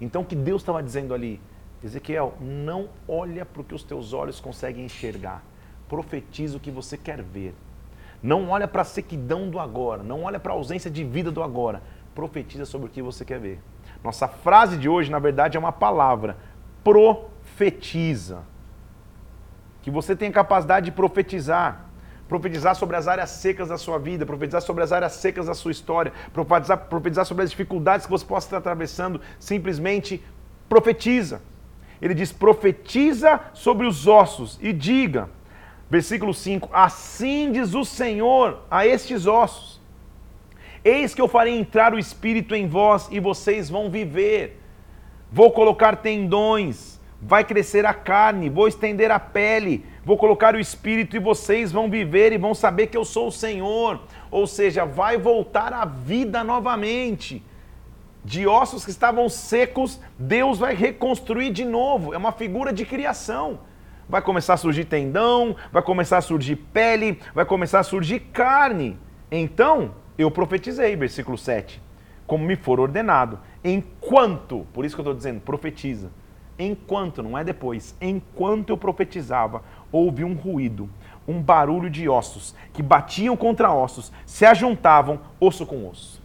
Então, 0.00 0.22
o 0.22 0.24
que 0.24 0.36
Deus 0.36 0.62
estava 0.62 0.82
dizendo 0.82 1.14
ali? 1.14 1.40
Ezequiel, 1.82 2.34
não 2.40 2.88
olha 3.06 3.44
para 3.44 3.60
o 3.60 3.64
que 3.64 3.74
os 3.74 3.84
teus 3.84 4.12
olhos 4.12 4.40
conseguem 4.40 4.84
enxergar. 4.84 5.44
Profetiza 5.88 6.56
o 6.56 6.60
que 6.60 6.70
você 6.70 6.96
quer 6.96 7.22
ver. 7.22 7.54
Não 8.22 8.48
olha 8.48 8.66
para 8.66 8.82
a 8.82 8.86
sequidão 8.86 9.50
do 9.50 9.58
agora, 9.58 10.02
não 10.02 10.22
olha 10.22 10.40
para 10.40 10.52
a 10.52 10.56
ausência 10.56 10.90
de 10.90 11.04
vida 11.04 11.30
do 11.30 11.42
agora. 11.42 11.82
Profetiza 12.14 12.64
sobre 12.64 12.86
o 12.88 12.90
que 12.90 13.02
você 13.02 13.24
quer 13.24 13.38
ver. 13.38 13.60
Nossa 14.04 14.28
frase 14.28 14.76
de 14.76 14.86
hoje, 14.86 15.10
na 15.10 15.18
verdade, 15.18 15.56
é 15.56 15.60
uma 15.60 15.72
palavra: 15.72 16.36
profetiza. 16.84 18.42
Que 19.80 19.90
você 19.90 20.14
tenha 20.14 20.30
capacidade 20.30 20.84
de 20.84 20.92
profetizar. 20.92 21.86
Profetizar 22.28 22.74
sobre 22.74 22.96
as 22.96 23.08
áreas 23.08 23.30
secas 23.30 23.68
da 23.68 23.78
sua 23.78 23.98
vida, 23.98 24.24
profetizar 24.26 24.60
sobre 24.60 24.82
as 24.82 24.92
áreas 24.92 25.12
secas 25.12 25.46
da 25.46 25.54
sua 25.54 25.72
história, 25.72 26.12
profetizar, 26.32 26.78
profetizar 26.86 27.24
sobre 27.24 27.44
as 27.44 27.50
dificuldades 27.50 28.06
que 28.06 28.12
você 28.12 28.24
possa 28.24 28.46
estar 28.46 28.58
atravessando. 28.58 29.20
Simplesmente 29.38 30.22
profetiza. 30.68 31.40
Ele 32.00 32.12
diz: 32.12 32.30
profetiza 32.30 33.40
sobre 33.54 33.86
os 33.86 34.06
ossos 34.06 34.58
e 34.60 34.70
diga, 34.70 35.30
versículo 35.88 36.34
5: 36.34 36.68
Assim 36.72 37.52
diz 37.52 37.74
o 37.74 37.86
Senhor 37.86 38.60
a 38.70 38.86
estes 38.86 39.26
ossos 39.26 39.83
Eis 40.84 41.14
que 41.14 41.22
eu 41.22 41.28
farei 41.28 41.58
entrar 41.58 41.94
o 41.94 41.98
espírito 41.98 42.54
em 42.54 42.68
vós 42.68 43.08
e 43.10 43.18
vocês 43.18 43.70
vão 43.70 43.88
viver. 43.88 44.60
Vou 45.32 45.50
colocar 45.50 45.96
tendões, 45.96 47.00
vai 47.20 47.42
crescer 47.42 47.86
a 47.86 47.94
carne, 47.94 48.50
vou 48.50 48.68
estender 48.68 49.10
a 49.10 49.18
pele, 49.18 49.84
vou 50.04 50.18
colocar 50.18 50.54
o 50.54 50.60
espírito 50.60 51.16
e 51.16 51.18
vocês 51.18 51.72
vão 51.72 51.88
viver 51.88 52.32
e 52.32 52.38
vão 52.38 52.54
saber 52.54 52.88
que 52.88 52.96
eu 52.96 53.04
sou 53.04 53.28
o 53.28 53.32
Senhor. 53.32 54.02
Ou 54.30 54.46
seja, 54.46 54.84
vai 54.84 55.16
voltar 55.16 55.72
a 55.72 55.86
vida 55.86 56.44
novamente. 56.44 57.42
De 58.22 58.46
ossos 58.46 58.84
que 58.84 58.90
estavam 58.90 59.28
secos, 59.28 59.98
Deus 60.18 60.58
vai 60.58 60.74
reconstruir 60.74 61.50
de 61.50 61.64
novo. 61.64 62.12
É 62.12 62.18
uma 62.18 62.32
figura 62.32 62.72
de 62.74 62.84
criação. 62.84 63.60
Vai 64.06 64.20
começar 64.20 64.54
a 64.54 64.58
surgir 64.58 64.84
tendão, 64.84 65.56
vai 65.72 65.82
começar 65.82 66.18
a 66.18 66.22
surgir 66.22 66.56
pele, 66.56 67.18
vai 67.34 67.46
começar 67.46 67.80
a 67.80 67.82
surgir 67.82 68.20
carne. 68.20 68.98
Então, 69.30 69.94
eu 70.16 70.30
profetizei, 70.30 70.94
versículo 70.96 71.36
7, 71.36 71.80
como 72.26 72.44
me 72.44 72.56
for 72.56 72.80
ordenado. 72.80 73.38
Enquanto, 73.62 74.66
por 74.72 74.84
isso 74.84 74.94
que 74.94 75.00
eu 75.00 75.04
estou 75.04 75.14
dizendo, 75.14 75.40
profetiza. 75.40 76.10
Enquanto, 76.58 77.22
não 77.22 77.36
é 77.36 77.42
depois, 77.42 77.96
enquanto 78.00 78.70
eu 78.70 78.76
profetizava, 78.76 79.62
houve 79.90 80.22
um 80.22 80.34
ruído, 80.34 80.88
um 81.26 81.42
barulho 81.42 81.90
de 81.90 82.08
ossos 82.08 82.54
que 82.72 82.82
batiam 82.82 83.36
contra 83.36 83.72
ossos, 83.72 84.12
se 84.24 84.46
ajuntavam 84.46 85.20
osso 85.40 85.66
com 85.66 85.88
osso. 85.88 86.22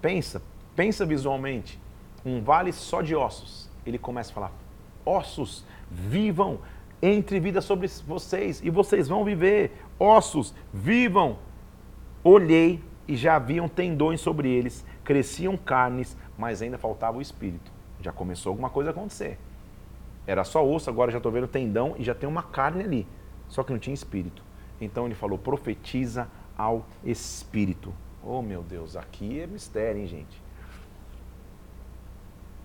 Pensa, 0.00 0.40
pensa 0.74 1.04
visualmente, 1.04 1.78
um 2.24 2.40
vale 2.42 2.72
só 2.72 3.02
de 3.02 3.14
ossos. 3.14 3.68
Ele 3.84 3.98
começa 3.98 4.30
a 4.30 4.34
falar: 4.34 4.52
ossos, 5.04 5.64
vivam, 5.90 6.58
entre 7.02 7.40
vida 7.40 7.60
sobre 7.60 7.88
vocês 8.06 8.60
e 8.64 8.70
vocês 8.70 9.08
vão 9.08 9.24
viver. 9.24 9.84
Ossos, 9.98 10.54
vivam, 10.72 11.38
Olhei 12.22 12.82
e 13.08 13.16
já 13.16 13.36
haviam 13.36 13.68
tendões 13.68 14.20
sobre 14.20 14.48
eles, 14.48 14.84
cresciam 15.02 15.56
carnes, 15.56 16.16
mas 16.36 16.60
ainda 16.60 16.76
faltava 16.76 17.18
o 17.18 17.22
espírito. 17.22 17.72
Já 18.00 18.12
começou 18.12 18.50
alguma 18.50 18.68
coisa 18.68 18.90
a 18.90 18.92
acontecer. 18.92 19.38
Era 20.26 20.44
só 20.44 20.66
osso, 20.66 20.90
agora 20.90 21.10
já 21.10 21.16
estou 21.16 21.32
vendo 21.32 21.48
tendão 21.48 21.94
e 21.98 22.04
já 22.04 22.14
tem 22.14 22.28
uma 22.28 22.42
carne 22.42 22.84
ali. 22.84 23.08
Só 23.48 23.62
que 23.62 23.72
não 23.72 23.78
tinha 23.78 23.94
espírito. 23.94 24.44
Então 24.80 25.06
ele 25.06 25.14
falou: 25.14 25.38
profetiza 25.38 26.28
ao 26.56 26.86
espírito. 27.02 27.92
Oh 28.22 28.42
meu 28.42 28.62
Deus, 28.62 28.96
aqui 28.96 29.40
é 29.40 29.46
mistério, 29.46 30.00
hein, 30.00 30.06
gente? 30.06 30.42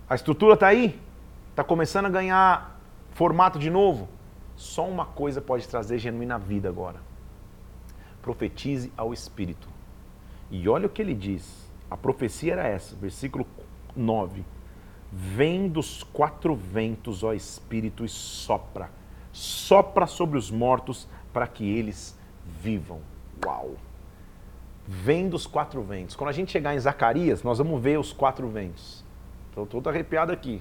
A 0.08 0.14
estrutura 0.14 0.54
está 0.54 0.68
aí? 0.68 1.00
Está 1.50 1.64
começando 1.64 2.06
a 2.06 2.10
ganhar 2.10 2.78
formato 3.12 3.58
de 3.58 3.70
novo? 3.70 4.06
Só 4.54 4.86
uma 4.86 5.06
coisa 5.06 5.40
pode 5.40 5.66
trazer 5.66 5.98
genuína 5.98 6.38
vida 6.38 6.68
agora 6.68 7.00
profetize 8.26 8.92
ao 8.96 9.14
Espírito. 9.14 9.68
E 10.50 10.68
olha 10.68 10.86
o 10.86 10.90
que 10.90 11.00
ele 11.00 11.14
diz. 11.14 11.70
A 11.88 11.96
profecia 11.96 12.54
era 12.54 12.66
essa, 12.66 12.96
versículo 12.96 13.46
9. 13.94 14.44
Vem 15.12 15.68
dos 15.68 16.02
quatro 16.02 16.52
ventos, 16.56 17.22
ó 17.22 17.32
Espírito, 17.32 18.04
e 18.04 18.08
sopra. 18.08 18.90
Sopra 19.32 20.08
sobre 20.08 20.36
os 20.36 20.50
mortos 20.50 21.06
para 21.32 21.46
que 21.46 21.64
eles 21.64 22.18
vivam. 22.60 22.98
Uau! 23.44 23.76
Vem 24.88 25.28
dos 25.28 25.46
quatro 25.46 25.80
ventos. 25.82 26.16
Quando 26.16 26.30
a 26.30 26.32
gente 26.32 26.50
chegar 26.50 26.74
em 26.74 26.80
Zacarias, 26.80 27.44
nós 27.44 27.58
vamos 27.58 27.80
ver 27.80 27.96
os 27.96 28.12
quatro 28.12 28.48
ventos. 28.48 29.04
Estou 29.50 29.66
todo 29.66 29.88
arrepiado 29.88 30.32
aqui. 30.32 30.60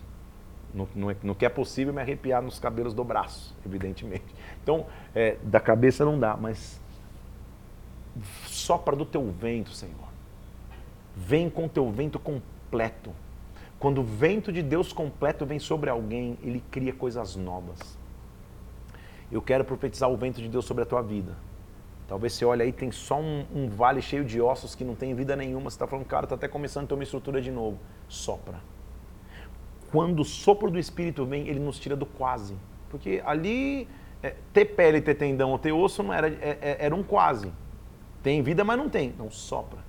No, 0.71 0.87
no, 0.93 1.15
no, 1.23 1.33
que 1.33 1.45
é 1.45 1.49
possível 1.49 1.93
me 1.93 2.01
arrepiar 2.01 2.43
nos 2.43 2.59
cabelos 2.59 2.93
do 2.93 3.03
braço, 3.03 3.55
evidentemente. 3.65 4.25
Então, 4.61 4.85
é, 5.15 5.37
da 5.41 5.59
cabeça 5.59 6.03
não 6.03 6.19
dá, 6.19 6.35
mas 6.35 6.81
sopra 8.45 8.95
do 8.95 9.05
teu 9.05 9.29
vento, 9.31 9.71
Senhor. 9.71 10.09
Vem 11.15 11.49
com 11.49 11.67
teu 11.67 11.89
vento 11.91 12.19
completo. 12.19 13.11
Quando 13.79 14.01
o 14.01 14.03
vento 14.03 14.51
de 14.51 14.61
Deus 14.61 14.93
completo 14.93 15.45
vem 15.45 15.59
sobre 15.59 15.89
alguém, 15.89 16.37
ele 16.41 16.63
cria 16.71 16.93
coisas 16.93 17.35
novas. 17.35 17.97
Eu 19.31 19.41
quero 19.41 19.65
profetizar 19.65 20.09
o 20.09 20.17
vento 20.17 20.41
de 20.41 20.47
Deus 20.47 20.65
sobre 20.65 20.83
a 20.83 20.85
tua 20.85 21.01
vida. 21.01 21.35
Talvez 22.07 22.33
você 22.33 22.45
olhe 22.45 22.61
aí, 22.61 22.71
tem 22.71 22.91
só 22.91 23.19
um, 23.19 23.45
um 23.53 23.67
vale 23.67 24.01
cheio 24.01 24.23
de 24.23 24.39
ossos 24.39 24.75
que 24.75 24.83
não 24.83 24.95
tem 24.95 25.15
vida 25.15 25.35
nenhuma. 25.35 25.69
Você 25.69 25.75
está 25.75 25.87
falando, 25.87 26.05
cara, 26.05 26.25
está 26.25 26.35
até 26.35 26.47
começando 26.47 26.85
a 26.85 26.87
ter 26.87 26.93
uma 26.93 27.03
estrutura 27.03 27.41
de 27.41 27.51
novo. 27.51 27.79
Sopra. 28.07 28.59
Quando 29.91 30.19
o 30.19 30.25
sopro 30.25 30.69
do 30.69 30.77
Espírito 30.77 31.25
vem, 31.25 31.47
ele 31.47 31.59
nos 31.59 31.79
tira 31.79 31.95
do 31.95 32.05
quase. 32.05 32.55
Porque 32.89 33.21
ali, 33.25 33.87
é, 34.21 34.35
ter 34.53 34.65
pele, 34.65 35.01
ter 35.01 35.15
tendão 35.15 35.51
ou 35.51 35.57
ter 35.57 35.71
osso 35.71 36.03
não 36.03 36.13
era, 36.13 36.27
é, 36.27 36.57
é, 36.61 36.77
era 36.79 36.95
um 36.95 37.03
quase. 37.03 37.51
Tem 38.25 38.41
vida, 38.41 38.63
mas 38.63 38.77
não 38.77 38.89
tem. 38.89 39.13
Não, 39.17 39.29
sopra. 39.29 39.79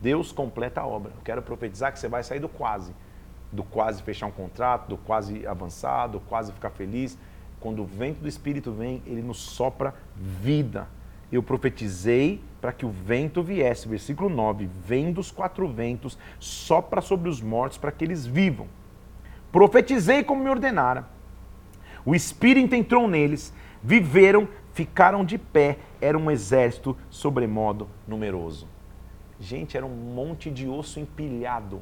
Deus 0.00 0.32
completa 0.32 0.80
a 0.80 0.86
obra. 0.86 1.12
Eu 1.14 1.20
quero 1.22 1.42
profetizar 1.42 1.92
que 1.92 1.98
você 1.98 2.08
vai 2.08 2.22
sair 2.22 2.40
do 2.40 2.48
quase. 2.48 2.94
Do 3.52 3.62
quase 3.62 4.02
fechar 4.02 4.26
um 4.26 4.32
contrato, 4.32 4.88
do 4.88 4.96
quase 4.96 5.46
avançar, 5.46 6.06
do 6.06 6.18
quase 6.18 6.50
ficar 6.52 6.70
feliz. 6.70 7.18
Quando 7.60 7.82
o 7.82 7.86
vento 7.86 8.20
do 8.20 8.28
Espírito 8.28 8.72
vem, 8.72 9.02
ele 9.06 9.20
nos 9.20 9.36
sopra 9.36 9.94
vida 10.16 10.88
eu 11.32 11.42
profetizei 11.42 12.42
para 12.60 12.72
que 12.72 12.84
o 12.84 12.90
vento 12.90 13.42
viesse. 13.42 13.88
Versículo 13.88 14.28
9: 14.28 14.68
Vem 14.86 15.10
dos 15.10 15.30
quatro 15.30 15.66
ventos, 15.66 16.18
sopra 16.38 17.00
sobre 17.00 17.30
os 17.30 17.40
mortos 17.40 17.78
para 17.78 17.90
que 17.90 18.04
eles 18.04 18.26
vivam. 18.26 18.68
Profetizei 19.50 20.22
como 20.22 20.44
me 20.44 20.50
ordenara. 20.50 21.08
O 22.04 22.14
Espírito 22.14 22.74
entrou 22.74 23.08
neles, 23.08 23.52
viveram, 23.82 24.46
ficaram 24.74 25.24
de 25.24 25.38
pé. 25.38 25.78
Era 26.02 26.18
um 26.18 26.28
exército 26.28 26.96
sobremodo 27.08 27.88
numeroso. 28.08 28.66
Gente, 29.38 29.76
era 29.76 29.86
um 29.86 29.88
monte 29.88 30.50
de 30.50 30.68
osso 30.68 30.98
empilhado. 30.98 31.80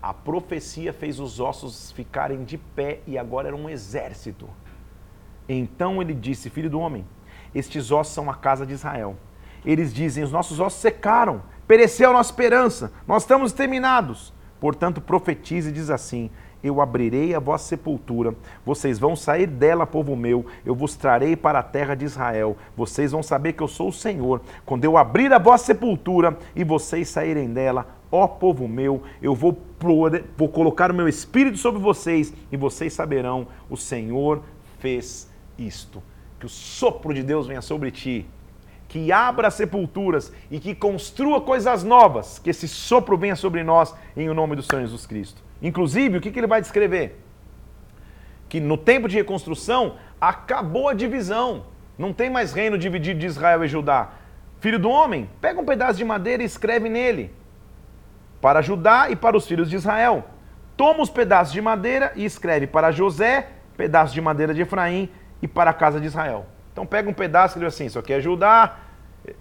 A 0.00 0.12
profecia 0.12 0.92
fez 0.92 1.18
os 1.18 1.40
ossos 1.40 1.90
ficarem 1.92 2.44
de 2.44 2.58
pé 2.58 3.00
e 3.06 3.16
agora 3.16 3.48
era 3.48 3.56
um 3.56 3.66
exército. 3.66 4.46
Então 5.48 6.02
ele 6.02 6.12
disse: 6.12 6.50
Filho 6.50 6.68
do 6.68 6.78
homem, 6.78 7.06
estes 7.54 7.90
ossos 7.90 8.12
são 8.12 8.30
a 8.30 8.34
casa 8.34 8.66
de 8.66 8.74
Israel. 8.74 9.16
Eles 9.64 9.92
dizem: 9.92 10.22
Os 10.22 10.30
nossos 10.30 10.60
ossos 10.60 10.80
secaram, 10.80 11.42
pereceu 11.66 12.10
a 12.10 12.12
nossa 12.12 12.30
esperança, 12.30 12.92
nós 13.06 13.22
estamos 13.22 13.52
exterminados. 13.52 14.34
Portanto, 14.60 15.00
profetize 15.00 15.70
e 15.70 15.72
diz 15.72 15.88
assim: 15.88 16.30
Eu 16.66 16.80
abrirei 16.80 17.34
a 17.34 17.38
vossa 17.38 17.68
sepultura, 17.68 18.34
vocês 18.64 18.98
vão 18.98 19.14
sair 19.14 19.46
dela, 19.46 19.86
povo 19.86 20.16
meu, 20.16 20.46
eu 20.64 20.74
vos 20.74 20.96
trarei 20.96 21.36
para 21.36 21.60
a 21.60 21.62
terra 21.62 21.94
de 21.94 22.04
Israel. 22.04 22.56
Vocês 22.76 23.12
vão 23.12 23.22
saber 23.22 23.52
que 23.52 23.62
eu 23.62 23.68
sou 23.68 23.88
o 23.88 23.92
Senhor. 23.92 24.40
Quando 24.64 24.84
eu 24.84 24.96
abrir 24.96 25.32
a 25.32 25.38
vossa 25.38 25.66
sepultura 25.66 26.36
e 26.54 26.64
vocês 26.64 27.08
saírem 27.08 27.52
dela, 27.52 27.86
ó 28.10 28.26
povo 28.26 28.66
meu, 28.66 29.02
eu 29.22 29.34
vou, 29.34 29.56
vou 30.36 30.48
colocar 30.48 30.90
o 30.90 30.94
meu 30.94 31.08
espírito 31.08 31.58
sobre 31.58 31.80
vocês 31.80 32.32
e 32.50 32.56
vocês 32.56 32.92
saberão: 32.92 33.46
o 33.70 33.76
Senhor 33.76 34.42
fez 34.78 35.30
isto 35.58 36.02
que 36.38 36.46
o 36.46 36.48
sopro 36.48 37.14
de 37.14 37.22
Deus 37.22 37.46
venha 37.46 37.62
sobre 37.62 37.90
ti, 37.90 38.26
que 38.88 39.10
abra 39.10 39.50
sepulturas 39.50 40.32
e 40.50 40.60
que 40.60 40.74
construa 40.74 41.40
coisas 41.40 41.82
novas, 41.82 42.38
que 42.38 42.50
esse 42.50 42.68
sopro 42.68 43.16
venha 43.16 43.36
sobre 43.36 43.64
nós 43.64 43.94
em 44.16 44.28
o 44.28 44.34
nome 44.34 44.54
do 44.56 44.62
Senhor 44.62 44.82
Jesus 44.82 45.06
Cristo. 45.06 45.45
Inclusive, 45.60 46.18
o 46.18 46.20
que, 46.20 46.30
que 46.30 46.38
ele 46.38 46.46
vai 46.46 46.60
descrever? 46.60 47.20
Que 48.48 48.60
no 48.60 48.76
tempo 48.76 49.08
de 49.08 49.16
reconstrução 49.16 49.96
acabou 50.20 50.88
a 50.88 50.94
divisão, 50.94 51.66
não 51.98 52.12
tem 52.12 52.30
mais 52.30 52.52
reino 52.52 52.78
dividido 52.78 53.20
de 53.20 53.26
Israel 53.26 53.64
e 53.64 53.68
Judá. 53.68 54.10
Filho 54.60 54.78
do 54.78 54.88
homem, 54.88 55.28
pega 55.40 55.60
um 55.60 55.64
pedaço 55.64 55.98
de 55.98 56.04
madeira 56.04 56.42
e 56.42 56.46
escreve 56.46 56.88
nele, 56.88 57.34
para 58.40 58.62
Judá 58.62 59.10
e 59.10 59.16
para 59.16 59.36
os 59.36 59.46
filhos 59.46 59.68
de 59.68 59.76
Israel. 59.76 60.24
Toma 60.76 61.02
os 61.02 61.10
pedaços 61.10 61.52
de 61.52 61.60
madeira 61.60 62.12
e 62.14 62.24
escreve 62.24 62.66
para 62.66 62.90
José, 62.90 63.48
pedaço 63.76 64.12
de 64.12 64.20
madeira 64.20 64.52
de 64.52 64.62
Efraim 64.62 65.10
e 65.40 65.48
para 65.48 65.70
a 65.70 65.74
casa 65.74 66.00
de 66.00 66.06
Israel. 66.06 66.46
Então 66.72 66.86
pega 66.86 67.08
um 67.08 67.14
pedaço 67.14 67.58
e 67.58 67.60
diz 67.60 67.68
assim, 67.68 67.86
isso 67.86 67.98
aqui 67.98 68.12
é 68.12 68.20
Judá. 68.20 68.76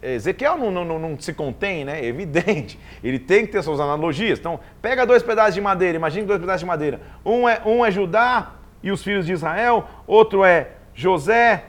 Ezequiel 0.01 0.57
não, 0.57 0.71
não, 0.71 0.99
não, 0.99 1.19
se 1.19 1.33
contém, 1.33 1.85
né? 1.85 1.99
É 1.99 2.05
evidente. 2.05 2.79
Ele 3.03 3.19
tem 3.19 3.45
que 3.45 3.51
ter 3.51 3.63
suas 3.63 3.79
analogias. 3.79 4.39
Então, 4.39 4.59
pega 4.81 5.05
dois 5.05 5.23
pedaços 5.23 5.53
de 5.53 5.61
madeira, 5.61 5.97
imagine 5.97 6.25
dois 6.25 6.39
pedaços 6.39 6.61
de 6.61 6.65
madeira. 6.65 7.01
Um 7.25 7.47
é, 7.47 7.61
um 7.65 7.85
é 7.85 7.91
Judá 7.91 8.53
e 8.81 8.91
os 8.91 9.03
filhos 9.03 9.25
de 9.25 9.33
Israel, 9.33 9.87
outro 10.05 10.43
é 10.43 10.71
José 10.93 11.65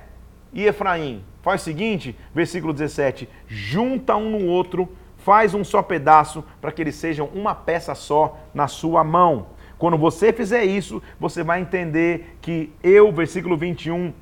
e 0.53 0.65
Efraim. 0.65 1.25
Faz 1.43 1.61
o 1.61 1.65
seguinte, 1.65 2.17
versículo 2.35 2.73
17: 2.73 3.29
junta 3.47 4.17
um 4.17 4.31
no 4.31 4.47
outro, 4.47 4.89
faz 5.19 5.55
um 5.55 5.65
só 5.65 5.83
pedaço, 5.83 6.45
para 6.61 6.73
que 6.73 6.83
eles 6.83 6.95
sejam 6.95 7.27
uma 7.35 7.55
peça 7.55 7.95
só 7.95 8.39
na 8.53 8.69
sua 8.69 9.05
mão. 9.05 9.49
Quando 9.79 9.99
você 9.99 10.33
fizer 10.33 10.65
isso, 10.65 11.03
você 11.21 11.43
vai 11.43 11.61
entender 11.61 12.37
que 12.41 12.73
eu, 12.83 13.13
versículo 13.13 13.57
21, 13.57 14.13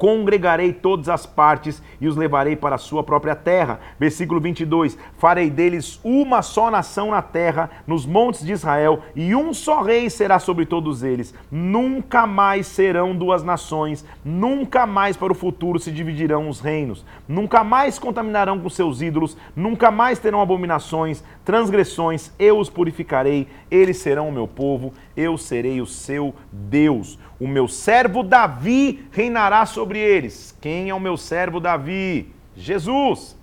congregarei 0.00 0.72
todas 0.72 1.10
as 1.10 1.26
partes 1.26 1.82
e 2.00 2.08
os 2.08 2.16
levarei 2.16 2.56
para 2.56 2.76
a 2.76 2.78
sua 2.78 3.04
própria 3.04 3.36
terra. 3.36 3.78
Versículo 3.98 4.40
22: 4.40 4.96
Farei 5.18 5.50
deles 5.50 6.00
uma 6.02 6.40
só 6.40 6.70
nação 6.70 7.10
na 7.10 7.20
terra, 7.20 7.68
nos 7.86 8.06
montes 8.06 8.42
de 8.42 8.50
Israel, 8.50 9.00
e 9.14 9.34
um 9.36 9.52
só 9.52 9.82
rei 9.82 10.08
será 10.08 10.38
sobre 10.38 10.64
todos 10.64 11.02
eles. 11.02 11.34
Nunca 11.50 12.26
mais 12.26 12.66
serão 12.66 13.14
duas 13.14 13.44
nações, 13.44 14.02
nunca 14.24 14.86
mais 14.86 15.18
para 15.18 15.34
o 15.34 15.36
futuro 15.36 15.78
se 15.78 15.92
dividirão 15.92 16.48
os 16.48 16.60
reinos, 16.60 17.04
nunca 17.28 17.62
mais 17.62 17.98
contaminarão 17.98 18.58
com 18.58 18.70
seus 18.70 19.02
ídolos, 19.02 19.36
nunca 19.54 19.90
mais 19.90 20.18
terão 20.18 20.40
abominações, 20.40 21.22
transgressões, 21.44 22.32
eu 22.38 22.58
os 22.58 22.70
purificarei, 22.70 23.46
eles 23.70 23.98
serão 23.98 24.30
o 24.30 24.32
meu 24.32 24.48
povo, 24.48 24.94
eu 25.14 25.36
serei 25.36 25.82
o 25.82 25.86
seu 25.86 26.34
Deus. 26.50 27.18
O 27.40 27.48
meu 27.48 27.66
servo 27.66 28.22
Davi 28.22 29.08
reinará 29.10 29.64
sobre 29.64 29.98
eles. 29.98 30.54
Quem 30.60 30.90
é 30.90 30.94
o 30.94 31.00
meu 31.00 31.16
servo 31.16 31.58
Davi? 31.58 32.30
Jesus. 32.54 33.34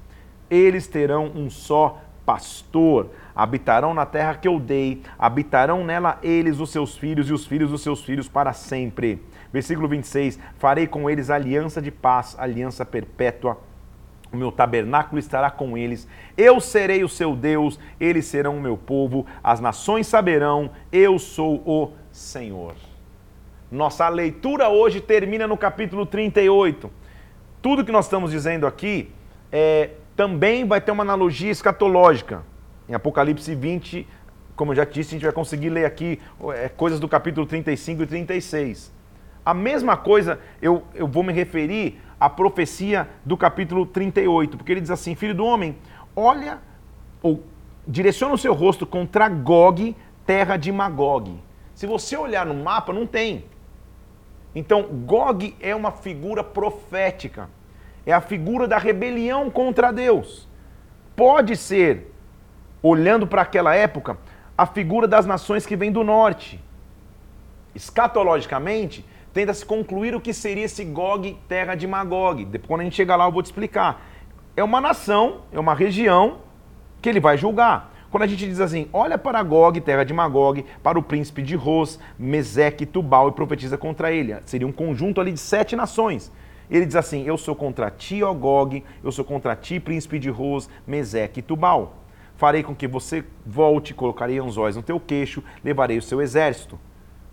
Eles 0.50 0.88
terão 0.88 1.32
um 1.34 1.50
só 1.50 2.00
pastor. 2.24 3.10
Habitarão 3.36 3.96
na 3.96 4.06
terra 4.06 4.36
que 4.36 4.48
eu 4.48 4.60
dei, 4.60 5.02
habitarão 5.18 5.84
nela 5.84 6.20
eles, 6.22 6.60
os 6.60 6.70
seus 6.70 6.98
filhos, 6.98 7.30
e 7.30 7.34
os 7.34 7.46
filhos 7.46 7.72
dos 7.72 7.82
seus 7.82 8.04
filhos 8.04 8.28
para 8.28 8.54
sempre. 8.54 9.24
Versículo 9.52 9.88
26: 9.88 10.38
Farei 10.58 10.86
com 10.86 11.10
eles 11.10 11.30
aliança 11.30 11.82
de 11.82 11.90
paz, 11.90 12.36
aliança 12.38 12.86
perpétua. 12.86 13.58
O 14.32 14.38
meu 14.38 14.52
tabernáculo 14.52 15.18
estará 15.18 15.50
com 15.50 15.78
eles. 15.78 16.08
Eu 16.38 16.60
serei 16.60 17.04
o 17.04 17.10
seu 17.10 17.36
Deus, 17.36 17.80
eles 18.00 18.26
serão 18.26 18.58
o 18.58 18.62
meu 18.62 18.78
povo. 18.78 19.26
As 19.44 19.60
nações 19.60 20.06
saberão, 20.06 20.70
eu 20.92 21.18
sou 21.18 21.64
o 21.66 21.94
Senhor. 22.12 22.76
Nossa 23.70 24.08
leitura 24.08 24.70
hoje 24.70 25.02
termina 25.02 25.46
no 25.46 25.58
capítulo 25.58 26.06
38. 26.06 26.90
Tudo 27.62 27.84
que 27.84 27.92
nós 27.92 28.06
estamos 28.06 28.32
dizendo 28.32 28.66
aqui 28.66 29.12
é, 29.52 29.90
também 30.16 30.66
vai 30.66 30.80
ter 30.80 30.92
uma 30.92 31.04
analogia 31.04 31.52
escatológica. 31.52 32.44
Em 32.88 32.94
Apocalipse 32.94 33.54
20, 33.54 34.08
como 34.56 34.72
eu 34.72 34.76
já 34.78 34.86
disse, 34.86 35.10
a 35.10 35.12
gente 35.18 35.24
vai 35.24 35.34
conseguir 35.34 35.70
ler 35.70 35.84
aqui 35.84 36.18
é, 36.54 36.70
coisas 36.70 36.98
do 36.98 37.10
capítulo 37.10 37.46
35 37.46 38.04
e 38.04 38.08
36. 38.08 38.94
A 39.46 39.54
mesma 39.54 39.98
coisa 39.98 40.40
eu, 40.62 40.84
eu 40.96 41.06
vou 41.06 41.22
me 41.22 41.34
referir 41.34 42.00
à 42.18 42.30
profecia 42.30 43.10
do 43.26 43.36
capítulo 43.36 43.86
38, 43.86 44.56
porque 44.56 44.72
ele 44.72 44.82
diz 44.82 44.92
assim: 44.92 45.14
Filho 45.14 45.36
do 45.36 45.44
homem, 45.44 45.76
olha, 46.16 46.60
ou 47.22 47.44
direciona 47.86 48.34
o 48.34 48.38
seu 48.38 48.54
rosto 48.54 48.86
contra 48.86 49.28
Gog, 49.28 49.94
terra 50.26 50.56
de 50.56 50.72
Magog. 50.72 51.38
Se 51.76 51.86
você 51.86 52.16
olhar 52.16 52.46
no 52.46 52.54
mapa, 52.54 52.94
não 52.94 53.06
tem. 53.06 53.44
Então, 54.58 54.82
Gog 54.82 55.56
é 55.60 55.76
uma 55.76 55.92
figura 55.92 56.44
profética. 56.44 57.48
É 58.04 58.12
a 58.12 58.20
figura 58.20 58.68
da 58.68 58.80
rebelião 58.80 59.52
contra 59.52 59.94
Deus. 59.94 60.48
Pode 61.16 61.56
ser, 61.56 62.12
olhando 62.82 63.28
para 63.28 63.44
aquela 63.44 63.76
época, 63.76 64.18
a 64.58 64.66
figura 64.66 65.08
das 65.08 65.28
nações 65.28 65.64
que 65.64 65.76
vêm 65.76 65.92
do 65.92 66.04
norte. 66.04 66.60
Escatologicamente, 67.76 69.06
tenta-se 69.32 69.64
concluir 69.64 70.16
o 70.16 70.20
que 70.20 70.34
seria 70.34 70.66
esse 70.66 70.84
Gog, 70.84 71.38
terra 71.48 71.76
de 71.76 71.86
Magog. 71.86 72.44
Depois, 72.44 72.68
quando 72.68 72.82
a 72.82 72.84
gente 72.86 72.96
chegar 72.96 73.16
lá, 73.16 73.26
eu 73.26 73.32
vou 73.32 73.44
te 73.44 73.46
explicar. 73.46 74.10
É 74.56 74.64
uma 74.64 74.82
nação, 74.82 75.42
é 75.52 75.60
uma 75.60 75.76
região 75.76 76.40
que 77.00 77.08
ele 77.08 77.20
vai 77.20 77.38
julgar. 77.38 77.94
Quando 78.10 78.24
a 78.24 78.28
gente 78.28 78.48
diz 78.48 78.60
assim, 78.62 78.88
olha 78.94 79.18
para 79.18 79.44
Gog, 79.44 79.82
terra 79.82 80.04
de 80.04 80.14
Magog, 80.14 80.64
para 80.82 80.98
o 80.98 81.04
príncipe 81.04 81.42
de 81.42 81.56
Ros, 81.56 82.00
Meseque, 82.18 82.86
Tubal 82.86 83.30
e 83.30 83.32
profetiza 83.34 83.78
contra 83.78 84.12
ele. 84.12 84.36
Seria 84.46 84.66
um 84.66 84.72
conjunto 84.72 85.20
ali 85.20 85.32
de 85.32 85.40
sete 85.40 85.76
nações. 85.76 86.32
Ele 86.70 86.86
diz 86.86 86.96
assim: 86.96 87.26
Eu 87.26 87.38
sou 87.38 87.56
contra 87.56 87.90
ti, 87.90 88.24
ó 88.24 88.34
Gog, 88.34 88.84
eu 89.04 89.12
sou 89.12 89.26
contra 89.26 89.56
ti, 89.56 89.80
príncipe 89.80 90.20
de 90.20 90.30
Ros, 90.30 90.70
Meseque 90.86 91.40
e 91.40 91.44
Tubal. 91.44 91.98
Farei 92.36 92.62
com 92.62 92.76
que 92.76 92.88
você 92.88 93.26
volte, 93.46 93.94
colocarei 93.94 94.38
anzóis 94.38 94.76
no 94.76 94.84
teu 94.84 95.00
queixo, 95.00 95.44
levarei 95.64 95.98
o 95.98 96.02
seu 96.02 96.22
exército. 96.22 96.80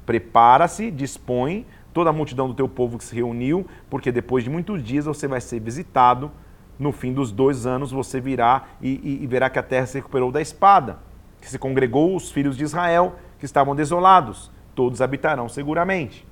Prepara-se, 0.06 0.90
dispõe 0.90 1.66
toda 1.92 2.10
a 2.10 2.12
multidão 2.12 2.48
do 2.48 2.54
teu 2.54 2.68
povo 2.68 2.98
que 2.98 3.04
se 3.04 3.14
reuniu, 3.14 3.66
porque 3.88 4.10
depois 4.10 4.42
de 4.42 4.50
muitos 4.50 4.82
dias 4.82 5.04
você 5.04 5.28
vai 5.28 5.40
ser 5.40 5.60
visitado. 5.60 6.30
No 6.78 6.92
fim 6.92 7.12
dos 7.12 7.30
dois 7.30 7.66
anos 7.66 7.92
você 7.92 8.20
virá 8.20 8.64
e, 8.80 9.00
e, 9.02 9.22
e 9.22 9.26
verá 9.26 9.48
que 9.48 9.58
a 9.58 9.62
terra 9.62 9.86
se 9.86 9.98
recuperou 9.98 10.32
da 10.32 10.40
espada, 10.40 10.98
que 11.40 11.48
se 11.48 11.58
congregou 11.58 12.16
os 12.16 12.30
filhos 12.30 12.56
de 12.56 12.64
Israel 12.64 13.16
que 13.38 13.44
estavam 13.44 13.74
desolados. 13.74 14.50
Todos 14.74 15.00
habitarão 15.00 15.48
seguramente. 15.48 16.26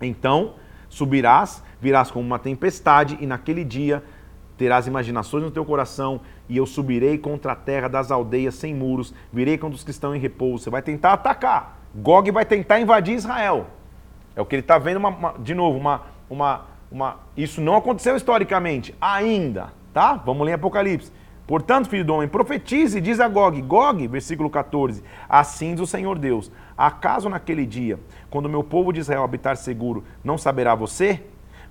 Então 0.00 0.54
subirás, 0.90 1.62
virás 1.80 2.10
como 2.10 2.26
uma 2.26 2.38
tempestade, 2.38 3.16
e 3.20 3.26
naquele 3.26 3.64
dia 3.64 4.02
terás 4.58 4.86
imaginações 4.86 5.42
no 5.42 5.50
teu 5.50 5.64
coração, 5.64 6.20
e 6.46 6.58
eu 6.58 6.66
subirei 6.66 7.16
contra 7.16 7.52
a 7.52 7.56
terra 7.56 7.88
das 7.88 8.10
aldeias 8.10 8.56
sem 8.56 8.74
muros, 8.74 9.14
virei 9.32 9.56
contra 9.56 9.76
os 9.76 9.84
que 9.84 9.90
estão 9.90 10.14
em 10.14 10.18
repouso. 10.18 10.64
Você 10.64 10.70
vai 10.70 10.82
tentar 10.82 11.14
atacar. 11.14 11.78
Gog 11.94 12.30
vai 12.30 12.44
tentar 12.44 12.78
invadir 12.78 13.14
Israel. 13.14 13.68
É 14.36 14.42
o 14.42 14.44
que 14.44 14.56
ele 14.56 14.60
está 14.60 14.78
vendo, 14.78 14.98
uma, 14.98 15.08
uma, 15.08 15.34
de 15.38 15.54
novo, 15.54 15.78
uma, 15.78 16.02
uma, 16.28 16.66
uma. 16.90 17.16
Isso 17.36 17.60
não 17.60 17.76
aconteceu 17.76 18.16
historicamente, 18.16 18.94
ainda, 19.00 19.72
tá? 19.92 20.14
Vamos 20.14 20.46
ler 20.46 20.54
Apocalipse. 20.54 21.12
Portanto, 21.46 21.88
filho 21.88 22.04
do 22.04 22.14
homem, 22.14 22.28
profetize, 22.28 23.00
diz 23.00 23.18
a 23.18 23.26
Gog, 23.26 23.60
Gog, 23.62 24.06
versículo 24.06 24.48
14: 24.48 25.02
Assim 25.28 25.72
diz 25.72 25.80
o 25.80 25.86
Senhor 25.86 26.18
Deus: 26.18 26.50
Acaso 26.76 27.28
naquele 27.28 27.66
dia, 27.66 27.98
quando 28.30 28.48
meu 28.48 28.62
povo 28.62 28.92
de 28.92 29.00
Israel 29.00 29.24
habitar 29.24 29.56
seguro, 29.56 30.04
não 30.22 30.38
saberá 30.38 30.74
você? 30.74 31.22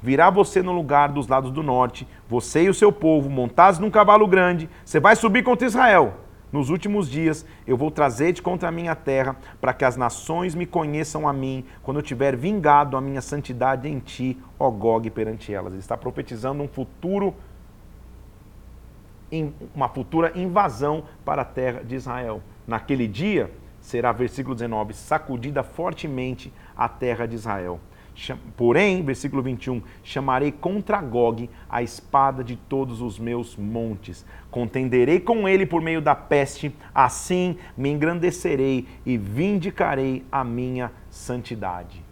Virá 0.01 0.29
você 0.29 0.61
no 0.61 0.71
lugar 0.71 1.09
dos 1.09 1.27
lados 1.27 1.51
do 1.51 1.61
norte, 1.61 2.07
você 2.27 2.63
e 2.63 2.69
o 2.69 2.73
seu 2.73 2.91
povo, 2.91 3.29
montados 3.29 3.79
num 3.79 3.89
cavalo 3.89 4.27
grande, 4.27 4.69
você 4.85 4.99
vai 4.99 5.15
subir 5.15 5.43
contra 5.43 5.67
Israel. 5.67 6.13
Nos 6.51 6.69
últimos 6.69 7.09
dias 7.09 7.45
eu 7.67 7.77
vou 7.77 7.91
trazer-te 7.91 8.41
contra 8.41 8.69
a 8.69 8.71
minha 8.71 8.95
terra, 8.95 9.35
para 9.61 9.73
que 9.73 9.85
as 9.85 9.95
nações 9.95 10.55
me 10.55 10.65
conheçam 10.65 11.27
a 11.27 11.33
mim, 11.33 11.65
quando 11.83 11.97
eu 11.97 12.03
tiver 12.03 12.35
vingado 12.35 12.97
a 12.97 13.01
minha 13.01 13.21
santidade 13.21 13.87
em 13.87 13.99
ti, 13.99 14.37
ó 14.57 14.69
Gog, 14.69 15.09
perante 15.11 15.53
elas. 15.53 15.73
Ele 15.73 15.79
está 15.79 15.95
profetizando 15.95 16.63
um 16.63 16.67
futuro, 16.67 17.35
uma 19.75 19.87
futura 19.89 20.31
invasão 20.35 21.03
para 21.23 21.43
a 21.43 21.45
terra 21.45 21.83
de 21.83 21.95
Israel. 21.95 22.41
Naquele 22.67 23.07
dia 23.07 23.51
será, 23.79 24.11
versículo 24.11 24.55
19, 24.55 24.93
sacudida 24.93 25.63
fortemente 25.63 26.51
a 26.75 26.89
terra 26.89 27.25
de 27.27 27.35
Israel. 27.35 27.79
Porém, 28.57 29.03
versículo 29.03 29.41
21, 29.41 29.81
chamarei 30.03 30.51
contra 30.51 31.01
Gog 31.01 31.49
a 31.69 31.81
espada 31.81 32.43
de 32.43 32.55
todos 32.55 33.01
os 33.01 33.17
meus 33.17 33.55
montes. 33.55 34.25
Contenderei 34.51 35.19
com 35.19 35.47
ele 35.47 35.65
por 35.65 35.81
meio 35.81 36.01
da 36.01 36.15
peste, 36.15 36.75
assim 36.93 37.57
me 37.77 37.89
engrandecerei 37.89 38.87
e 39.05 39.17
vindicarei 39.17 40.25
a 40.31 40.43
minha 40.43 40.91
santidade. 41.09 42.03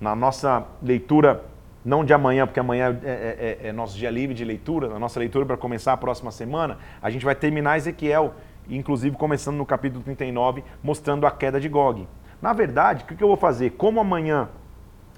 Na 0.00 0.14
nossa 0.14 0.66
leitura, 0.82 1.44
não 1.84 2.04
de 2.04 2.12
amanhã, 2.12 2.46
porque 2.46 2.60
amanhã 2.60 2.98
é, 3.02 3.08
é, 3.08 3.58
é, 3.66 3.68
é 3.68 3.72
nosso 3.72 3.96
dia 3.96 4.10
livre 4.10 4.34
de 4.34 4.44
leitura, 4.44 4.88
na 4.88 4.98
nossa 4.98 5.18
leitura 5.18 5.46
para 5.46 5.56
começar 5.56 5.92
a 5.92 5.96
próxima 5.96 6.30
semana, 6.30 6.78
a 7.00 7.10
gente 7.10 7.24
vai 7.24 7.34
terminar 7.34 7.76
Ezequiel, 7.76 8.34
inclusive 8.68 9.16
começando 9.16 9.56
no 9.56 9.66
capítulo 9.66 10.02
39, 10.02 10.64
mostrando 10.82 11.26
a 11.26 11.30
queda 11.30 11.60
de 11.60 11.68
Gog. 11.68 12.06
Na 12.40 12.52
verdade, 12.52 13.04
o 13.04 13.06
que 13.06 13.22
eu 13.22 13.28
vou 13.28 13.36
fazer? 13.36 13.70
Como 13.70 14.00
amanhã 14.00 14.48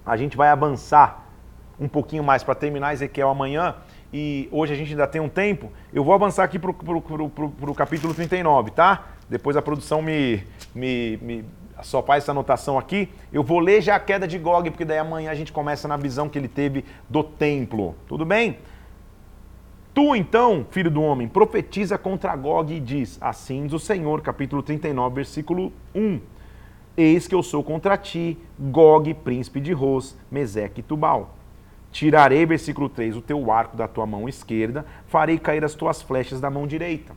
a 0.05 0.17
gente 0.17 0.37
vai 0.37 0.49
avançar 0.49 1.27
um 1.79 1.89
pouquinho 1.89 2.23
mais 2.23 2.43
para 2.43 2.55
terminar 2.55 2.95
Ezequiel 2.95 3.29
amanhã, 3.29 3.75
e 4.13 4.49
hoje 4.51 4.73
a 4.73 4.77
gente 4.77 4.93
ainda 4.93 5.07
tem 5.07 5.21
um 5.21 5.29
tempo, 5.29 5.71
eu 5.93 6.03
vou 6.03 6.15
avançar 6.15 6.45
aqui 6.45 6.59
para 6.59 6.71
o 6.71 7.75
capítulo 7.75 8.15
39, 8.15 8.71
tá? 8.71 9.09
Depois 9.29 9.57
a 9.57 9.63
produção 9.63 10.01
me, 10.01 10.43
me, 10.75 11.19
me 11.21 11.45
só 11.83 12.03
faz 12.03 12.25
essa 12.25 12.33
anotação 12.33 12.79
aqui. 12.79 13.09
Eu 13.33 13.43
vou 13.43 13.59
ler 13.59 13.83
já 13.83 13.97
a 13.97 14.01
queda 14.01 14.27
de 14.27 14.39
Gog, 14.39 14.71
porque 14.71 14.85
daí 14.85 14.99
amanhã 14.99 15.31
a 15.31 15.35
gente 15.35 15.53
começa 15.53 15.87
na 15.89 15.97
visão 15.97 16.29
que 16.29 16.39
ele 16.39 16.49
teve 16.49 16.85
do 17.09 17.23
templo. 17.23 17.95
Tudo 18.07 18.25
bem? 18.25 18.59
Tu, 19.93 20.15
então, 20.15 20.67
filho 20.71 20.91
do 20.91 21.03
homem, 21.03 21.27
profetiza 21.27 21.99
contra 21.99 22.35
Gog 22.37 22.73
e 22.73 22.81
diz: 22.81 23.19
Assim 23.21 23.65
diz 23.65 23.73
o 23.73 23.79
Senhor, 23.79 24.21
capítulo 24.21 24.63
39, 24.63 25.15
versículo 25.15 25.73
1. 25.95 26.21
Eis 26.97 27.29
que 27.29 27.35
eu 27.35 27.43
sou 27.43 27.63
contra 27.63 27.97
ti, 27.99 28.39
Gog, 28.59 29.13
príncipe 29.15 29.61
de 29.61 29.73
Ros, 29.73 30.17
Meseque 30.31 30.81
e 30.81 30.83
Tubal. 30.83 31.35
Tirarei, 31.93 32.47
versículo 32.47 32.89
3, 32.89 33.17
o 33.17 33.21
teu 33.21 33.53
arco 33.53 33.77
da 33.77 33.87
tua 33.87 34.07
mão 34.07 34.27
esquerda, 34.27 34.87
farei 35.07 35.39
cair 35.39 35.63
as 35.63 35.75
tuas 35.75 36.01
flechas 36.01 36.41
da 36.41 36.51
mão 36.51 36.67
direita. 36.67 37.15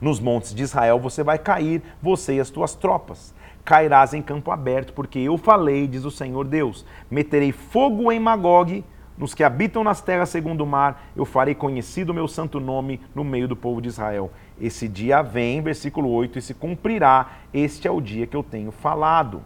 Nos 0.00 0.18
montes 0.18 0.52
de 0.52 0.64
Israel 0.64 0.98
você 0.98 1.22
vai 1.22 1.38
cair, 1.38 1.82
você 2.02 2.34
e 2.34 2.40
as 2.40 2.50
tuas 2.50 2.74
tropas. 2.74 3.32
Cairás 3.64 4.12
em 4.12 4.20
campo 4.20 4.50
aberto, 4.50 4.92
porque 4.92 5.20
eu 5.20 5.38
falei, 5.38 5.86
diz 5.86 6.04
o 6.04 6.10
Senhor 6.10 6.44
Deus. 6.44 6.84
Meterei 7.08 7.52
fogo 7.52 8.10
em 8.10 8.18
Magog, 8.18 8.84
nos 9.16 9.34
que 9.34 9.44
habitam 9.44 9.84
nas 9.84 10.00
terras 10.00 10.30
segundo 10.30 10.62
o 10.62 10.66
mar, 10.66 11.06
eu 11.14 11.24
farei 11.24 11.54
conhecido 11.54 12.10
o 12.10 12.14
meu 12.14 12.26
santo 12.26 12.58
nome 12.58 13.00
no 13.14 13.22
meio 13.22 13.46
do 13.46 13.54
povo 13.54 13.80
de 13.80 13.88
Israel. 13.88 14.32
Esse 14.60 14.88
dia 14.88 15.22
vem, 15.22 15.60
versículo 15.60 16.10
8, 16.10 16.38
e 16.38 16.42
se 16.42 16.54
cumprirá. 16.54 17.32
Este 17.52 17.88
é 17.88 17.90
o 17.90 18.00
dia 18.00 18.26
que 18.26 18.36
eu 18.36 18.42
tenho 18.42 18.70
falado. 18.70 19.42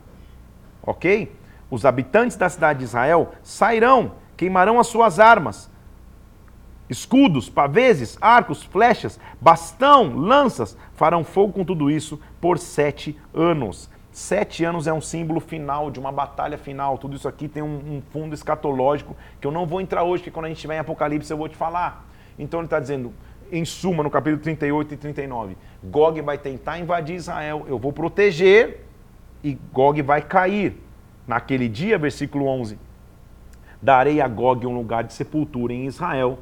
Ok? 0.82 1.34
Os 1.70 1.84
habitantes 1.84 2.36
da 2.36 2.48
cidade 2.48 2.80
de 2.80 2.84
Israel 2.84 3.32
sairão, 3.42 4.12
queimarão 4.36 4.78
as 4.78 4.86
suas 4.86 5.18
armas, 5.18 5.70
escudos, 6.88 7.48
paveses, 7.50 8.16
arcos, 8.20 8.62
flechas, 8.62 9.20
bastão, 9.40 10.16
lanças, 10.16 10.76
farão 10.94 11.22
fogo 11.24 11.52
com 11.52 11.64
tudo 11.64 11.90
isso 11.90 12.18
por 12.40 12.58
sete 12.58 13.18
anos. 13.34 13.90
Sete 14.10 14.64
anos 14.64 14.86
é 14.86 14.92
um 14.92 15.00
símbolo 15.00 15.38
final, 15.38 15.90
de 15.90 16.00
uma 16.00 16.10
batalha 16.10 16.58
final. 16.58 16.98
Tudo 16.98 17.16
isso 17.16 17.28
aqui 17.28 17.46
tem 17.46 17.62
um, 17.62 17.98
um 17.98 18.02
fundo 18.10 18.34
escatológico 18.34 19.14
que 19.40 19.46
eu 19.46 19.52
não 19.52 19.66
vou 19.66 19.80
entrar 19.80 20.02
hoje, 20.02 20.22
porque 20.22 20.32
quando 20.32 20.46
a 20.46 20.48
gente 20.48 20.56
estiver 20.56 20.76
em 20.76 20.80
Apocalipse 20.80 21.30
eu 21.30 21.36
vou 21.36 21.48
te 21.48 21.56
falar. 21.56 22.04
Então 22.38 22.60
ele 22.60 22.66
está 22.66 22.80
dizendo, 22.80 23.12
em 23.50 23.64
suma, 23.64 24.02
no 24.02 24.10
capítulo 24.10 24.42
38 24.42 24.94
e 24.94 24.96
39. 24.96 25.56
Gog 25.84 26.20
vai 26.22 26.38
tentar 26.38 26.78
invadir 26.78 27.16
Israel, 27.16 27.64
eu 27.68 27.78
vou 27.78 27.92
proteger 27.92 28.84
e 29.42 29.58
Gog 29.72 30.00
vai 30.02 30.22
cair. 30.22 30.82
Naquele 31.26 31.68
dia, 31.68 31.98
versículo 31.98 32.46
11: 32.46 32.78
Darei 33.80 34.20
a 34.20 34.28
Gog 34.28 34.66
um 34.66 34.74
lugar 34.74 35.04
de 35.04 35.12
sepultura 35.12 35.72
em 35.72 35.86
Israel, 35.86 36.38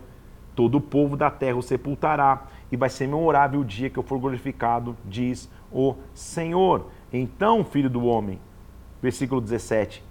todo 0.54 0.78
o 0.78 0.80
povo 0.80 1.16
da 1.16 1.30
terra 1.30 1.56
o 1.56 1.62
sepultará, 1.62 2.46
e 2.70 2.76
vai 2.76 2.88
ser 2.88 3.06
memorável 3.06 3.60
o 3.60 3.64
dia 3.64 3.90
que 3.90 3.98
eu 3.98 4.02
for 4.02 4.18
glorificado, 4.18 4.96
diz 5.04 5.50
o 5.72 5.94
Senhor. 6.14 6.86
Então, 7.12 7.64
filho 7.64 7.90
do 7.90 8.04
homem, 8.04 8.38
versículo 9.02 9.40
17: 9.40 10.02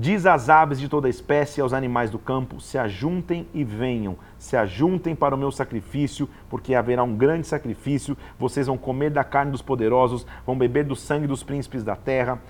Diz 0.00 0.26
às 0.26 0.48
aves 0.48 0.78
de 0.78 0.88
toda 0.88 1.08
espécie 1.08 1.58
e 1.58 1.60
aos 1.60 1.72
animais 1.72 2.08
do 2.08 2.20
campo: 2.20 2.60
se 2.60 2.78
ajuntem 2.78 3.48
e 3.52 3.64
venham, 3.64 4.16
se 4.38 4.56
ajuntem 4.56 5.12
para 5.12 5.34
o 5.34 5.38
meu 5.38 5.50
sacrifício, 5.50 6.28
porque 6.48 6.76
haverá 6.76 7.02
um 7.02 7.16
grande 7.16 7.48
sacrifício. 7.48 8.16
Vocês 8.38 8.68
vão 8.68 8.78
comer 8.78 9.10
da 9.10 9.24
carne 9.24 9.50
dos 9.50 9.60
poderosos, 9.60 10.24
vão 10.46 10.56
beber 10.56 10.84
do 10.84 10.94
sangue 10.94 11.26
dos 11.26 11.42
príncipes 11.42 11.82
da 11.82 11.96
terra. 11.96 12.40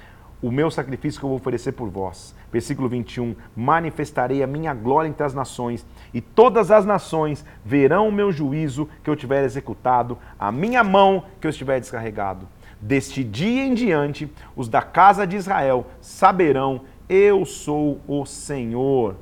O 0.42 0.52
meu 0.52 0.70
sacrifício 0.70 1.18
que 1.18 1.24
eu 1.24 1.30
vou 1.30 1.38
oferecer 1.38 1.72
por 1.72 1.88
vós. 1.88 2.34
Versículo 2.52 2.86
21: 2.86 3.34
Manifestarei 3.56 4.42
a 4.42 4.46
minha 4.46 4.74
glória 4.74 5.08
entre 5.08 5.24
as 5.24 5.32
nações, 5.32 5.86
e 6.12 6.20
todas 6.20 6.70
as 6.70 6.84
nações 6.84 7.46
verão 7.64 8.08
o 8.08 8.12
meu 8.12 8.30
juízo 8.30 8.86
que 9.02 9.08
eu 9.08 9.16
tiver 9.16 9.42
executado, 9.42 10.18
a 10.38 10.52
minha 10.52 10.84
mão 10.84 11.24
que 11.40 11.46
eu 11.46 11.50
estiver 11.50 11.80
descarregado. 11.80 12.46
Deste 12.80 13.24
dia 13.24 13.64
em 13.64 13.74
diante, 13.74 14.30
os 14.54 14.68
da 14.68 14.82
casa 14.82 15.26
de 15.26 15.34
Israel 15.34 15.86
saberão 16.00 16.82
eu 17.08 17.44
sou 17.46 18.00
o 18.06 18.26
Senhor. 18.26 19.16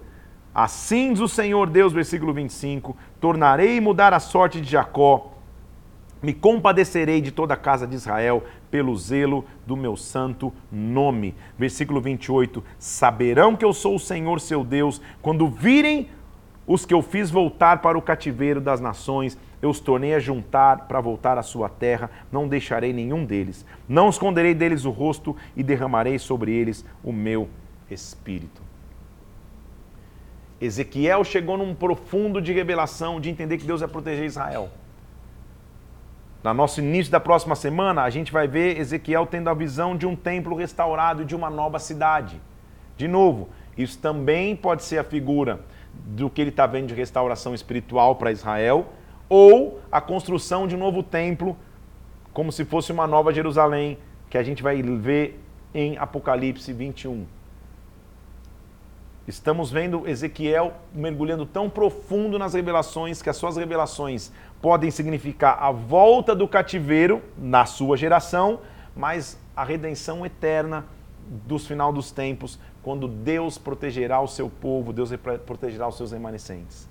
Assim 0.55 1.13
diz 1.13 1.21
o 1.21 1.29
Senhor 1.29 1.69
Deus, 1.69 1.93
versículo 1.93 2.33
25: 2.33 2.97
Tornarei 3.21 3.81
mudar 3.81 4.13
a 4.13 4.21
sorte 4.21 4.61
de 4.61 4.71
Jacó, 4.71 5.35
me 6.23 6.33
compadecerei 6.33 7.21
de 7.21 7.31
toda 7.31 7.55
a 7.55 7.59
casa 7.59 7.87
de 7.87 7.95
Israel, 7.95 8.43
pelo 8.71 8.97
zelo 8.97 9.45
do 9.67 9.77
meu 9.77 9.97
santo 9.97 10.53
nome. 10.73 11.35
Versículo 11.59 12.01
28: 12.01 12.65
Saberão 12.79 13.55
que 13.55 13.65
eu 13.65 13.73
sou 13.73 13.95
o 13.95 14.01
Senhor 14.01 14.41
seu 14.41 14.65
Deus, 14.65 15.01
quando 15.21 15.47
virem 15.47 16.09
os 16.67 16.85
que 16.85 16.95
eu 16.95 17.03
fiz 17.03 17.31
voltar 17.31 17.81
para 17.81 17.97
o 17.97 18.03
cativeiro 18.03 18.61
das 18.61 18.81
nações, 18.81 19.39
eu 19.63 19.71
os 19.71 19.79
tornei 19.79 20.15
a 20.15 20.19
juntar 20.19 20.89
para 20.89 21.01
voltar 21.01 21.39
à 21.39 21.43
sua 21.43 21.69
terra, 21.69 22.11
não 22.33 22.49
deixarei 22.49 22.93
nenhum 22.93 23.25
deles. 23.25 23.65
Não 23.89 24.09
esconderei 24.09 24.55
deles 24.55 24.85
o 24.85 24.91
rosto 24.91 25.37
e 25.55 25.63
derramarei 25.63 26.19
sobre 26.19 26.53
eles 26.53 26.85
o 27.05 27.13
meu 27.13 27.49
espírito. 27.91 28.63
Ezequiel 30.61 31.23
chegou 31.23 31.59
num 31.59 31.75
profundo 31.75 32.41
de 32.41 32.53
revelação, 32.53 33.21
de 33.21 33.29
entender 33.29 33.59
que 33.59 33.67
Deus 33.67 33.81
vai 33.81 33.89
proteger 33.89 34.25
Israel. 34.25 34.71
No 36.43 36.55
nosso 36.55 36.81
início 36.81 37.11
da 37.11 37.21
próxima 37.21 37.55
semana, 37.55 38.03
a 38.03 38.11
gente 38.11 38.33
vai 38.33 38.47
ver 38.47 38.79
Ezequiel 38.79 39.27
tendo 39.27 39.51
a 39.51 39.55
visão 39.55 39.97
de 39.97 40.07
um 40.07 40.15
templo 40.15 40.55
restaurado 40.55 41.23
e 41.23 41.25
de 41.25 41.35
uma 41.35 41.51
nova 41.51 41.79
cidade. 41.79 42.41
De 42.97 43.09
novo, 43.09 43.49
isso 43.77 43.99
também 43.99 44.57
pode 44.57 44.85
ser 44.85 44.99
a 44.99 45.05
figura 45.05 45.61
do 45.93 46.31
que 46.31 46.41
ele 46.41 46.51
está 46.51 46.67
vendo 46.67 46.89
de 46.89 46.95
restauração 46.95 47.55
espiritual 47.55 48.17
para 48.17 48.31
Israel, 48.31 48.87
ou 49.29 49.81
a 49.91 50.01
construção 50.01 50.67
de 50.67 50.77
um 50.77 50.79
novo 50.79 51.03
templo, 51.03 51.57
como 52.33 52.53
se 52.53 52.65
fosse 52.65 52.93
uma 52.93 53.07
nova 53.07 53.33
Jerusalém, 53.33 53.99
que 54.31 54.39
a 54.39 54.43
gente 54.43 54.63
vai 54.63 54.81
ver 54.81 55.43
em 55.75 55.99
Apocalipse 55.99 56.73
21. 56.73 57.27
Estamos 59.27 59.73
vendo 59.73 60.09
Ezequiel 60.09 60.75
mergulhando 60.95 61.45
tão 61.45 61.69
profundo 61.69 62.39
nas 62.39 62.55
revelações 62.55 63.21
que 63.21 63.29
as 63.29 63.37
suas 63.37 63.57
revelações 63.57 64.31
podem 64.63 64.89
significar 64.89 65.59
a 65.61 65.73
volta 65.73 66.33
do 66.33 66.47
cativeiro 66.47 67.21
na 67.37 67.67
sua 67.67 67.97
geração, 67.97 68.61
mas 68.95 69.37
a 69.57 69.65
redenção 69.65 70.25
eterna 70.25 70.85
dos 71.45 71.67
final 71.67 71.93
dos 71.93 72.13
tempos, 72.13 72.57
quando 72.85 73.09
Deus 73.09 73.59
protegerá 73.59 74.21
o 74.21 74.29
seu 74.29 74.49
povo, 74.49 74.93
Deus 74.93 75.11
protegerá 75.45 75.89
os 75.89 75.97
seus 75.97 76.13
remanescentes. 76.13 76.89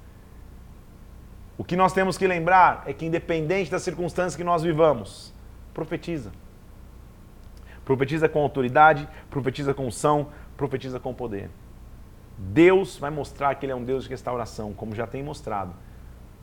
O 1.57 1.63
que 1.63 1.77
nós 1.77 1.93
temos 1.93 2.17
que 2.17 2.27
lembrar 2.27 2.83
é 2.85 2.91
que, 2.91 3.05
independente 3.05 3.71
das 3.71 3.81
circunstâncias 3.81 4.35
que 4.35 4.43
nós 4.43 4.61
vivamos, 4.61 5.33
profetiza. 5.73 6.33
Profetiza 7.85 8.27
com 8.27 8.41
autoridade, 8.41 9.07
profetiza 9.29 9.73
com 9.73 9.87
unção, 9.87 10.27
profetiza 10.57 10.99
com 10.99 11.13
poder. 11.13 11.49
Deus 12.37 12.97
vai 12.97 13.09
mostrar 13.09 13.55
que 13.55 13.65
Ele 13.65 13.73
é 13.73 13.75
um 13.75 13.83
Deus 13.83 14.03
de 14.03 14.09
restauração, 14.09 14.73
como 14.73 14.93
já 14.93 15.07
tem 15.07 15.23
mostrado. 15.23 15.73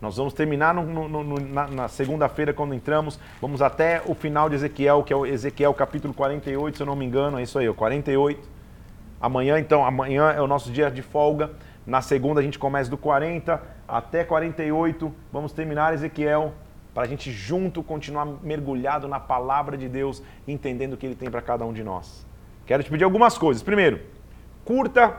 Nós 0.00 0.16
vamos 0.16 0.34
terminar 0.34 0.74
no, 0.74 0.84
no, 0.84 1.22
no, 1.22 1.40
na, 1.40 1.68
na 1.68 1.88
segunda-feira, 1.88 2.52
quando 2.52 2.74
entramos, 2.74 3.20
vamos 3.40 3.62
até 3.62 4.02
o 4.04 4.14
final 4.14 4.48
de 4.48 4.56
Ezequiel, 4.56 5.04
que 5.04 5.12
é 5.12 5.16
o 5.16 5.24
Ezequiel 5.24 5.72
capítulo 5.74 6.12
48, 6.12 6.76
se 6.76 6.82
eu 6.82 6.86
não 6.86 6.96
me 6.96 7.04
engano, 7.04 7.38
é 7.38 7.42
isso 7.42 7.58
aí, 7.58 7.68
o 7.68 7.74
48. 7.74 8.48
Amanhã, 9.20 9.60
então, 9.60 9.84
amanhã 9.84 10.32
é 10.32 10.40
o 10.40 10.48
nosso 10.48 10.72
dia 10.72 10.90
de 10.90 11.02
folga. 11.02 11.52
Na 11.86 12.02
segunda 12.02 12.40
a 12.40 12.42
gente 12.42 12.58
começa 12.58 12.90
do 12.90 12.98
40 12.98 13.62
até 13.86 14.24
48. 14.24 15.14
Vamos 15.32 15.52
terminar 15.52 15.94
Ezequiel 15.94 16.52
para 16.92 17.04
a 17.04 17.06
gente 17.06 17.30
junto 17.30 17.82
continuar 17.82 18.26
mergulhado 18.42 19.06
na 19.06 19.20
palavra 19.20 19.76
de 19.76 19.88
Deus, 19.88 20.22
entendendo 20.48 20.94
o 20.94 20.96
que 20.96 21.06
Ele 21.06 21.14
tem 21.14 21.30
para 21.30 21.40
cada 21.40 21.64
um 21.64 21.72
de 21.72 21.84
nós. 21.84 22.26
Quero 22.66 22.82
te 22.82 22.90
pedir 22.90 23.04
algumas 23.04 23.38
coisas. 23.38 23.62
Primeiro, 23.62 24.00
curta, 24.64 25.16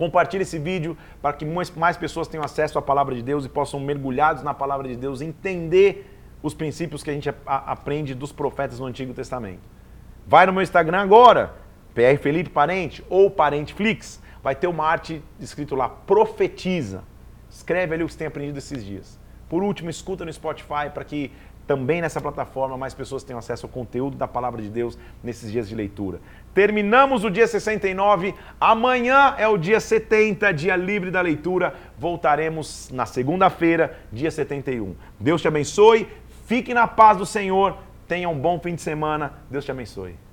compartilhe 0.00 0.44
esse 0.44 0.58
vídeo 0.58 0.96
para 1.20 1.34
que 1.34 1.44
mais 1.44 1.94
pessoas 1.98 2.26
tenham 2.26 2.42
acesso 2.42 2.78
à 2.78 2.82
palavra 2.82 3.14
de 3.14 3.22
Deus 3.22 3.44
e 3.44 3.50
possam 3.50 3.78
mergulhados 3.78 4.42
na 4.42 4.54
palavra 4.54 4.88
de 4.88 4.96
Deus 4.96 5.20
entender 5.20 6.18
os 6.42 6.54
princípios 6.54 7.02
que 7.02 7.10
a 7.10 7.12
gente 7.12 7.28
aprende 7.44 8.14
dos 8.14 8.32
profetas 8.32 8.80
no 8.80 8.86
Antigo 8.86 9.12
Testamento. 9.12 9.60
Vai 10.26 10.46
no 10.46 10.54
meu 10.54 10.62
Instagram 10.62 11.02
agora, 11.02 11.52
PR 11.92 12.16
Felipe 12.18 12.48
Parente 12.48 13.04
ou 13.10 13.30
Parente 13.30 13.74
Flix, 13.74 14.22
vai 14.42 14.54
ter 14.54 14.68
uma 14.68 14.86
arte 14.86 15.22
escrito 15.38 15.74
lá, 15.74 15.86
profetiza. 15.86 17.04
Escreve 17.50 17.92
ali 17.92 18.02
o 18.02 18.06
que 18.06 18.14
você 18.14 18.20
tem 18.20 18.26
aprendido 18.26 18.56
esses 18.56 18.82
dias. 18.82 19.20
Por 19.50 19.62
último, 19.62 19.90
escuta 19.90 20.24
no 20.24 20.32
Spotify 20.32 20.88
para 20.94 21.04
que 21.04 21.30
também 21.66 22.00
nessa 22.00 22.20
plataforma 22.20 22.76
mais 22.76 22.94
pessoas 22.94 23.22
tenham 23.22 23.38
acesso 23.38 23.66
ao 23.66 23.70
conteúdo 23.70 24.16
da 24.16 24.26
palavra 24.26 24.60
de 24.60 24.68
Deus 24.68 24.98
nesses 25.22 25.52
dias 25.52 25.68
de 25.68 25.74
leitura. 25.74 26.20
Terminamos 26.54 27.22
o 27.24 27.30
dia 27.30 27.46
69, 27.46 28.34
amanhã 28.60 29.34
é 29.38 29.46
o 29.46 29.56
dia 29.56 29.78
70, 29.78 30.52
dia 30.52 30.76
livre 30.76 31.10
da 31.10 31.20
leitura. 31.20 31.74
Voltaremos 31.96 32.90
na 32.92 33.06
segunda-feira, 33.06 33.98
dia 34.12 34.30
71. 34.30 34.96
Deus 35.18 35.40
te 35.40 35.48
abençoe, 35.48 36.08
fique 36.46 36.74
na 36.74 36.88
paz 36.88 37.18
do 37.18 37.26
Senhor, 37.26 37.76
tenha 38.08 38.28
um 38.28 38.38
bom 38.38 38.58
fim 38.58 38.74
de 38.74 38.82
semana. 38.82 39.34
Deus 39.48 39.64
te 39.64 39.70
abençoe. 39.70 40.29